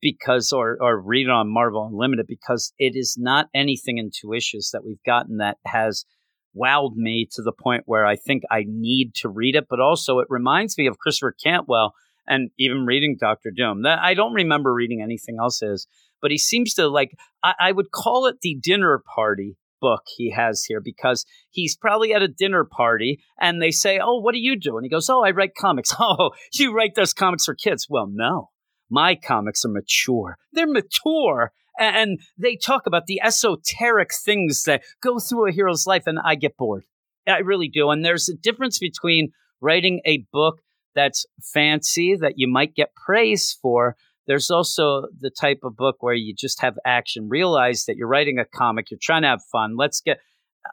[0.00, 4.32] because, or, or read it on Marvel Unlimited because it is not anything in two
[4.32, 6.04] issues that we've gotten that has
[6.56, 9.66] wowed me to the point where I think I need to read it.
[9.68, 11.94] But also, it reminds me of Christopher Cantwell
[12.26, 13.82] and even reading Doctor Doom.
[13.82, 15.86] That I don't remember reading anything else is,
[16.22, 17.16] but he seems to like.
[17.42, 22.12] I, I would call it the dinner party book he has here because he's probably
[22.12, 25.08] at a dinner party and they say, "Oh, what do you do?" And he goes,
[25.08, 27.86] "Oh, I write comics." Oh, you write those comics for kids?
[27.88, 28.50] Well, no,
[28.90, 30.38] my comics are mature.
[30.52, 31.52] They're mature.
[31.78, 36.34] And they talk about the esoteric things that go through a hero's life, and I
[36.34, 36.84] get bored.
[37.26, 37.90] I really do.
[37.90, 40.60] And there's a difference between writing a book
[40.94, 43.96] that's fancy that you might get praise for.
[44.26, 47.28] There's also the type of book where you just have action.
[47.28, 49.76] Realize that you're writing a comic, you're trying to have fun.
[49.76, 50.18] Let's get.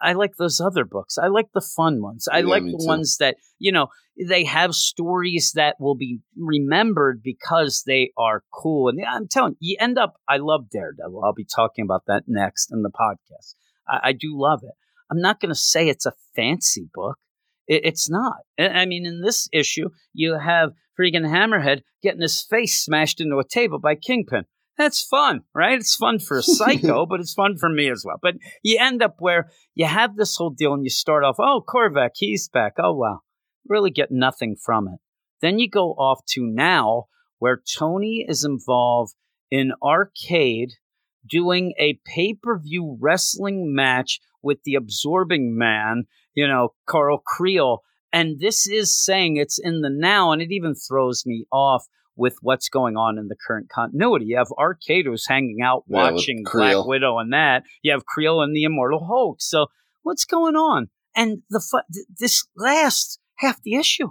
[0.02, 1.18] I like those other books.
[1.18, 2.28] I like the fun ones.
[2.32, 2.86] I Yeah, like the too.
[2.88, 3.88] ones that, you know,
[4.28, 8.90] they have stories that will be remembered because they are cool.
[8.90, 11.24] And I'm telling you, you end up, I love Daredevil.
[11.24, 13.56] I'll be talking about that next in the podcast.
[13.88, 14.74] I, I do love it.
[15.10, 17.18] I'm not going to say it's a fancy book.
[17.66, 18.40] It, it's not.
[18.60, 23.38] I I mean, in this issue, you have freaking Hammerhead getting his face smashed into
[23.38, 24.46] a table by Kingpin.
[24.78, 25.80] That's fun, right?
[25.80, 28.20] It's fun for a psycho, but it's fun for me as well.
[28.22, 31.64] But you end up where you have this whole deal and you start off, oh,
[31.68, 32.74] Korvac, he's back.
[32.78, 33.22] Oh, wow.
[33.68, 35.00] Really get nothing from it.
[35.42, 37.06] Then you go off to now
[37.40, 39.14] where Tony is involved
[39.52, 40.72] in arcade
[41.28, 47.82] doing a pay per view wrestling match with the absorbing man, you know, Carl Creel.
[48.14, 51.86] And this is saying it's in the now, and it even throws me off
[52.16, 54.26] with what's going on in the current continuity.
[54.26, 57.64] You have Arcados hanging out Yeah, watching Black Widow and that.
[57.84, 59.42] You have Creel and the Immortal Hulk.
[59.42, 59.68] So
[60.02, 60.90] what's going on?
[61.16, 64.10] And the fu- th- this last half the issue,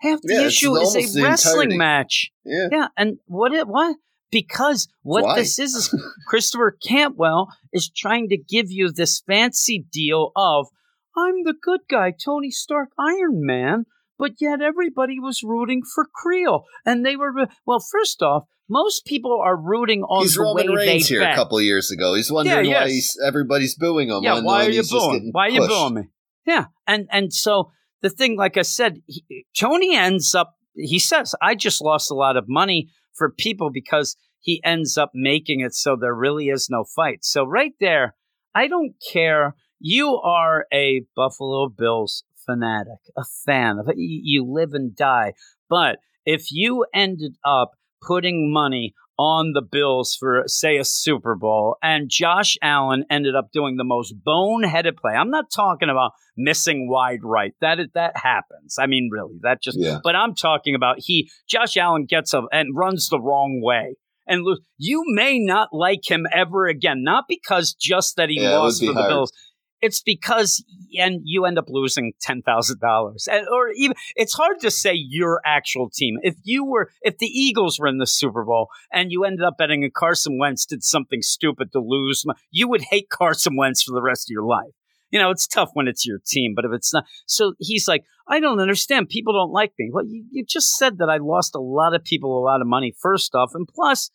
[0.00, 2.30] Half the Yeah, issue is a wrestling match.
[2.44, 2.68] Yeah.
[2.70, 3.96] Yeah, and what it what?
[4.30, 5.36] Because what Why?
[5.36, 10.68] this is is Christopher Cantwell is trying to give you this fancy deal of
[11.16, 13.84] I'm the good guy, Tony Stark, Iron Man,
[14.18, 17.32] but yet everybody was rooting for Creel, and they were
[17.66, 17.80] well.
[17.80, 21.32] First off, most people are rooting on He's the Roman way Reigns they here bet.
[21.32, 22.14] a couple years ago.
[22.14, 24.22] He's wondering Yeah, why he's, everybody's booing him.
[24.22, 25.30] Yeah, why are you booing?
[25.32, 26.02] Why are you booing me?
[26.46, 27.70] Yeah, and and so
[28.02, 30.54] the thing, like I said, he, Tony ends up.
[30.74, 35.10] He says, "I just lost a lot of money for people because he ends up
[35.14, 38.14] making it so there really is no fight." So right there,
[38.54, 39.54] I don't care.
[39.80, 43.96] You are a Buffalo Bills fanatic, a fan of it.
[43.98, 45.34] You live and die.
[45.68, 47.72] But if you ended up
[48.06, 53.50] putting money on the Bills for, say, a Super Bowl, and Josh Allen ended up
[53.52, 55.12] doing the most boneheaded play.
[55.12, 57.52] I'm not talking about missing wide right.
[57.60, 58.76] That is, that happens.
[58.78, 59.76] I mean, really, that just.
[59.78, 59.98] Yeah.
[60.04, 63.96] But I'm talking about he Josh Allen gets up and runs the wrong way.
[64.28, 64.46] And
[64.76, 68.92] you may not like him ever again, not because just that he Yeah, lost for
[68.92, 69.08] the hard.
[69.08, 69.32] Bills.
[69.80, 70.64] It's because
[70.98, 75.40] and you end up losing ten thousand dollars, or even it's hard to say your
[75.44, 76.18] actual team.
[76.22, 79.58] If you were, if the Eagles were in the Super Bowl and you ended up
[79.58, 83.92] betting and Carson Wentz did something stupid to lose, you would hate Carson Wentz for
[83.92, 84.72] the rest of your life.
[85.10, 88.04] You know, it's tough when it's your team, but if it's not, so he's like,
[88.28, 89.08] I don't understand.
[89.08, 89.90] People don't like me.
[89.90, 92.66] Well, you, you just said that I lost a lot of people a lot of
[92.66, 92.94] money.
[93.00, 94.10] First off, and plus,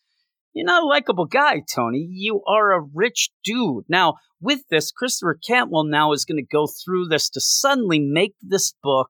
[0.54, 2.06] you're not a likable guy, Tony.
[2.10, 3.84] You are a rich dude.
[3.88, 8.34] Now, with this, Christopher Cantwell now is going to go through this to suddenly make
[8.42, 9.08] this book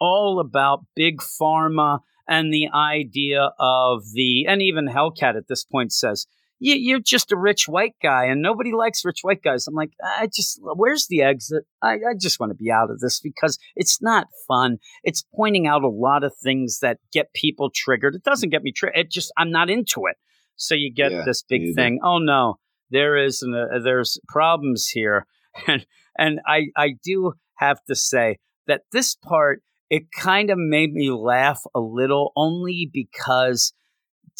[0.00, 5.92] all about big pharma and the idea of the, and even Hellcat at this point
[5.92, 6.26] says,
[6.58, 9.66] "You- you're just a rich white guy and nobody likes rich white guys.
[9.66, 11.64] I'm like, I just, where's the exit?
[11.82, 14.78] I, I just want to be out of this because it's not fun.
[15.02, 18.14] It's pointing out a lot of things that get people triggered.
[18.14, 18.98] It doesn't get me triggered.
[18.98, 20.16] It just, I'm not into it.
[20.56, 21.74] So you get Yeah, this big either.
[21.74, 22.00] thing.
[22.02, 22.58] Oh no,
[22.90, 25.26] there is an, uh, there's problems here,
[25.66, 25.86] and
[26.18, 31.10] and I I do have to say that this part it kind of made me
[31.10, 33.72] laugh a little, only because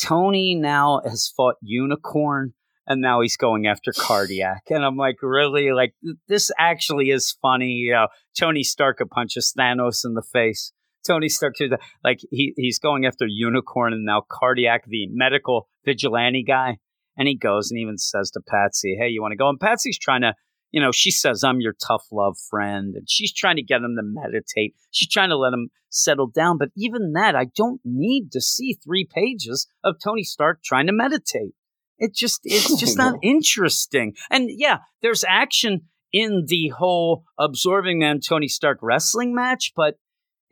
[0.03, 2.55] Tony now has fought Unicorn.
[2.87, 5.73] And now he's going after cardiac, and I'm like, really?
[5.73, 5.95] Like
[6.29, 7.71] this actually is funny.
[7.71, 8.09] You know,
[8.39, 10.71] Tony Stark punches Thanos in the face.
[11.07, 11.71] Tony Stark too.
[12.03, 16.79] Like he he's going after Unicorn and now Cardiac, the medical vigilante guy.
[17.17, 19.99] And he goes and even says to Patsy, "Hey, you want to go?" And Patsy's
[19.99, 20.35] trying to,
[20.73, 23.95] you know, she says, "I'm your tough love friend," and she's trying to get him
[23.97, 24.75] to meditate.
[24.91, 26.59] She's trying to let him settle down.
[26.59, 30.93] But even that, I don't need to see three pages of Tony Stark trying to
[30.93, 31.55] meditate.
[31.99, 34.15] It just it's just not interesting.
[34.31, 35.83] And yeah, there's action
[36.13, 39.97] in the whole absorbing man Tony Stark wrestling match, but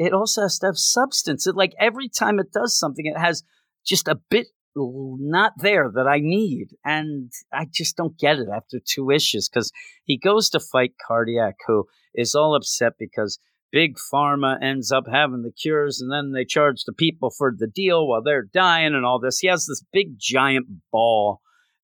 [0.07, 1.47] it also has to have substance.
[1.47, 3.43] It like every time it does something, it has
[3.85, 8.79] just a bit not there that I need, and I just don't get it after
[8.83, 9.71] two issues because
[10.05, 13.39] he goes to fight Cardiac, who is all upset because
[13.71, 17.67] Big Pharma ends up having the cures, and then they charge the people for the
[17.67, 19.39] deal while they're dying and all this.
[19.39, 21.41] He has this big giant ball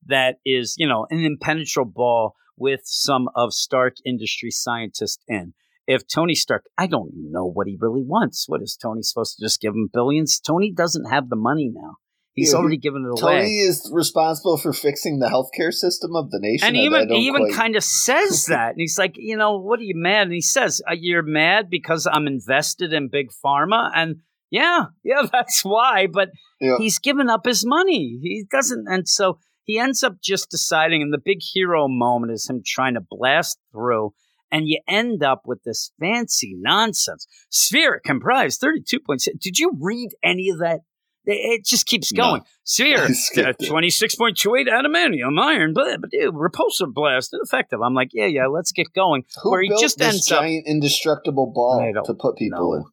[0.06, 5.54] that is, you know, an impenetrable ball with some of Stark Industry scientists in
[5.88, 8.44] if Tony Stark, I don't know what he really wants.
[8.48, 10.38] What is Tony supposed to just give him billions?
[10.38, 11.96] Tony doesn't have the money now.
[12.34, 13.40] He's Yeah, already given it Tony away.
[13.42, 16.68] Tony is responsible for fixing the healthcare system of the nation.
[16.68, 19.58] And he even he even quite- kind of says that, and he's like, you know,
[19.58, 20.28] what are you mad?
[20.28, 24.16] And he says, "Uh, "You're mad because I'm invested in big pharma." And
[24.52, 26.06] yeah, yeah, that's why.
[26.06, 26.28] But
[26.60, 26.76] Yeah.
[26.78, 28.20] he's given up his money.
[28.22, 31.02] He doesn't, and so he ends up just deciding.
[31.02, 34.12] And the big hero moment is him trying to blast through,
[34.50, 37.26] and you end up with this fancy nonsense.
[37.50, 39.36] Sphere comprised thirty-two point six.
[39.38, 40.80] Did you read any of that?
[41.30, 42.22] It just keeps No.
[42.24, 42.42] going.
[42.64, 43.68] Sphere, I skipped it.
[43.68, 47.80] twenty-six point two eight adamantium, iron, but but dude, repulsor blast, ineffective.
[47.82, 49.24] I'm like, yeah, yeah, let's get going.
[49.42, 52.74] Who where he built just this ends up giant indestructible ball to put people know.
[52.76, 52.84] in?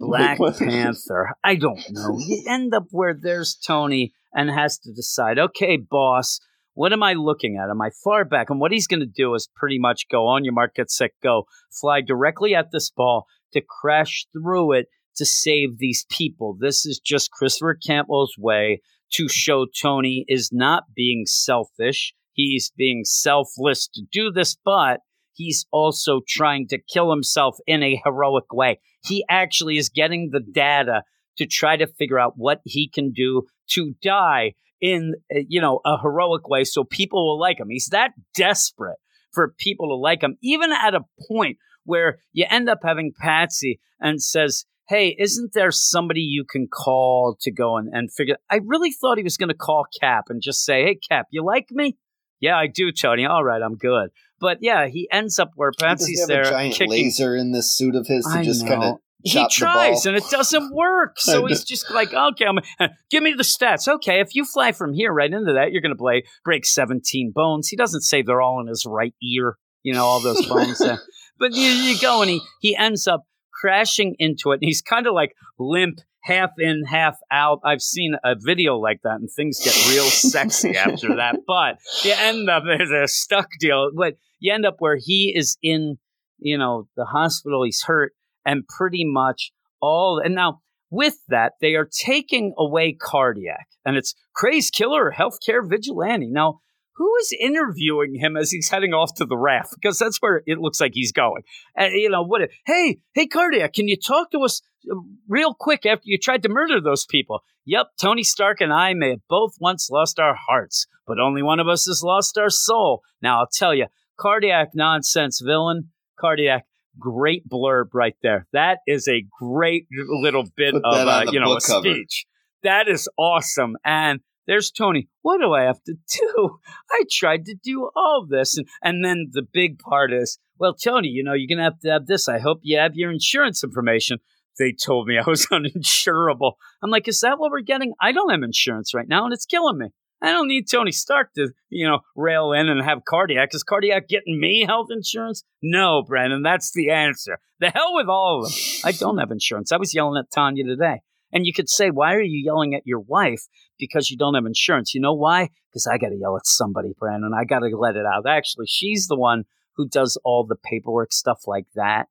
[0.00, 0.38] Black?
[0.58, 1.30] Panther.
[1.44, 2.18] I don't know.
[2.18, 6.40] You end up where there's Tony and has to decide, okay, boss,
[6.74, 7.70] what am I looking at?
[7.70, 8.50] Am I far back?
[8.50, 11.12] And what he's going to do is pretty much go on your mark, get set,
[11.22, 14.86] go, fly directly at this ball to crash through it
[15.16, 16.56] to save these people.
[16.58, 18.80] This is just Christopher Cantwell's way
[19.12, 22.12] to show Tony is not being selfish.
[22.32, 25.00] He's being selfless to do this, but
[25.32, 28.80] he's also trying to kill himself in a heroic way.
[29.04, 31.02] He actually is getting the data
[31.36, 35.80] to try to figure out what he can do to die in uh, you know
[35.84, 37.70] a heroic way so people will like him.
[37.70, 38.98] He's that desperate
[39.32, 43.80] for people to like him even at a point where you end up having Patsy
[44.00, 48.36] and says, hey, isn't there somebody you can call to go and, and figure?
[48.50, 51.44] I really thought he was going to call Cap and just say, hey, Cap, you
[51.44, 51.96] like me?
[52.40, 53.24] Yeah, I do, Tony.
[53.24, 54.10] All right, I'm good.
[54.40, 56.90] But yeah, he ends up where Patsy's he there a giant kicking.
[56.90, 60.24] laser in this suit of his to I just kind of he tries and it
[60.30, 61.16] doesn't work.
[61.24, 62.58] So he's just like, okay, I'm,
[63.10, 63.88] give me the stats.
[63.88, 67.32] Okay, if you fly from here right into that, you're going to play break 17
[67.34, 67.68] bones.
[67.68, 70.78] He doesn't say they're all in his right ear, you know, all those bones.
[70.78, 71.00] there.
[71.36, 74.60] But you, you go and he, he ends up crashing into it.
[74.60, 77.58] And he's kind of like limp, half in, half out.
[77.64, 81.40] I've seen a video like that and things get real sexy after that.
[81.44, 83.90] But you end up, there's a stuck deal.
[83.96, 85.98] But you end up where he is in,
[86.38, 87.64] you know, the hospital.
[87.64, 88.12] He's hurt
[88.44, 90.18] and pretty much all.
[90.18, 90.60] And now
[90.90, 96.30] with that, they are taking away cardiac, and it's craze killer, healthcare vigilante.
[96.30, 96.60] Now,
[96.96, 99.70] who is interviewing him as he's heading off to the raft?
[99.74, 101.42] Because that's where it looks like he's going.
[101.76, 102.42] And you know what?
[102.66, 104.94] Hey, hey, cardiac, can you talk to us uh,
[105.28, 107.40] real quick after you tried to murder those people?
[107.66, 111.58] Yep, Tony Stark and I may have both once lost our hearts, but only one
[111.58, 113.02] of us has lost our soul.
[113.20, 115.90] Now, I'll tell you, cardiac nonsense villain,
[116.20, 116.66] cardiac
[116.98, 118.46] great blurb right there.
[118.52, 121.82] That is a great little bit Put of uh, you know a cover.
[121.90, 122.26] speech.
[122.62, 123.76] That is awesome.
[123.84, 125.08] And there's Tony.
[125.22, 126.58] What do I have to do?
[126.90, 131.08] I tried to do all this, and and then the big part is, well, Tony,
[131.08, 132.28] you know, you're gonna have to have this.
[132.28, 134.18] I hope you have your insurance information.
[134.58, 136.52] They told me I was uninsurable.
[136.82, 137.92] I'm like, is that what we're getting?
[138.00, 139.88] I don't have insurance right now, and it's killing me.
[140.24, 143.50] I don't need Tony Stark to, you know, rail in and have cardiac.
[143.52, 145.44] Is cardiac getting me health insurance?
[145.62, 147.38] No, Brandon, that's the answer.
[147.60, 148.58] The hell with all of them.
[148.84, 149.70] I don't have insurance.
[149.70, 151.00] I was yelling at Tanya today.
[151.32, 153.42] And you could say, why are you yelling at your wife
[153.78, 154.94] because you don't have insurance?
[154.94, 155.50] You know why?
[155.70, 157.32] Because I got to yell at somebody, Brandon.
[157.38, 158.26] I got to let it out.
[158.26, 159.44] Actually, she's the one
[159.76, 162.06] who does all the paperwork stuff like that.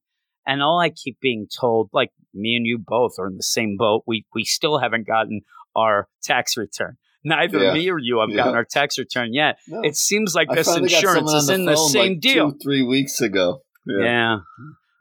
[0.46, 3.78] And all I keep being told, like me and you both are in the same
[3.78, 4.04] boat.
[4.06, 5.42] We we still haven't gotten
[5.76, 6.98] our tax return.
[7.26, 7.74] Neither Yeah.
[7.74, 8.38] me or you have Yeah.
[8.38, 9.58] gotten our tax return yet.
[9.68, 9.82] No.
[9.82, 12.52] It seems like I this insurance is in the same like, deal.
[12.52, 13.62] Two, three weeks ago.
[13.88, 14.38] Yeah.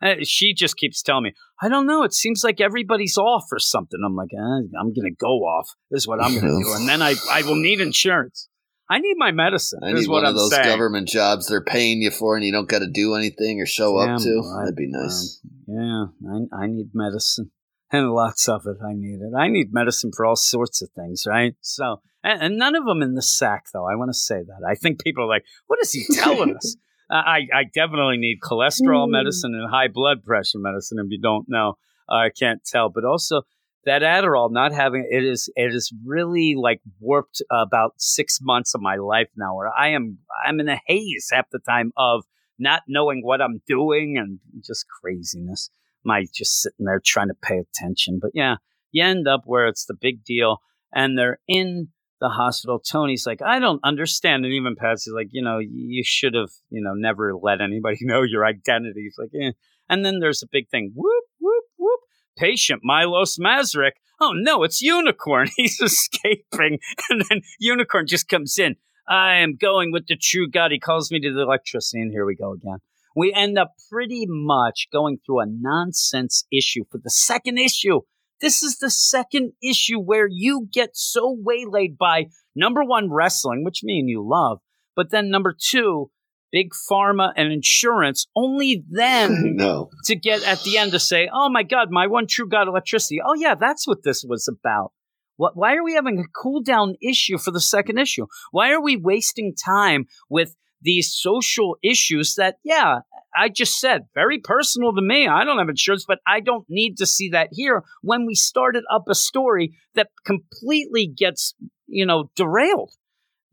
[0.02, 1.32] Uh, She just keeps telling me,
[1.62, 2.02] I don't know.
[2.02, 4.00] It seems like everybody's off or something.
[4.04, 4.38] I'm like, eh,
[4.80, 5.68] I'm going to go off.
[5.90, 6.72] This is what I'm going to do.
[6.74, 8.48] And then I, I will need insurance.
[8.90, 9.80] I need my medicine.
[9.82, 10.64] I is need what one I'm of those saying.
[10.66, 13.96] government jobs they're paying you for, and you don't got to do anything or show
[14.04, 14.42] Yeah, up to.
[14.60, 15.40] That'd be nice.
[15.66, 17.52] Yeah, I, I need medicine
[17.92, 18.78] and lots of it.
[18.84, 19.32] I need it.
[19.36, 21.54] I need medicine for all sorts of things, right?
[21.60, 23.86] So, and, and none of them in the sack, though.
[23.86, 24.66] I want to say that.
[24.68, 26.76] I think people are like, what is he telling us?
[27.10, 29.12] Uh, I, I definitely need cholesterol Hmm.
[29.12, 30.98] medicine and high blood pressure medicine.
[30.98, 31.76] If you don't know,
[32.10, 32.88] uh, I can't tell.
[32.88, 33.42] But also,
[33.84, 38.80] that Adderall not having it is it is really like warped about six months of
[38.80, 42.24] my life now, where I am I'm in a haze half the time of
[42.58, 45.68] not knowing what I'm doing and just craziness.
[46.04, 48.18] My just sitting there trying to pay attention.
[48.20, 48.56] But yeah,
[48.90, 50.58] you end up where it's the big deal,
[50.92, 51.88] and they're in
[52.20, 52.78] the hospital.
[52.78, 56.82] Tony's like, I don't understand, and even Patsy's like, you know, you should have, you
[56.82, 59.02] know, never let anybody know your identity.
[59.02, 59.52] He's like, eh.
[59.88, 60.92] And then there's a big thing.
[60.94, 62.00] Whoop whoop whoop.
[62.38, 63.92] Patient Milos Masaryk.
[64.20, 65.48] Oh no, it's Unicorn.
[65.56, 66.78] He's escaping,
[67.10, 68.76] and then Unicorn just comes in.
[69.08, 70.70] I am going with the true God.
[70.70, 72.78] He calls me to the electricity, and here we go again.
[73.16, 78.00] We end up pretty much going through a nonsense issue for the second issue.
[78.40, 82.26] This is the second issue where you get so waylaid by
[82.56, 84.58] number one, wrestling, which me and you love,
[84.96, 86.10] but then number two,
[86.50, 88.26] big pharma and insurance.
[88.36, 89.90] Only then no.
[90.04, 93.20] to get at the end to say, "Oh my God, my one true God, electricity."
[93.24, 94.92] Oh yeah, that's what this was about.
[95.36, 95.56] What?
[95.56, 98.26] Why are we having a cool down issue for the second issue?
[98.50, 103.00] Why are we wasting time with these social issues that, yeah,
[103.36, 105.26] I just said very personal to me.
[105.26, 108.84] I don't have insurance, but I don't need to see that here when we started
[108.90, 111.54] up a story that completely gets,
[111.86, 112.92] you know, derailed.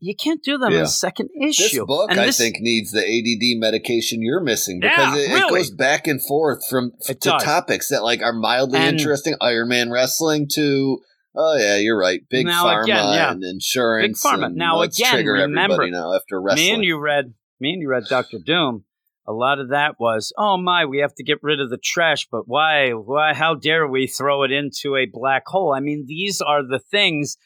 [0.02, 0.82] You can't do that in Yeah.
[0.84, 1.84] a second This issue.
[1.86, 5.60] book, And I this- think, needs the ADD medication you're missing because it, it really.
[5.60, 7.42] goes back and forth from It to does.
[7.42, 9.34] topics that like are mildly And- interesting.
[9.42, 11.00] Iron Man wrestling to
[11.34, 12.20] oh yeah, you're right.
[12.28, 13.30] Big Now, pharma again, yeah.
[13.32, 14.22] and insurance.
[14.22, 14.46] Big pharma.
[14.46, 16.66] and Now, again, remember, now after wrestling.
[16.66, 18.84] Me and you read me and you read Doctor Doom.
[19.26, 22.26] A lot of that was, oh my, we have to get rid of the trash,
[22.30, 22.90] but why?
[22.90, 23.34] Why?
[23.34, 25.72] How dare we throw it into a black hole?
[25.72, 27.36] I mean, these are the things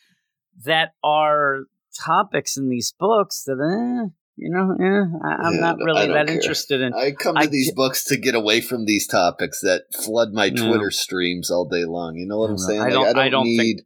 [0.64, 1.64] that are
[2.04, 6.26] topics in these books that, eh, you know, eh, I, I'm Yeah, not really that
[6.26, 6.36] care.
[6.36, 6.92] interested in.
[6.94, 10.48] I come to I these books to get away from these topics that flood my
[10.50, 10.66] No.
[10.68, 12.16] Twitter streams all day long.
[12.16, 12.80] You know what I I'm saying?
[12.80, 13.82] I don't- I don't, I don't think need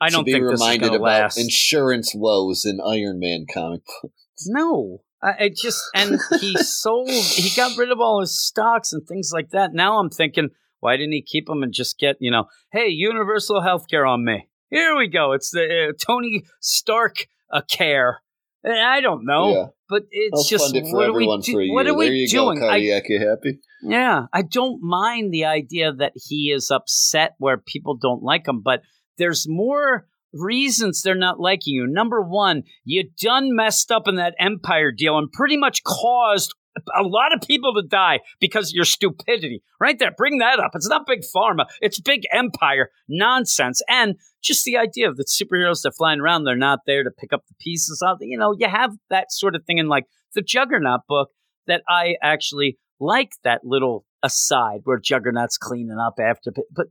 [0.00, 1.38] I don't to be think reminded about last.
[1.38, 4.46] insurance woes in Iron Man comic books.
[4.46, 7.08] No, I, I just and he sold.
[7.10, 9.72] He got rid of all his stocks and things like that.
[9.74, 10.50] Now I'm thinking,
[10.80, 14.24] Why didn't he keep them and just get, you know, hey, universal health care on
[14.24, 14.48] me?
[14.70, 15.32] Here we go.
[15.32, 18.20] It's the uh, Tony Stark uh, care.
[18.64, 19.66] Eh, I don't know, Yeah.
[19.88, 21.74] But it's I'll just it for what are we do- for a year.
[21.74, 22.58] what are there we you doing?
[22.60, 22.92] go, I- you
[23.26, 23.60] happy?
[23.82, 28.60] yeah, I don't mind the idea that he is upset where people don't like him,
[28.62, 28.82] but
[29.16, 31.86] there's more reasons they're not liking you.
[31.86, 36.54] Number one, you done messed up in that Empyre deal and pretty much caused
[36.96, 39.62] a lot of people to die because of your stupidity.
[39.80, 40.72] Right there, bring that up.
[40.74, 43.82] It's not big pharma, it's big Empyre nonsense.
[43.88, 47.10] And just the idea of the superheroes that are flying around, they're not there to
[47.10, 50.04] pick up the pieces of You know, you have that sort of thing in like
[50.34, 51.30] the Juggernaut book
[51.66, 56.52] that I actually like that little aside where Juggernaut's cleaning up after.
[56.74, 56.86] But,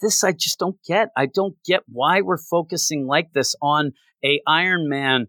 [0.00, 1.08] this I just don't get.
[1.16, 3.92] I don't get why we're focusing like this on
[4.24, 5.28] a Iron Man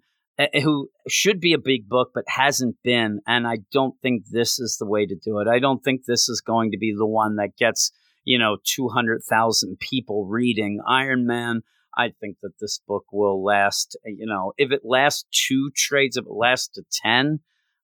[0.62, 3.22] who should be a big book but hasn't been.
[3.28, 5.48] And I don't think this is the way to do it.
[5.48, 7.92] I don't think this is going to be the one that gets
[8.24, 11.62] you know 200,000 people reading Iron Man.
[11.98, 16.26] I think that this book will last, you know, if it lasts two trades, if
[16.26, 17.40] it lasts to 10,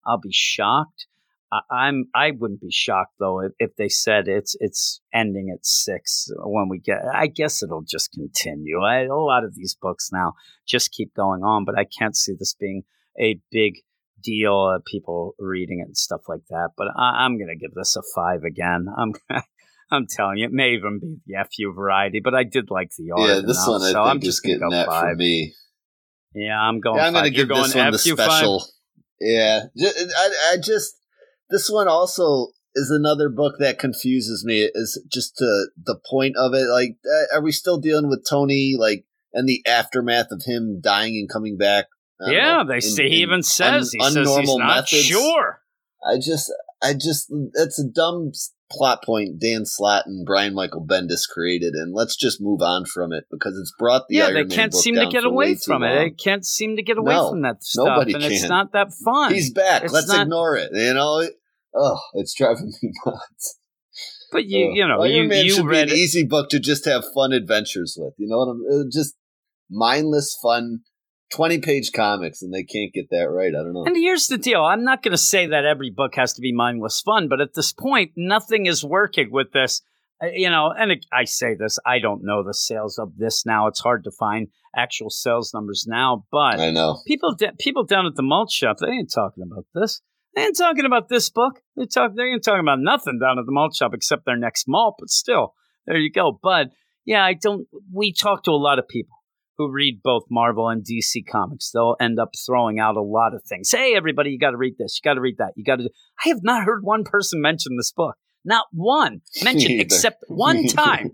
[0.06, 1.08] I'll be shocked.
[1.54, 5.66] I, I'm I wouldn't be shocked though if, if they said it's it's ending at
[5.66, 7.02] six when we get.
[7.14, 8.82] I guess it'll just continue.
[8.82, 10.34] I, a lot of these books now
[10.68, 12.84] just keep going on, but I can't see this being
[13.20, 13.76] a big
[14.22, 14.74] deal.
[14.76, 16.70] Uh, people reading it and stuff like that.
[16.78, 18.88] But I, I'm gonna give this a five again.
[18.98, 19.14] I'm
[19.92, 23.12] I'm telling you, it may even be the FU variety, but I did like the
[23.12, 23.30] art.
[23.30, 25.12] Yeah, this enough, one I so think I'm just getting go that five.
[25.12, 25.54] for me.
[26.34, 26.98] Yeah, I'm going.
[26.98, 28.60] Yeah, I'm going to give this one the special.
[28.62, 28.70] Five?
[29.20, 30.96] Yeah, I, I just
[31.54, 34.70] this one also is another book that confuses me.
[34.74, 36.68] Is just to the point of it.
[36.68, 38.74] Like, uh, are we still dealing with Tony?
[38.78, 41.86] Like, and the aftermath of him dying and coming back?
[42.20, 45.04] Yeah, know, they in- say he even says un- he says he's unnormal not methods.
[45.04, 45.62] sure.
[46.06, 46.52] I just,
[46.82, 48.32] I just, that's a dumb
[48.72, 53.14] plot point Dan Slott and Brian Michael Bendis created, and let's just move on from
[53.14, 55.84] it because it's brought the yeah, Iron they Man can't seem to get away from
[55.84, 55.96] it.
[55.96, 58.94] They can't seem to get away No, from that stuff, nobody and it's not that
[58.94, 59.34] fun.
[59.34, 59.84] He's back.
[59.84, 60.72] It's Let's not- ignore it.
[60.74, 61.28] You know,
[61.76, 63.58] oh, it's driving me nuts.
[64.32, 64.76] but you, Ugh.
[64.76, 66.02] you know, Iron you Man you should read be an it.
[66.02, 68.14] easy book to just have fun adventures with.
[68.18, 68.62] You know what I'm?
[68.82, 69.16] uh, Just
[69.70, 70.80] mindless fun,
[71.34, 73.50] twenty page comics, and they can't get that right.
[73.50, 73.86] I don't know.
[73.86, 76.54] And here's the deal: I'm not going to say that every book has to be
[76.54, 79.82] mindless fun, but at this point, nothing is working with this.
[80.22, 83.46] Uh, You know, and it, I say this, I don't know the sales of this
[83.46, 83.68] now.
[83.68, 87.00] It's hard to find actual sales numbers now, but I know.
[87.08, 90.02] people people down at the malt shop they ain't talking about this
[90.36, 91.62] they ain't talking about this book.
[91.76, 94.66] They talk they ain't talking about nothing down at the malt shop except their next
[94.68, 95.54] malt but still
[95.86, 96.40] there you go.
[96.42, 96.68] But
[97.06, 99.18] yeah i don't we talk to a lot of people
[99.58, 101.72] who read both marvel and dc comics.
[101.72, 103.72] They'll end up throwing out a lot of things.
[103.72, 105.90] Hey everybody you got to read this you got to read that you got to
[106.26, 108.16] i have not heard one person mention this book.
[108.46, 111.12] Not one mentioned except one time.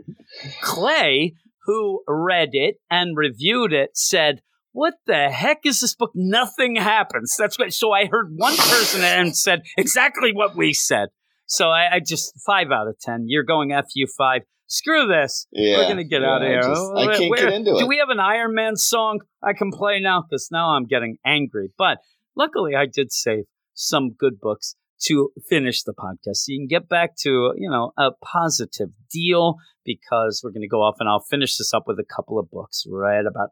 [0.62, 1.34] Clay,
[1.66, 4.42] who read it and reviewed it, said,
[4.80, 6.12] What the heck is this book?
[6.16, 7.36] Nothing happens.
[7.38, 7.74] That's what.
[7.74, 11.10] So I heard one person and said exactly what we said.
[11.48, 13.26] So I, I just five out of ten.
[13.28, 14.44] You're going fu five.
[14.68, 15.48] Screw this.
[15.52, 16.62] Yeah, We're gonna get yeah, out of I here.
[16.62, 17.88] just- I can't Where- get into Do it.
[17.90, 20.24] we have an Iron Man song I can play now?
[20.30, 21.74] Because now I'm getting angry.
[21.78, 21.98] But
[22.38, 23.44] luckily, I did save
[23.74, 24.76] some good books
[25.08, 29.56] to finish the podcast, so you can get back to you know a positive deal.
[29.86, 32.50] Because we're going to go off, and I'll finish this up with a couple of
[32.52, 33.50] books right about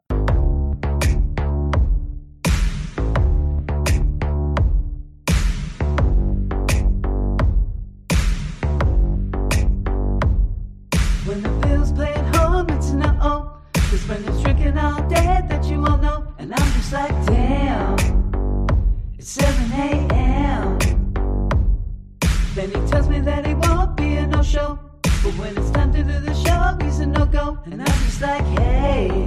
[22.68, 24.78] Then he tells me that he won't be a no show.
[25.02, 27.58] But when it's time to do the show, he's a no go.
[27.64, 29.24] And I'm just like, hey,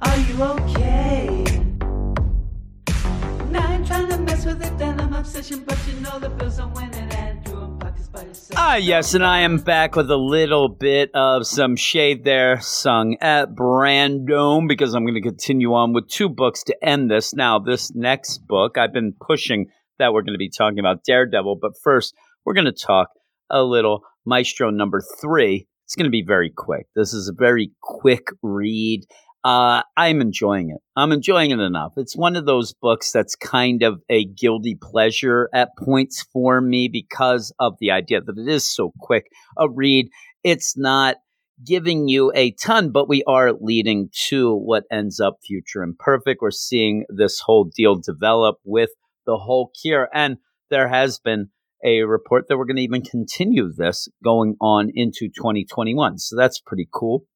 [0.00, 1.44] are you okay?
[3.50, 6.68] Now I'm trying to mess with the denim obsession, but you know the bills are
[6.68, 7.44] winning and
[8.12, 8.58] by yourself.
[8.58, 13.16] Ah, yes, and I am back with a little bit of some shade there sung
[13.20, 17.34] at Brandon because I'm going to continue on with two books to end this.
[17.34, 19.66] Now, this next book, I've been pushing
[19.98, 22.14] that we're going to be talking about Daredevil, but first,
[22.44, 23.08] we're going to talk
[23.50, 25.66] a little Maestro number three.
[25.84, 26.86] It's going to be very quick.
[26.96, 29.04] This is a very quick read.
[29.44, 30.78] Uh, I'm enjoying it.
[30.96, 31.92] I'm enjoying it enough.
[31.98, 36.88] It's one of those books that's kind of a guilty pleasure at points for me
[36.88, 39.26] because of the idea that it is so quick
[39.58, 40.08] a read.
[40.42, 41.16] It's not
[41.62, 46.40] giving you a ton, but we are leading to what ends up future imperfect.
[46.40, 48.90] We're seeing this whole deal develop with
[49.26, 50.38] the whole cure, and
[50.70, 51.48] there has been
[51.84, 56.18] a report that we're going to even continue this going on into 2021.
[56.18, 57.26] So that's pretty cool.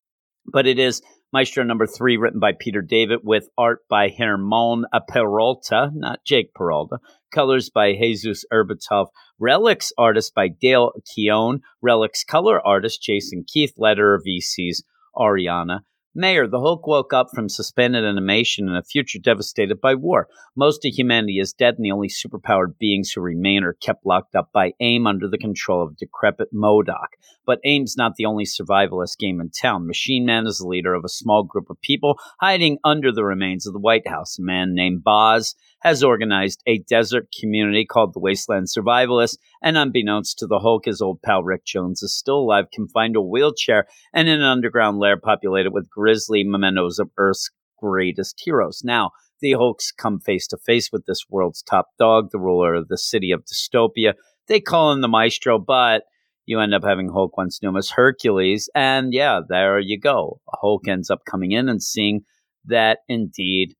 [0.51, 5.91] But it is Maestro number three, written by Peter David, with art by Germán Peralta,
[5.93, 6.99] not Jake Peralta,
[7.31, 9.09] colors by Jesus Aburtov,
[9.39, 14.83] relics artist by Dale Keown, relics color artist Jason Keith, letter VC's
[15.15, 15.81] Ariana.
[16.15, 20.29] Maher, the Hulk woke up from suspended animation in a future devastated by war.
[20.57, 24.35] Most of humanity is dead, and the only superpowered beings who remain are kept locked
[24.35, 27.09] up by AIM under the control of decrepit MODOK.
[27.47, 29.87] But AIM's not the only survivalist game in town.
[29.87, 33.67] Machine Man is the leader of a small group of people hiding under the remains
[33.67, 34.39] of the White House.
[34.39, 40.39] A man named Boz has organized a desert community called the Wasteland Survivalists, and unbeknownst
[40.39, 43.87] to the Hulk, his old pal Rick Jones is still alive, confined to a wheelchair,
[44.13, 48.83] and in an underground lair populated with grisly mementos of Earth's greatest heroes.
[48.85, 49.11] Now,
[49.41, 52.99] the Hulks come face to face with this world's top dog, the ruler of the
[52.99, 54.15] city of dystopia.
[54.49, 56.03] They call him the Maestro, but
[56.45, 58.69] you end up having Hulk once him as Hercules.
[58.75, 60.41] And yeah, there you go.
[60.49, 62.23] Hulk ends up coming in and seeing
[62.65, 63.75] that indeed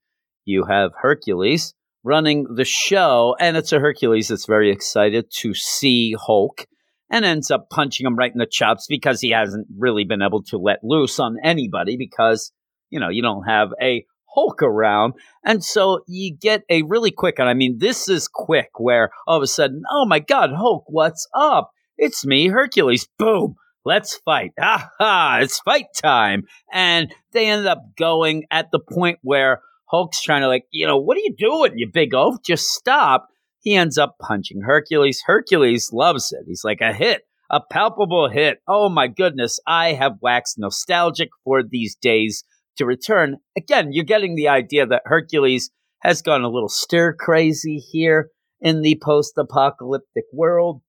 [0.45, 6.15] you have Hercules running the show, and it's a Hercules that's very excited to see
[6.19, 6.67] Hulk
[7.11, 10.43] and ends up punching him right in the chops because he hasn't really been able
[10.45, 12.53] to let loose on anybody because,
[12.91, 14.05] you know, you don't have a
[14.35, 15.15] Hulk around.
[15.45, 19.37] And so you get a really quick, and I mean, this is quick where all
[19.37, 21.71] of a sudden, oh my God, Hulk, what's up?
[21.97, 23.09] It's me, Hercules.
[23.19, 23.57] Boom.
[23.85, 24.53] Let's fight.
[24.61, 26.43] Aha, it's fight time.
[26.73, 30.99] And they ended up going at the point where Hulk's trying to like, you know,
[30.99, 32.37] what are you doing, you big oaf?
[32.45, 33.29] Just stop.
[33.61, 35.23] He ends up punching Hercules.
[35.27, 36.45] Hercules loves it.
[36.47, 38.59] He's like a hit, a palpable hit.
[38.69, 42.45] Oh my goodness, I have waxed nostalgic for these days
[42.77, 43.39] to return.
[43.57, 45.71] Again, you're getting the idea that Hercules
[46.01, 50.83] has gone a little stir crazy here in the post apocalyptic world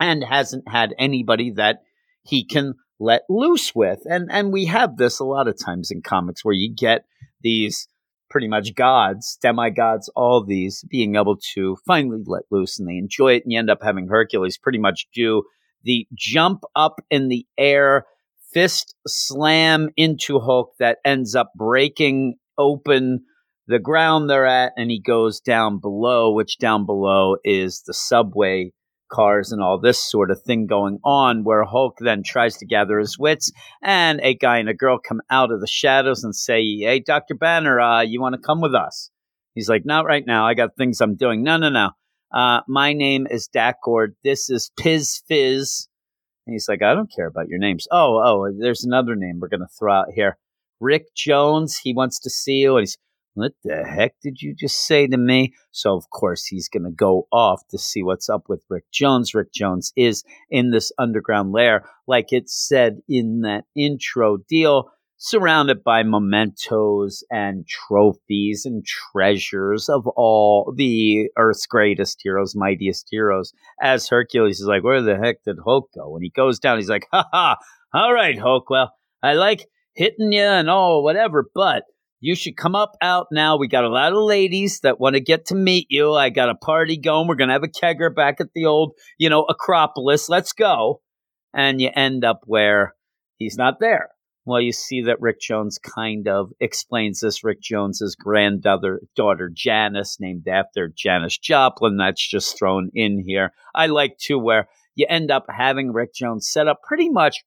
[0.00, 1.80] and hasn't had anybody that
[2.22, 4.00] he can let loose with.
[4.04, 7.04] And and we have this a lot of times in comics where you get
[7.42, 7.88] these
[8.28, 13.34] pretty much gods, demigods, all these being able to finally let loose and they enjoy
[13.34, 13.44] it.
[13.44, 15.44] And you end up having Hercules pretty much do
[15.84, 18.04] the jump up in the air,
[18.52, 23.24] fist slam into Hulk that ends up breaking open
[23.68, 24.72] the ground they're at.
[24.76, 28.72] And he goes down below, which down below is the subway
[29.08, 32.98] cars and all this sort of thing going on, where Hulk then tries to gather
[32.98, 33.52] his wits,
[33.82, 37.34] and a guy and a girl come out of the shadows and say, "Hey, Doctor
[37.34, 39.10] Banner, uh, you want to come with us?"
[39.54, 40.46] He's like, "Not right now.
[40.46, 41.90] I got things I'm doing." No, no, no.
[42.32, 44.14] Uh, my name is Dakord.
[44.24, 45.88] This is Piz Fizz.
[46.46, 47.86] And he's like, I don't care about your names.
[47.90, 50.38] Oh, oh, there's another name we're gonna throw out here.
[50.80, 51.78] Rick Jones.
[51.78, 52.98] He wants to see you, and he's
[53.36, 55.52] what the heck did you just say to me?
[55.70, 59.34] So, of course, he's going to go off to see what's up with Rick Jones.
[59.34, 65.84] Rick Jones is in this underground lair, like it said in that intro deal, surrounded
[65.84, 73.52] by mementos and trophies and treasures of all the Earth's greatest heroes, mightiest heroes.
[73.82, 76.08] As Hercules is like, Where the heck did Hulk go?
[76.08, 77.56] When he goes down, he's like, Ha ha,
[77.92, 78.92] all right, Hulk, well,
[79.22, 81.84] I like hitting you and all, whatever, but
[82.20, 83.56] you should come up out now.
[83.56, 86.14] We got a lot of ladies that want to get to meet you.
[86.14, 87.28] I got a party going.
[87.28, 90.28] We're going to have a kegger back at the old, you know, Acropolis.
[90.28, 91.02] Let's go.
[91.54, 92.94] And you end up where
[93.36, 94.10] he's not there.
[94.46, 97.42] Well, you see that Rick Jones kind of explains this.
[97.42, 103.52] Rick Jones's granddaughter, daughter Janis, named after Janis Joplin, that's just thrown in here.
[103.74, 107.44] I like too where you end up having Rick Jones set up pretty much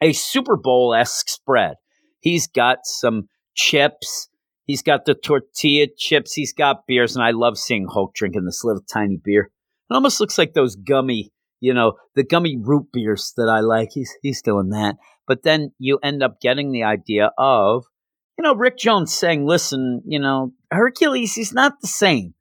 [0.00, 1.76] a Super Bowl esque spread.
[2.18, 4.28] He's got some chips.
[4.66, 6.32] He's got the tortilla chips.
[6.32, 9.50] He's got beers, and I love seeing Hulk drinking this little tiny beer.
[9.90, 13.90] It almost looks like those gummy, you know, the gummy root beers that I like.
[13.92, 14.96] He's he's doing that.
[15.26, 17.84] But then you end up getting the idea of,
[18.38, 22.34] you know, Rick Jones saying, "Listen, you know, Hercules, he's not the same.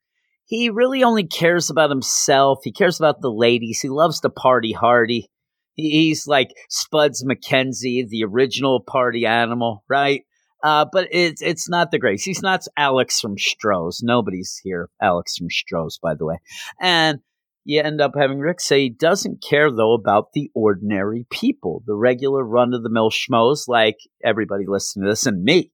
[0.45, 2.59] He really only cares about himself.
[2.63, 3.79] He cares about the ladies.
[3.81, 5.29] He loves to party hardy.
[5.75, 10.23] He's like Spuds MacKenzie, the original party animal, right?
[10.63, 12.23] Uh, but it's it's not the Grace.
[12.23, 14.01] He's not Alex from Stroh's.
[14.01, 16.37] Nobody's here, Alex from Stroh's, by the way.
[16.79, 17.19] And
[17.65, 21.95] you end up having Rick say he doesn't care though about the ordinary people, the
[21.95, 25.71] regular run of the mill schmoes like everybody listening to this and me.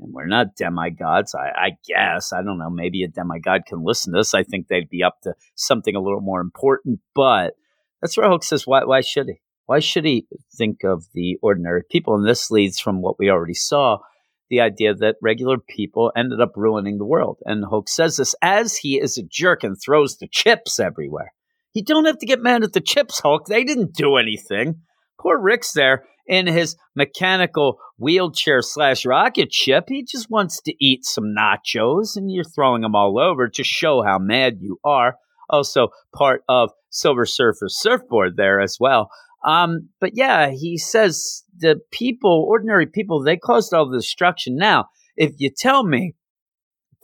[0.00, 2.32] And we're not demigods, I, I guess.
[2.32, 2.70] I don't know.
[2.70, 4.34] Maybe a demigod can listen to this.
[4.34, 6.98] I think they'd be up to something a little more important.
[7.14, 7.54] But
[8.02, 9.40] that's where Hulk says, why, why should he?
[9.66, 12.16] Why should he think of the ordinary people?
[12.16, 13.98] And this leads from what we already saw
[14.54, 17.38] the idea that regular people ended up ruining the world.
[17.44, 21.32] And Hulk says this as he is a jerk and throws the chips everywhere.
[21.72, 23.46] You don't have to get mad at the chips, Hulk.
[23.46, 24.76] They didn't do anything.
[25.20, 29.86] Poor Rick's there in his mechanical wheelchair slash rocket ship.
[29.88, 34.02] He just wants to eat some nachos, and you're throwing them all over to show
[34.02, 35.16] how mad you are.
[35.50, 39.10] Also, part of Silver Surfer's surfboard there as well.
[39.44, 44.56] Um, but yeah, he says the people, ordinary people, they caused all the destruction.
[44.56, 44.86] Now,
[45.16, 46.14] if you tell me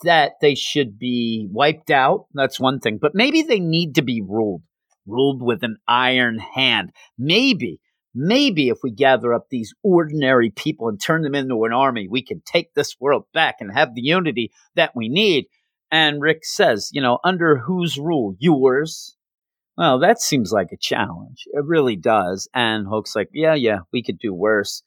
[0.02, 2.98] that they should be wiped out, that's one thing.
[3.00, 4.62] But maybe they need to be ruled,
[5.06, 6.90] ruled with an iron hand.
[7.18, 7.80] Maybe,
[8.14, 12.22] maybe if we gather up these ordinary people and turn them into an army, we
[12.22, 15.46] can take this world back and have the unity that we need.
[15.90, 18.34] And Rick says, you know, under whose rule?
[18.38, 19.16] Yours?
[19.80, 21.44] Well, that seems like a challenge.
[21.54, 22.50] It really does.
[22.52, 24.82] And Hulk's like, yeah, yeah, we could do worse.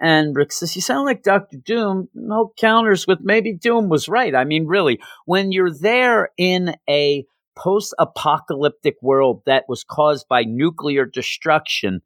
[0.00, 1.56] And Rick says, You sound like Dr.
[1.56, 2.08] Doom.
[2.14, 4.36] No counters with maybe Doom was right.
[4.36, 7.24] I mean, really, when you're there in a
[7.56, 12.02] post apocalyptic world that was caused by nuclear destruction,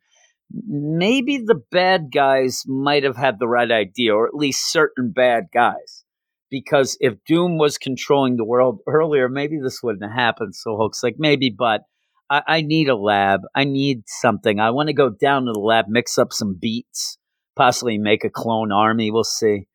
[0.51, 5.49] maybe the bad guys might have had the right idea, or at least certain bad
[5.53, 6.07] guys.
[6.51, 10.55] Because if Doom was controlling the world earlier, maybe this wouldn't have happened.
[10.55, 11.83] So Hulk's like, maybe, but
[12.31, 13.41] I, I need a lab.
[13.55, 14.61] I need something.
[14.61, 17.19] I want to go down to the lab, mix up some beats
[17.61, 19.11] possibly make a clone army.
[19.11, 19.67] We'll see.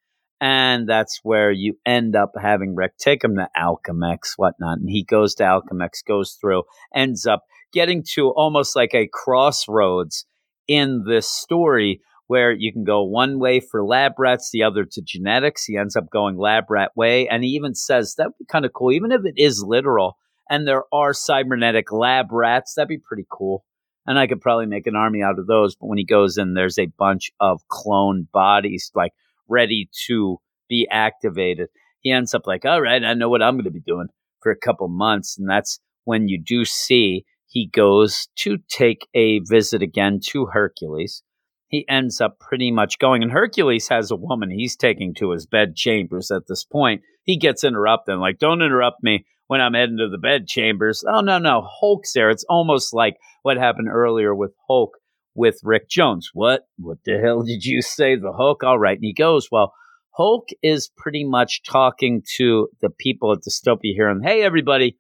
[0.42, 4.80] And that's where you end up having Rick take him to Alchemax, whatnot.
[4.80, 6.64] And he goes to Alchemax, goes through,
[6.96, 10.26] ends up getting to almost like a crossroads
[10.68, 15.02] in this story where you can go one way for lab rats, the other to
[15.04, 15.66] genetics.
[15.66, 17.28] He ends up going lab rat way.
[17.28, 20.18] And he even says that would be kind of cool, even if it is literal.
[20.50, 23.66] And there are cybernetic lab rats, that'd be pretty cool
[24.06, 25.76] and I could probably make an army out of those.
[25.76, 29.12] But when he goes in, there's a bunch of clone bodies like
[29.48, 30.38] ready to
[30.70, 31.70] be activated.
[32.00, 34.08] He ends up like, all right, I know what I'm going to be doing
[34.42, 39.40] for a couple months, and that's when you do see he goes to take a
[39.40, 41.24] visit again to Hercules.
[41.68, 45.48] He ends up pretty much going, and Hercules has a woman he's taking to his
[45.48, 47.02] bed chambers at this point.
[47.24, 51.04] He gets interrupted, like, don't interrupt me when I'm heading to the bed chambers.
[51.08, 51.68] Oh, no, no.
[51.80, 52.30] Hulk's there.
[52.30, 54.92] It's almost like what happened earlier with Hulk
[55.36, 56.30] with Rick Jones.
[56.34, 56.64] What?
[56.78, 58.16] What the hell did you say?
[58.16, 58.64] The Hulk?
[58.64, 58.98] All right.
[58.98, 59.74] And he goes, well,
[60.12, 64.10] Hulk is pretty much talking to the people at Dystopia here.
[64.10, 64.98] And hey, everybody,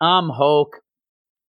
[0.00, 0.76] I'm Hulk.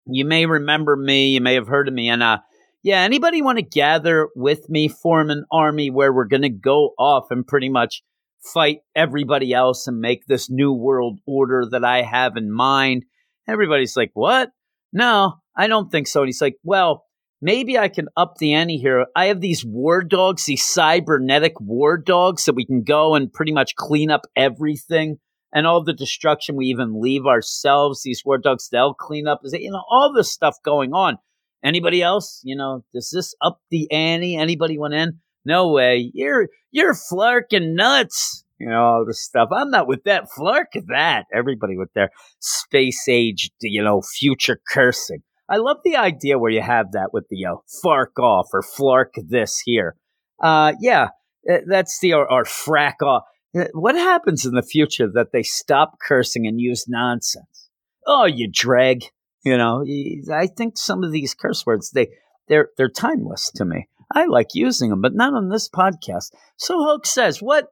[0.06, 1.28] You may remember me.
[1.28, 2.08] You may have heard of me.
[2.08, 2.38] And, uh,
[2.82, 7.26] yeah, anybody want to gather with me, form an army where we're to go off
[7.30, 8.02] and pretty much
[8.42, 13.04] fight everybody else and make this new world order that I have in mind.
[13.48, 14.50] Everybody's like, what?
[14.92, 16.20] No, I don't think so.
[16.20, 17.04] And he's like, well,
[17.42, 19.06] maybe I can up the ante here.
[19.14, 23.52] I have these war dogs, these cybernetic war dogs that we can go and pretty
[23.52, 25.18] much clean up everything
[25.52, 28.02] and all the destruction we even leave ourselves.
[28.02, 31.18] These war dogs, they'll clean up, you know, all this stuff going on.
[31.62, 32.40] Anybody else?
[32.42, 34.36] You know, does this up the ante?
[34.36, 35.18] Anybody went in?
[35.44, 36.10] No way.
[36.14, 38.44] You're you're flarking nuts.
[38.58, 39.48] You know, all this stuff.
[39.52, 40.28] I'm not with that.
[40.36, 41.24] Flark that.
[41.32, 42.10] Everybody with their
[42.40, 45.22] space age, you know, future cursing.
[45.48, 49.12] I love the idea where you have that with the uh, fark off or flark
[49.16, 49.96] this here.
[50.40, 51.08] Uh, yeah,
[51.48, 53.24] eh, that's the or, or frack off.
[53.54, 57.68] Eh, what happens in the future that they stop cursing and use nonsense?
[58.06, 59.04] Oh, you drag.
[59.42, 59.84] You know,
[60.30, 62.10] I think some of these curse words they
[62.46, 63.88] they're they're timeless to me.
[64.12, 66.32] I like using them, but not on this podcast.
[66.56, 67.68] So Hulk says, "What?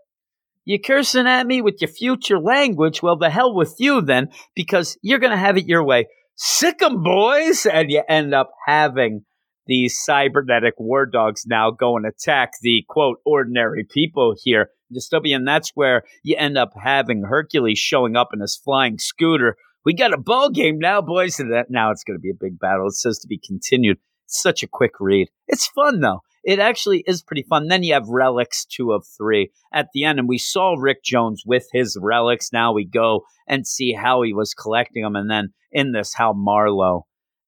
[0.64, 3.02] You cursing at me with your future language?
[3.02, 6.06] Well, the hell with you then, because you're going to have it your way.
[6.36, 9.24] Sick 'em, boys!" And you end up having
[9.66, 15.46] these cybernetic war dogs now go and attack the quote ordinary people here dystopia and
[15.46, 20.14] that's where you end up having hercules showing up in his flying scooter we got
[20.14, 22.86] a ball game now boys and that now it's going to be a big battle
[22.86, 23.98] it says to be continued
[24.28, 25.28] such a quick read.
[25.46, 26.22] It's fun though.
[26.44, 27.68] It actually is pretty fun.
[27.68, 31.42] Then you have relics two of three at the end, and we saw Rick Jones
[31.44, 32.52] with his relics.
[32.52, 36.32] Now we go and see how he was collecting them, and then in this, how
[36.32, 37.02] Marlo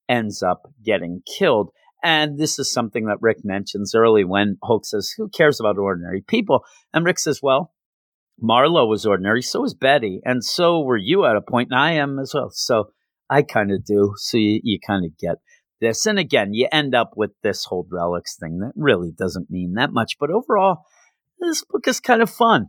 [0.09, 1.71] ends up getting killed.
[2.03, 6.23] And this is something that Rick mentions early when Hulk says, Who cares about ordinary
[6.27, 6.65] people?
[6.93, 7.73] And Rick says, Well,
[8.43, 11.93] Marlo was ordinary, so was Betty, and so were you at a point, and I
[11.93, 12.51] am as well.
[12.51, 12.91] So
[13.29, 14.15] I kind of do.
[14.17, 15.37] So you, you kind of get
[15.81, 16.07] this.
[16.07, 19.93] And again, you end up with this whole relics thing that really doesn't mean that
[19.93, 20.19] much.
[20.19, 20.85] But overall,
[21.39, 22.69] this book is kind of fun.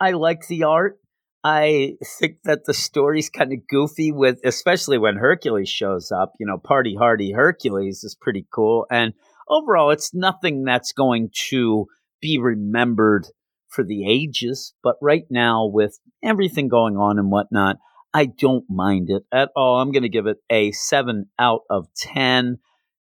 [0.00, 0.98] I like the art.
[1.44, 6.32] I think that the story's kind of goofy with, especially when Hercules shows up.
[6.38, 8.86] You know, Party Hardy Hercules is pretty cool.
[8.90, 9.14] And
[9.48, 11.86] overall, it's nothing that's going to
[12.20, 13.28] be remembered
[13.68, 14.74] for the ages.
[14.82, 17.76] But right now, with everything going on and whatnot,
[18.18, 19.80] I don't mind it at all.
[19.80, 22.58] I'm going to give it a seven out of 10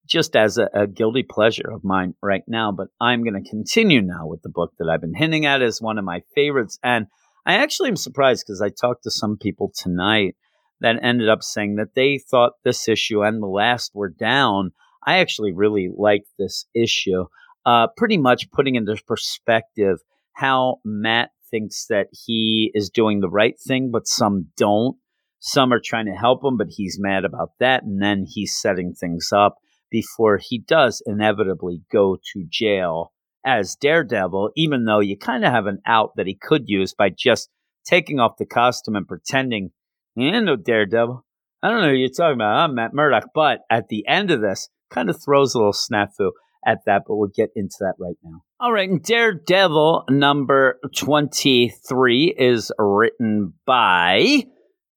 [0.07, 2.71] just as a, a, guilty pleasure of mine right now.
[2.71, 5.81] But I'm going to continue now with the book that I've been hinting at as
[5.81, 6.77] one of my favorites.
[6.83, 7.07] And
[7.43, 10.35] I actually am surprised because I talked to some people tonight
[10.79, 14.73] that ended up saying that they thought this issue and the last were down.
[15.03, 17.25] I actually really like this issue,
[17.65, 19.97] uh, pretty much putting into perspective
[20.33, 24.97] how Matt thinks that he is doing the right thing, but some don't.
[25.39, 27.83] Some are trying to help him, but he's mad about that.
[27.83, 29.57] And then he's setting things up
[29.89, 33.13] before he does inevitably go to jail
[33.45, 37.09] as Daredevil, even though you kind of have an out that he could use by
[37.09, 37.49] just
[37.85, 39.71] taking off the costume and pretending,
[40.15, 41.25] you no Daredevil.
[41.61, 42.55] I don't know what you're talking about.
[42.55, 43.29] I'm Matt Murdock.
[43.33, 46.31] But at the end of this, kind of throws a little snafu
[46.65, 48.41] at that, but we'll get into that right now.
[48.59, 54.43] All right, Daredevil number 23 is written by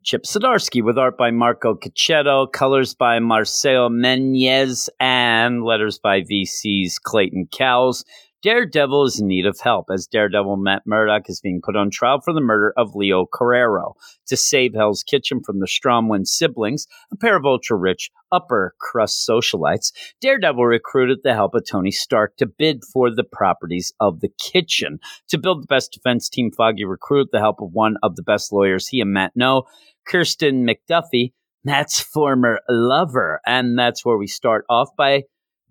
[0.05, 6.99] Chip Zdarsky with art by Marco Checchetto, colors by Marcelo Menyz, and letters by VC's
[6.99, 8.05] Clayton Cowles.
[8.43, 12.21] Daredevil is in need of help as Daredevil Matt Murdock is being put on trial
[12.21, 13.93] for the murder of Leo Carrero.
[14.27, 19.29] To save Hell's Kitchen from the Stromwyn siblings, a pair of ultra rich, upper crust
[19.29, 24.31] socialites, Daredevil recruited the help of Tony Stark to bid for the properties of the
[24.41, 24.99] kitchen.
[25.29, 28.53] To build the best defense team, Foggy recruited the help of one of the best
[28.53, 29.65] lawyers he and Matt know,
[30.05, 31.33] Kirsten McDuffie,
[31.65, 33.41] Matt's former lover.
[33.47, 35.23] And that's where we start off by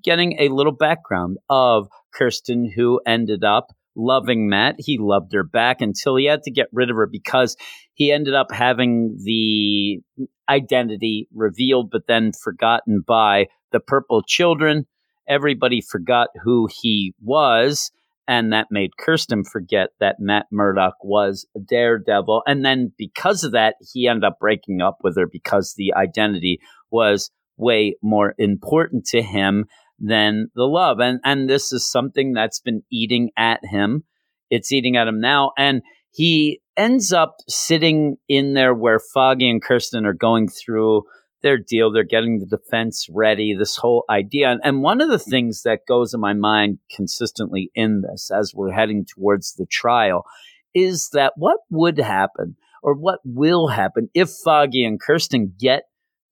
[0.03, 4.75] getting a little background of Kirsten, who ended up loving Matt.
[4.77, 7.55] He loved her back until he had to get rid of her because
[7.93, 10.01] he ended up having the
[10.49, 14.85] identity revealed, but then forgotten by the Purple Children.
[15.27, 17.91] Everybody forgot who he was.
[18.27, 22.43] And that made Kirsten forget that Matt Murdock was a daredevil.
[22.45, 26.59] And then because of that, he ended up breaking up with her because the identity
[26.91, 29.65] was way more important to him
[30.01, 30.99] than the love.
[30.99, 34.03] And and this is something that's been eating at him.
[34.49, 35.51] It's eating at him now.
[35.57, 41.03] And he ends up sitting in there where Foggy and Kirsten are going through
[41.41, 41.91] their deal.
[41.91, 44.57] They're getting the defense ready, this whole idea.
[44.63, 48.71] And one of the things that goes in my mind consistently in this as we're
[48.71, 50.25] heading towards the trial
[50.73, 55.83] is that what would happen or what will happen if Foggy and Kirsten get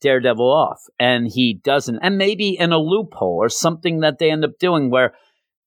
[0.01, 4.45] Daredevil off and he doesn't, and maybe in a loophole or something that they end
[4.45, 5.13] up doing where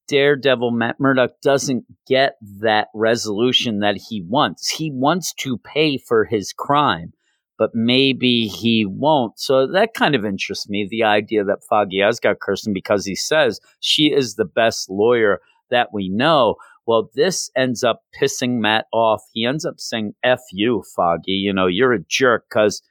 [0.08, 4.68] Daredevil Matt Murdock doesn't get that resolution that he wants.
[4.68, 7.12] He wants to pay for his crime,
[7.58, 9.38] but maybe he won't.
[9.38, 13.14] So that kind of interests me the idea that Foggy has got Kirsten because he
[13.14, 15.40] says she is the best lawyer
[15.70, 16.56] that we know.
[16.86, 19.22] Well, this ends up pissing Matt off.
[19.32, 21.32] He ends up saying, F you, Foggy.
[21.32, 22.82] You know, you're a jerk because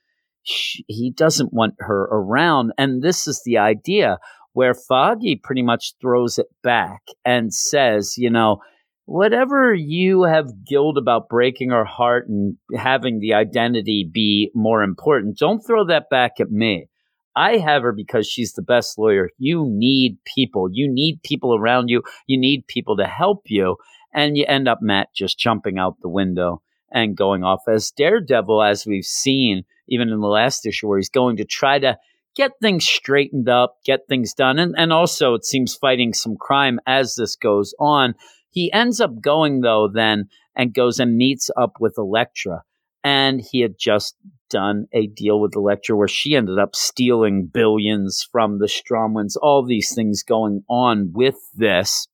[0.44, 2.72] he doesn't want her around.
[2.78, 4.18] And this is the idea
[4.54, 8.58] where Foggy pretty much throws it back and says, you know,
[9.06, 15.38] whatever you have guilt about breaking her heart and having the identity be more important,
[15.38, 16.88] don't throw that back at me.
[17.36, 19.30] I have her because she's the best lawyer.
[19.38, 20.68] You need people.
[20.70, 22.02] You need people around you.
[22.28, 23.78] You need people to help you.
[24.14, 26.62] And you end up, Matt, just jumping out the window
[26.92, 31.10] and going off as Daredevil, as we've seen even in the last issue, where he's
[31.10, 31.98] going to try to
[32.36, 34.58] get things straightened up, get things done.
[34.58, 38.16] And, and also, it seems fighting some crime as this goes on.
[38.50, 42.64] He ends up going, though, then and goes and meets up with Elektra.
[43.04, 44.16] And he had just
[44.50, 49.66] done a deal with Elektra where she ended up stealing billions from the Stromwyns, all
[49.66, 52.08] these things going on with this.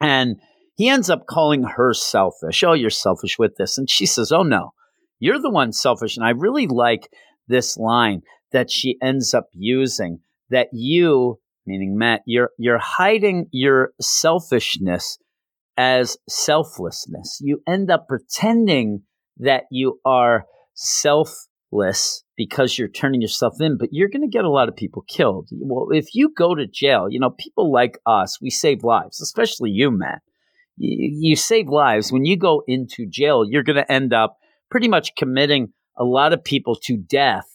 [0.00, 0.36] And
[0.76, 2.62] he ends up calling her selfish.
[2.62, 3.78] Oh, you're selfish with this.
[3.78, 4.72] And she says, Oh, no,
[5.18, 6.16] you're the one selfish.
[6.16, 7.08] And I really like
[7.48, 8.22] this line
[8.52, 10.20] that she ends up using
[10.50, 15.18] that you, meaning Matt, you're, you're hiding your selfishness
[15.76, 17.38] as selflessness.
[17.40, 19.02] You end up pretending
[19.38, 20.44] that you are
[20.74, 25.04] selfless because you're turning yourself in, but you're going to get a lot of people
[25.08, 25.48] killed.
[25.52, 29.70] Well, if you go to jail, you know, people like us, we save lives, especially
[29.70, 30.20] you, Matt.
[30.78, 32.12] You, save lives.
[32.12, 34.36] When you go into jail, you're going to end up
[34.70, 37.46] pretty much committing a lot of people to death,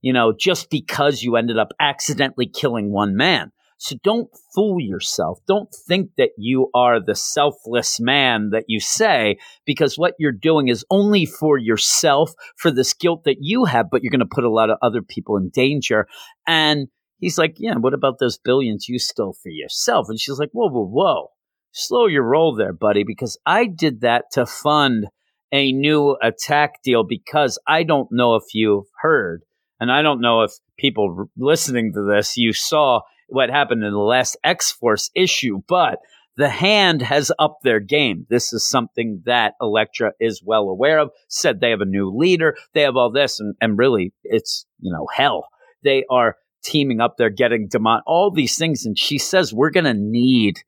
[0.00, 3.52] you know, just because you ended up accidentally killing one man.
[3.80, 5.38] So don't fool yourself.
[5.48, 10.68] Don't think that you are the selfless man that you say, because what you're doing
[10.68, 14.44] is only for yourself, for this guilt that you have, but you're going to put
[14.44, 16.06] a lot of other people in danger.
[16.46, 16.88] And
[17.20, 20.10] he's like, Yeah, what about those billions you stole for yourself?
[20.10, 21.30] And she's like, Whoa, whoa, whoa.
[21.72, 25.06] Slow your roll there, buddy, because I did that to fund
[25.52, 29.42] a new attack deal because I don't know if you've heard,
[29.78, 33.98] and I don't know if people listening to this, you saw what happened in the
[33.98, 35.98] last X Force issue, but
[36.36, 38.26] the hand has upped their game.
[38.30, 41.10] This is something that Elektra is well aware of.
[41.28, 44.92] Said they have a new leader, they have all this, and, and really, it's you
[44.92, 45.48] know hell.
[45.82, 47.16] They are teaming up.
[47.16, 50.62] They're getting Demont, all these things, and she says we're going to need,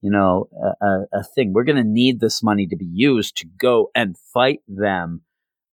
[0.00, 0.48] you know,
[0.80, 1.52] a, a, thing.
[1.52, 5.22] We're going to need this money to be used to go and fight them.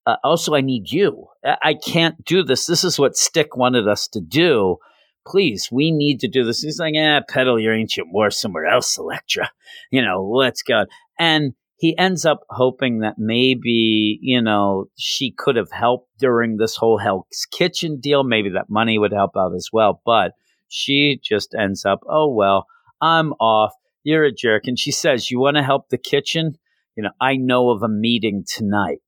[0.04, 1.26] Uh, also, I need you.
[1.44, 2.66] I, can't do this.
[2.66, 4.78] This is what Stick wanted us to do
[5.26, 6.62] please, we need to do this.
[6.62, 9.50] He's like, eh, peddle your ancient war somewhere else, Elektra.
[9.90, 10.86] You know, let's go.
[11.18, 16.76] And he ends up hoping that maybe, you know, she could have helped during this
[16.76, 18.24] whole Hell's Kitchen deal.
[18.24, 20.00] Maybe that money would help out as well.
[20.06, 20.32] But
[20.68, 22.66] she just ends up, oh, well,
[23.02, 23.74] I'm off.
[24.06, 24.68] You're a jerk.
[24.68, 26.58] And she says, You want to help the kitchen?
[26.94, 29.00] You know, I know of a meeting tonight.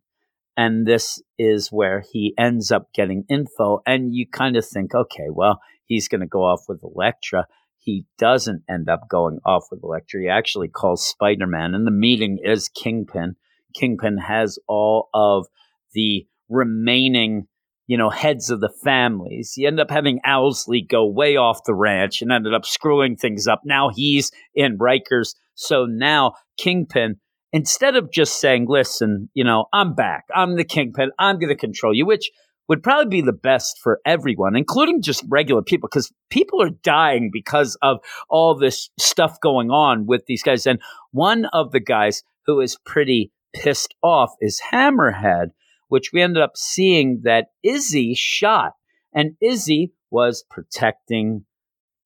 [0.56, 3.80] And this is where he ends up getting info.
[3.86, 7.46] And you kind of think, okay, well, he's going to go off with Elektra.
[7.76, 10.22] He doesn't end up going off with Elektra.
[10.22, 13.36] He actually calls Spider Man, and the meeting is Kingpin.
[13.76, 15.46] Kingpin has all of
[15.94, 17.46] the remaining,
[17.88, 19.54] you know, heads of the families.
[19.56, 23.48] You end up having Owlsley go way off the ranch and ended up screwing things
[23.48, 23.62] up.
[23.64, 25.34] Now he's in Rikers.
[25.54, 27.16] So now Kingpin,
[27.52, 31.56] instead of just saying, listen, you know, I'm back, I'm the Kingpin, I'm going to
[31.56, 32.30] control you, which
[32.68, 37.30] would probably be the best for everyone, including just regular people, because people are dying
[37.32, 37.98] because of
[38.28, 40.66] all this stuff going on with these guys.
[40.66, 40.78] And
[41.12, 45.52] one of the guys who is pretty pissed off is Hammerhead,
[45.88, 48.72] which we ended up seeing that Izzy shot.
[49.12, 51.44] And Izzy was protecting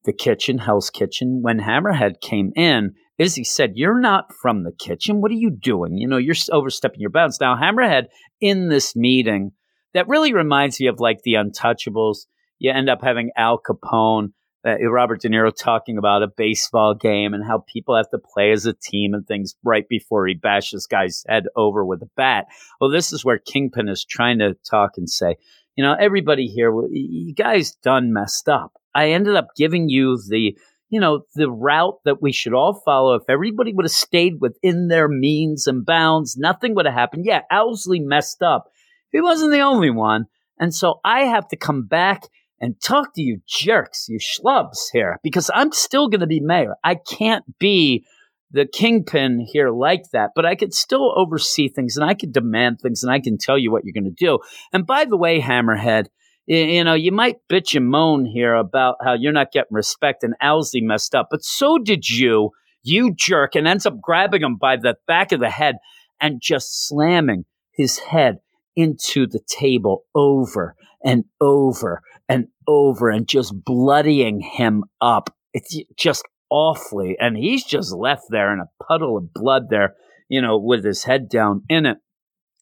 [0.04, 1.40] the kitchen, Hell's Kitchen.
[1.42, 5.20] When Hammerhead came in, Izzy said, You're not from the kitchen.
[5.20, 5.96] What are you doing?
[5.96, 7.40] You know, you're overstepping your bounds.
[7.40, 8.06] Now, Hammerhead
[8.40, 9.52] in this meeting,
[9.94, 12.26] that really reminds me of like the Untouchables.
[12.58, 14.32] You end up having Al Capone,
[14.64, 18.52] Uh, Robert De Niro talking about a baseball game and how people have to play
[18.52, 22.46] as a team and things right before he bashes guy's head over with a bat.
[22.80, 25.36] Well, this is where Kingpin is trying to talk and say,
[25.76, 28.72] you know, everybody here, you guys done messed up.
[28.94, 30.56] I ended up giving you the,
[30.90, 33.14] you know, the route that we should all follow.
[33.14, 37.24] If everybody would have stayed within their means and bounds, nothing would have happened.
[37.24, 38.70] Yeah, Owlsley messed up.
[39.10, 40.26] He wasn't the only one.
[40.58, 42.28] And so I have to come back
[42.62, 46.76] and talk to you jerks, you schlubs here, because I'm still going to be mayor.
[46.84, 48.06] I can't be
[48.52, 52.78] the kingpin here like that, but I could still oversee things and I could demand
[52.80, 54.38] things and I can tell you what you're going to do.
[54.72, 56.06] And by the way, Hammerhead,
[56.46, 60.34] you know, you might bitch and moan here about how you're not getting respect and
[60.40, 62.50] Owlsley messed up, but so did you,
[62.84, 65.76] you jerk, and ends up grabbing him by the back of the head
[66.20, 68.38] and just slamming his head
[68.76, 72.02] into the table over and over
[72.32, 75.36] and over and just bloodying him up.
[75.52, 77.16] It's just awfully.
[77.20, 79.96] And he's just left there in a puddle of blood there,
[80.28, 81.98] you know, with his head down in it.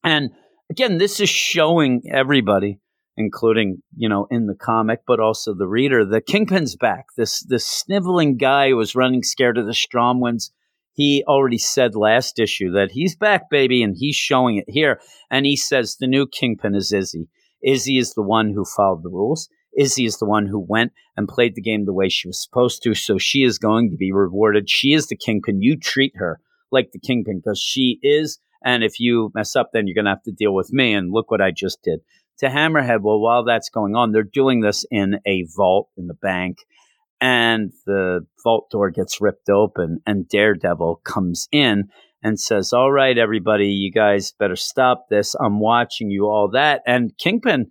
[0.03, 0.31] And
[0.71, 2.81] again, this is showing everybody,
[3.17, 7.07] including, you know, in the comic, but also the reader, the Kingpin's back.
[7.17, 10.51] This this sniveling guy who was running scared of the Stromwyns.
[10.93, 15.01] he already said last issue that he's back, baby, and he's showing it here.
[15.31, 17.29] And he says the new kingpin is Izzy.
[17.63, 19.49] Izzy is the one who followed the rules.
[19.77, 22.83] Izzy is the one who went and played the game the way she was supposed
[22.83, 22.95] to.
[22.95, 24.69] So she is going to be rewarded.
[24.69, 25.63] She is the kingpin.
[25.63, 26.41] You treat her
[26.73, 28.39] like the kingpin because she is.
[28.65, 30.93] And if you mess up, then you're going to have to deal with me.
[30.93, 32.01] And look what I just did
[32.39, 33.01] to Hammerhead.
[33.03, 36.59] Well, while that's going on, they're doing this in a vault in the bank
[37.21, 41.89] and the vault door gets ripped open and daredevil comes in
[42.23, 46.83] and says all right everybody you guys better stop this i'm watching you all that
[46.87, 47.71] and kingpin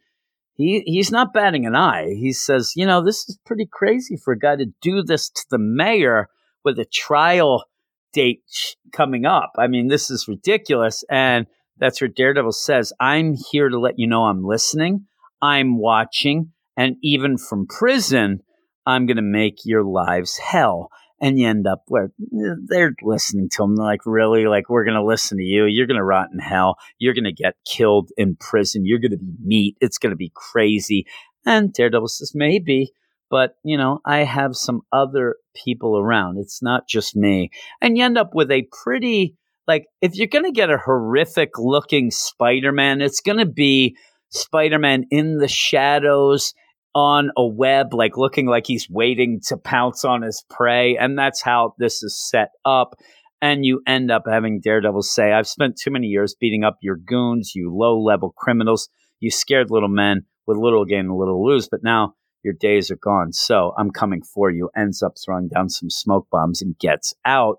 [0.59, 2.13] he he's not batting an eye.
[2.19, 5.45] He says you know this is pretty crazy for a guy to do this to
[5.49, 6.27] the mayor
[6.65, 7.63] with a trial
[8.11, 8.43] date
[8.91, 9.53] coming up.
[9.57, 11.03] I mean this is ridiculous.
[11.09, 15.05] And that's where daredevil says i'm here to let you know i'm listening.
[15.41, 16.51] I'm watching.
[16.75, 18.41] And even from prison
[18.85, 20.89] I'm going to make your lives hell.
[21.21, 23.75] And you end up where eh, they're listening to him.
[23.75, 24.45] They're like, really?
[24.45, 25.65] Like, we're going to listen to you.
[25.65, 26.77] You're going to rot in hell.
[26.97, 28.85] You're going to get killed in prison.
[28.85, 29.77] You're going to be meat.
[29.81, 31.05] It's going to be crazy.
[31.45, 32.91] And Daredevil says, maybe.
[33.29, 36.39] But, you know, I have some other people around.
[36.39, 37.51] It's not just me.
[37.81, 39.35] And you end up with a pretty,
[39.67, 43.95] like, if you're going to get a horrific looking Spider Man, it's going to be
[44.29, 46.53] Spider Man in the shadows
[46.95, 50.97] on a web, like looking like he's waiting to pounce on his prey.
[50.97, 52.95] And that's how this is set up.
[53.41, 56.97] And you end up having Daredevil say, I've spent too many years beating up your
[56.97, 58.89] goons, you low level criminals,
[59.19, 62.97] you scared little men with little gain and little lose, but now your days are
[62.97, 63.31] gone.
[63.33, 64.69] So I'm coming for you.
[64.75, 67.57] Ends up throwing down some smoke bombs and gets out.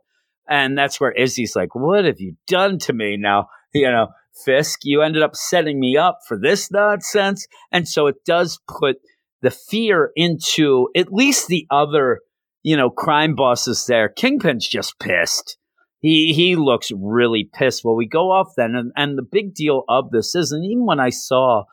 [0.49, 3.47] And that's where Izzy's like, What have you done to me now?
[3.73, 4.09] You know,
[4.45, 7.47] Fisk, you ended up setting me up for this nonsense.
[7.71, 8.97] And so it does put
[9.43, 12.21] the fear into at least the other,
[12.63, 14.09] you know, crime bosses there.
[14.09, 15.57] Kingpin's just pissed.
[16.01, 17.85] He he looks really pissed.
[17.85, 20.87] Well, we go off then, and, and the big deal of this is, and even
[20.87, 21.65] when I saw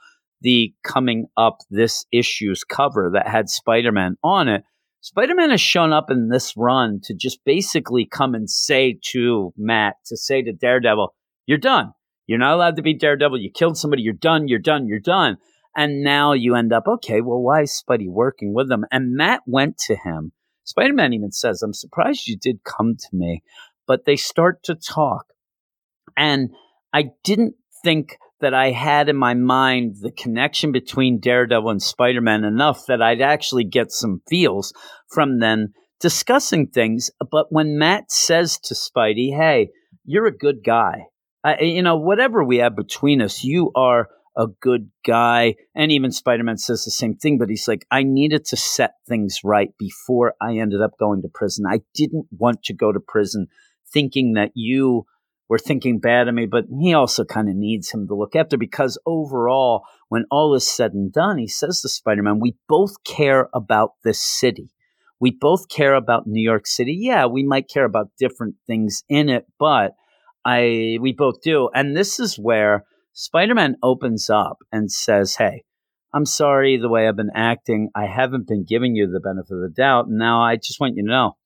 [0.41, 4.63] the coming up this issue's cover that had Spider Man on it,
[5.01, 9.53] Spider Man has shown up in this run to just basically come and say to
[9.55, 11.13] Matt, to say to Daredevil,
[11.45, 11.93] You're done.
[12.27, 13.39] You're not allowed to be Daredevil.
[13.39, 14.01] You killed somebody.
[14.01, 14.49] You're done.
[14.49, 14.85] You're done.
[14.85, 15.37] You're done.
[15.77, 18.83] And now you end up, okay, well, why is Spidey working with them?
[18.91, 20.31] And Matt went to him.
[20.63, 23.43] Spider Man even says, I'm surprised you did come to me.
[23.85, 25.27] But they start to talk.
[26.17, 26.49] And
[26.91, 32.21] I didn't think that I had in my mind the connection between Daredevil and Spider
[32.21, 34.73] Man enough that I'd actually get some feels
[35.11, 37.11] from them discussing things.
[37.31, 39.69] But when Matt says to Spidey, hey,
[40.05, 41.05] you're a good guy,
[41.43, 45.55] uh, you know, whatever we have between us, you are a good guy.
[45.75, 48.93] And even Spider Man says the same thing, but he's like, I needed to set
[49.07, 51.65] things right before I ended up going to prison.
[51.67, 53.47] I didn't want to go to prison
[53.91, 55.05] thinking that you
[55.49, 58.57] were thinking bad of me, but he also kind of needs him to look after
[58.57, 63.03] because overall, when all is said and done, he says to Spider Man, we both
[63.03, 64.69] care about this city.
[65.19, 66.95] We both care about New York City.
[66.99, 69.93] Yeah, we might care about different things in it, but
[70.45, 71.69] I we both do.
[71.73, 72.85] And this is where
[73.19, 75.63] Spider-Man opens up and says, "Hey,
[76.13, 77.89] I'm sorry the way I've been acting.
[77.95, 80.05] I haven't been giving you the benefit of the doubt.
[80.07, 81.37] Now I just want you to know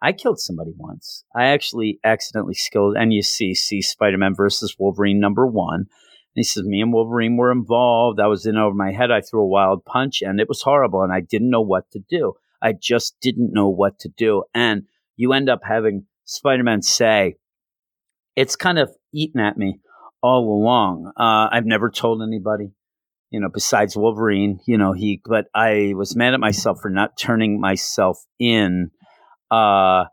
[0.00, 1.24] I killed somebody once.
[1.36, 5.80] I actually accidentally killed and you see, see Spider Man versus Wolverine number one.
[5.80, 5.86] And
[6.34, 8.20] he says, Me and Wolverine were involved.
[8.20, 9.10] I was in over my head.
[9.10, 12.00] I threw a wild punch, and it was horrible, and I didn't know what to
[12.08, 12.34] do.
[12.62, 14.44] I just didn't know what to do.
[14.54, 14.84] And
[15.16, 17.34] you end up having Spider Man say,
[18.36, 19.80] it's kind of eaten at me
[20.22, 21.12] all along.
[21.16, 22.72] Uh, I've never told anybody,
[23.30, 27.18] you know, besides Wolverine, you know, he, but I was mad at myself for not
[27.18, 28.90] turning myself in.
[29.50, 30.04] Uh,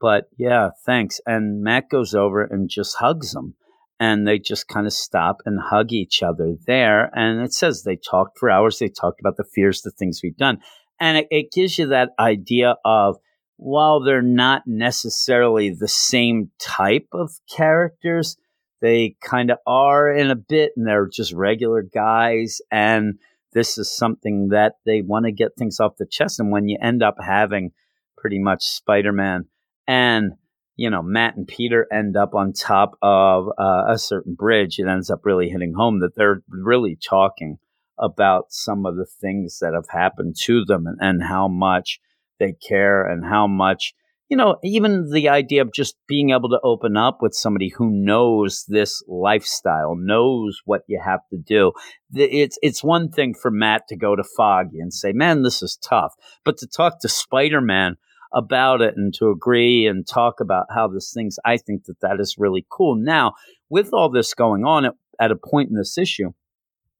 [0.00, 1.20] but yeah, thanks.
[1.26, 3.54] And Matt goes over and just hugs him.
[3.98, 7.10] And they just kind of stop and hug each other there.
[7.14, 8.78] And it says they talked for hours.
[8.78, 10.58] They talked about the fears, the things we've done.
[11.00, 13.16] And it, it gives you that idea of
[13.56, 18.36] while they're not necessarily the same type of characters,
[18.80, 22.60] they kind of are in a bit and they're just regular guys.
[22.70, 23.18] And
[23.52, 26.38] this is something that they want to get things off the chest.
[26.40, 27.72] And when you end up having
[28.16, 29.46] pretty much Spider Man
[29.86, 30.32] and
[30.76, 34.78] you know, Matt and Peter end up on top of uh, a certain bridge.
[34.78, 37.58] It ends up really hitting home that they're really talking
[37.98, 41.98] about some of the things that have happened to them and, and how much
[42.38, 43.94] they care and how much
[44.28, 47.90] you know even the idea of just being able to open up with somebody who
[47.90, 51.72] knows this lifestyle knows what you have to do
[52.12, 55.76] it's it's one thing for Matt to go to Foggy and say man this is
[55.76, 57.96] tough but to talk to Spider-Man
[58.34, 62.20] about it and to agree and talk about how this things I think that that
[62.20, 62.96] is really cool.
[62.96, 63.32] Now
[63.68, 66.32] with all this going on at, at a point in this issue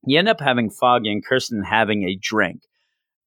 [0.06, 2.62] you end up having Foggy and Kirsten having a drink.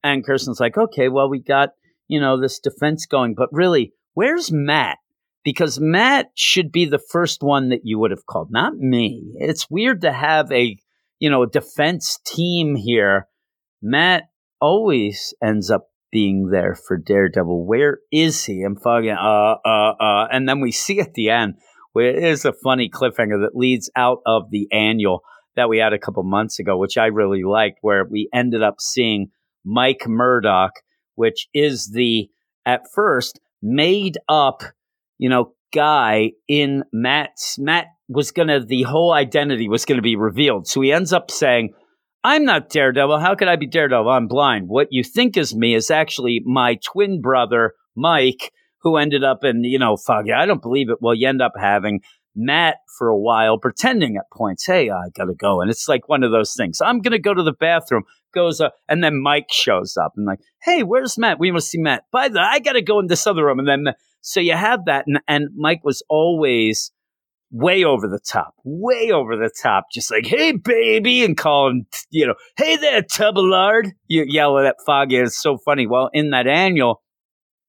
[0.01, 1.69] And Kirsten's like okay well we got
[2.09, 3.35] you know, this defense going.
[3.35, 4.97] But really, where's Matt?
[5.45, 9.23] Because Matt should be the first one that you would have called, not me.
[9.35, 10.77] It's weird to have a,
[11.19, 13.27] you know, defense team here.
[13.81, 14.25] Matt
[14.59, 17.65] always ends up being there for Daredevil.
[17.65, 18.63] Where is he?
[18.63, 20.27] I'm fucking, uh, uh, uh.
[20.29, 21.55] And then we see at the end
[21.93, 25.21] where it is a funny cliffhanger that leads out of the annual
[25.55, 28.75] that we had a couple months ago, which I really liked, where we ended up
[28.79, 29.31] seeing
[29.63, 30.71] Mike Murdock
[31.19, 32.29] which is the
[32.65, 34.63] at first made up,
[35.17, 40.65] you know, guy in Matt's Matt was gonna the whole identity was gonna be revealed.
[40.65, 41.73] So he ends up saying,
[42.23, 43.19] I'm not Daredevil.
[43.19, 44.09] How could I be Daredevil?
[44.09, 44.69] I'm blind.
[44.69, 49.65] What you think is me is actually my twin brother, Mike, who ended up in,
[49.65, 50.31] you know, Foggy.
[50.31, 50.99] I don't believe it.
[51.01, 51.99] Well, you end up having
[52.33, 55.59] Matt for a while pretending at points, hey, I gotta go.
[55.59, 56.79] And it's like one of those things.
[56.79, 58.03] I'm gonna go to the bathroom
[58.33, 61.39] goes up, and then Mike shows up and like, hey, where's Matt?
[61.39, 62.03] We must see Matt.
[62.11, 64.85] By the, I got to go in this other room, and then so you have
[64.85, 66.91] that, and and Mike was always
[67.51, 72.27] way over the top, way over the top, just like, hey, baby, and calling, you
[72.27, 73.91] know, hey there, Tubillard.
[74.07, 75.17] You yell at Foggy.
[75.17, 75.87] It's so funny.
[75.87, 77.01] Well, in that annual,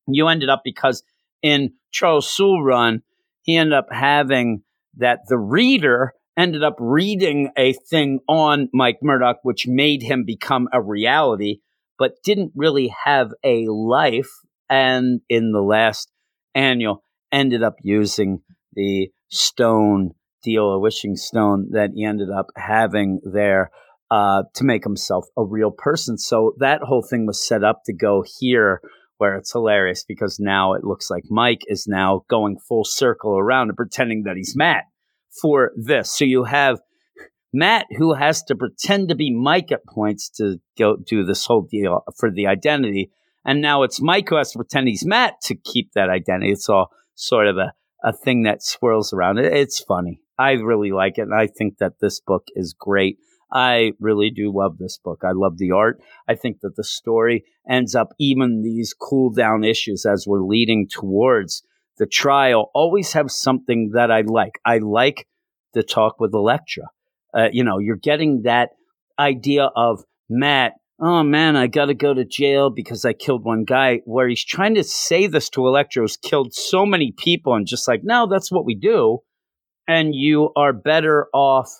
[0.07, 1.03] you ended up because
[1.43, 3.03] in Charles Soule run,
[3.43, 4.63] he ended up having
[4.99, 10.69] that the reader ended up reading a thing on Mike Murdock, which made him become
[10.73, 11.61] a reality,
[11.99, 14.31] but didn't really have a life.
[14.69, 16.11] And in the last
[16.55, 18.41] annual, ended up using
[18.73, 20.13] the stone
[20.43, 23.71] deal, a wishing stone that he ended up having there
[24.11, 26.17] uh, to make himself a real person.
[26.17, 28.81] So that whole thing was set up to go here
[29.19, 33.69] where it's hilarious because now it looks like Mike is now going full circle around
[33.69, 34.85] and pretending that he's Matt
[35.41, 36.17] for this.
[36.17, 36.81] So you have
[37.53, 41.63] Matt who has to pretend to be Mike at points to go do this whole
[41.63, 43.11] deal for the identity.
[43.45, 46.53] And now it's Mike who has to pretend he's Matt to keep that identity.
[46.53, 47.73] It's all sort of a,
[48.05, 49.39] a thing that swirls around.
[49.39, 50.21] It's funny.
[50.39, 51.23] I really like it.
[51.23, 53.19] And I think that this book is great.
[53.53, 55.23] I really do love this book.
[55.25, 56.01] I love the art.
[56.29, 60.87] I think that the story ends up even these cool down issues as we're leading
[60.89, 61.65] towards
[62.01, 64.59] the trial always have something that I like.
[64.65, 65.29] I like
[65.75, 66.85] the talk with Elektra.
[67.35, 68.71] Uh, you know, you're getting that
[69.19, 70.73] idea of Matt.
[70.99, 74.01] Oh man, I got to go to jail because I killed one guy.
[74.07, 77.87] Where he's trying to say this to Elektra, who's killed so many people, and just
[77.87, 79.19] like, no, that's what we do.
[79.87, 81.71] And you are better off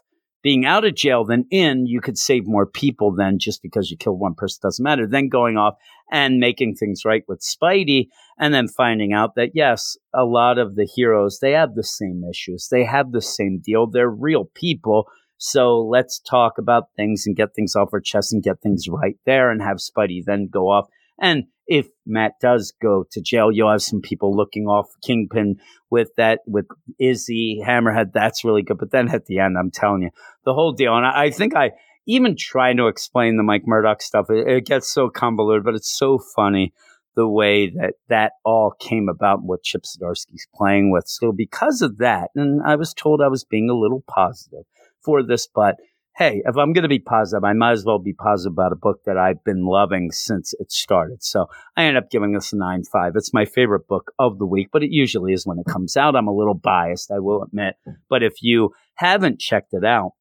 [0.43, 3.97] being out of jail than in, you could save more people than just because you
[3.97, 5.07] killed one person doesn't matter.
[5.07, 5.75] Then going off
[6.11, 8.09] and making things right with Spidey,
[8.41, 12.23] and then finding out that yes, a lot of the heroes they have the same
[12.29, 13.87] issues, they have the same deal.
[13.87, 15.07] They're real people.
[15.39, 19.17] So let's talk about things and get things off our chest and get things right
[19.25, 20.89] there, and have Spidey then go off
[21.21, 25.61] and if Matt does go to jail, you'll have some people looking off Kingpin
[25.91, 26.67] with that, with
[26.99, 28.13] Izzy, Hammerhead.
[28.13, 28.79] That's really good.
[28.79, 30.11] But then at the end, I'm telling you,
[30.45, 30.97] the whole deal.
[30.97, 31.73] And I, I think I
[32.07, 35.97] even trying to explain the Mike Murdock stuff, it, it, gets so convoluted, but it's
[35.97, 36.73] so funny
[37.17, 41.05] the way that that all came about, what Chip Zdarsky's playing with.
[41.07, 44.65] So because of that, and I was told I was being a little positive
[45.03, 45.77] for this, but
[46.17, 48.77] hey, if I'm going to be positive, I might as well be positive about a
[48.77, 51.23] book that I've been loving since it started.
[51.23, 51.47] So
[51.77, 53.13] I end up giving this a 9 5.
[53.15, 56.17] It's my favorite book of the week, but it usually is when it comes out.
[56.17, 57.77] I'm a little biased, I will admit.
[58.09, 60.13] But if you haven't checked it out,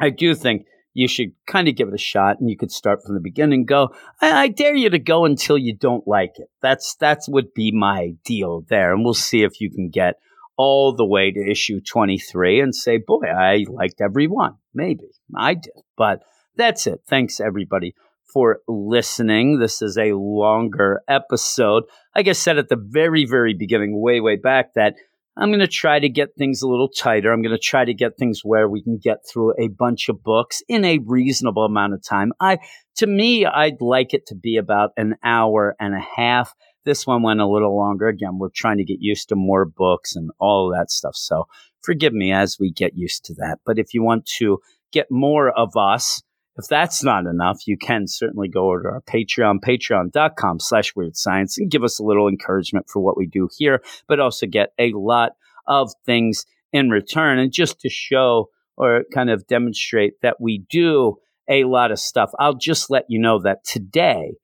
[0.00, 0.66] I do think
[0.96, 3.60] you should kind of give it a shot and you could start from the beginning
[3.60, 3.90] and go
[4.20, 7.70] I, I, dare you to go until you don't like it that's that's would be
[7.72, 10.16] my deal there and we'll see if you can get
[10.56, 14.56] all the way to issue 23 and say, boy, I liked every one.
[14.74, 15.04] Maybe
[15.34, 15.72] I did.
[15.96, 16.22] But
[16.56, 17.00] that's it.
[17.06, 17.94] Thanks, everybody,
[18.32, 19.58] for listening.
[19.58, 21.84] This is a longer episode.
[22.14, 24.94] Like I said at the very, very beginning, way, way back, that
[25.38, 27.30] I'm going to try to get things a little tighter.
[27.30, 30.22] I'm going to try to get things where we can get through a bunch of
[30.22, 32.32] books in a reasonable amount of time.
[32.40, 32.58] I,
[32.96, 36.54] to me, I'd like it to be about an hour and a half.
[36.86, 38.08] This one went a little longer.
[38.08, 41.16] Again, we're trying to get used to more books and all that stuff.
[41.16, 41.46] So
[41.82, 43.58] forgive me as we get used to that.
[43.66, 44.58] But if you want to
[44.90, 46.22] get more of us,
[46.58, 51.16] if that's not enough, you can certainly go over to our Patreon, patreon.com slash weird
[51.16, 54.72] science and give us a little encouragement for what we do here, but also get
[54.78, 55.32] a lot
[55.66, 57.38] of things in return.
[57.38, 61.16] And just to show or kind of demonstrate that we do
[61.48, 64.34] a lot of stuff, I'll just let you know that today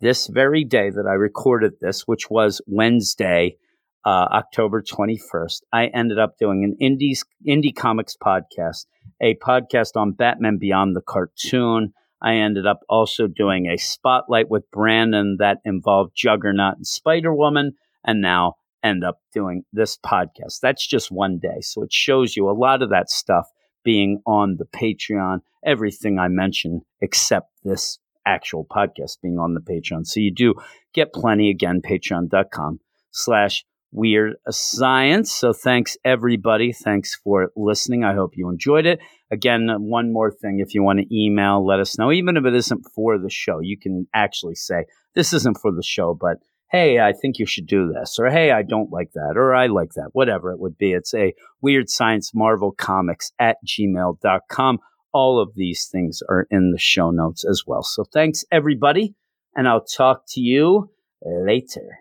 [0.00, 3.56] this very day that I recorded this, which was Wednesday,
[4.04, 8.86] uh, October 21st, I ended up doing an indies, indie comics podcast,
[9.20, 11.92] a podcast on Batman Beyond the cartoon.
[12.22, 17.74] I ended up also doing a spotlight with Brandon that involved Juggernaut and Spider Woman,
[18.04, 20.60] and now end up doing this podcast.
[20.60, 21.60] That's just one day.
[21.60, 23.48] So it shows you a lot of that stuff
[23.84, 30.06] being on the Patreon, everything I mentioned except this actual podcast being on the Patreon.
[30.06, 30.54] So you do
[30.92, 32.80] get plenty again, patreon.com
[33.10, 35.32] slash weird science.
[35.32, 36.72] So thanks everybody.
[36.72, 38.04] Thanks for listening.
[38.04, 39.00] I hope you enjoyed it.
[39.30, 40.60] Again, one more thing.
[40.60, 42.12] If you want to email, let us know.
[42.12, 45.82] Even if it isn't for the show, you can actually say, this isn't for the
[45.82, 46.38] show, but
[46.70, 49.66] hey, I think you should do this, or hey, I don't like that, or I
[49.66, 50.92] like that, whatever it would be.
[50.92, 54.78] It's a weird science marvel comics at gmail.com.
[55.12, 57.82] All of these things are in the show notes as well.
[57.82, 59.16] So thanks, everybody,
[59.56, 60.90] and I'll talk to you
[61.22, 61.98] later.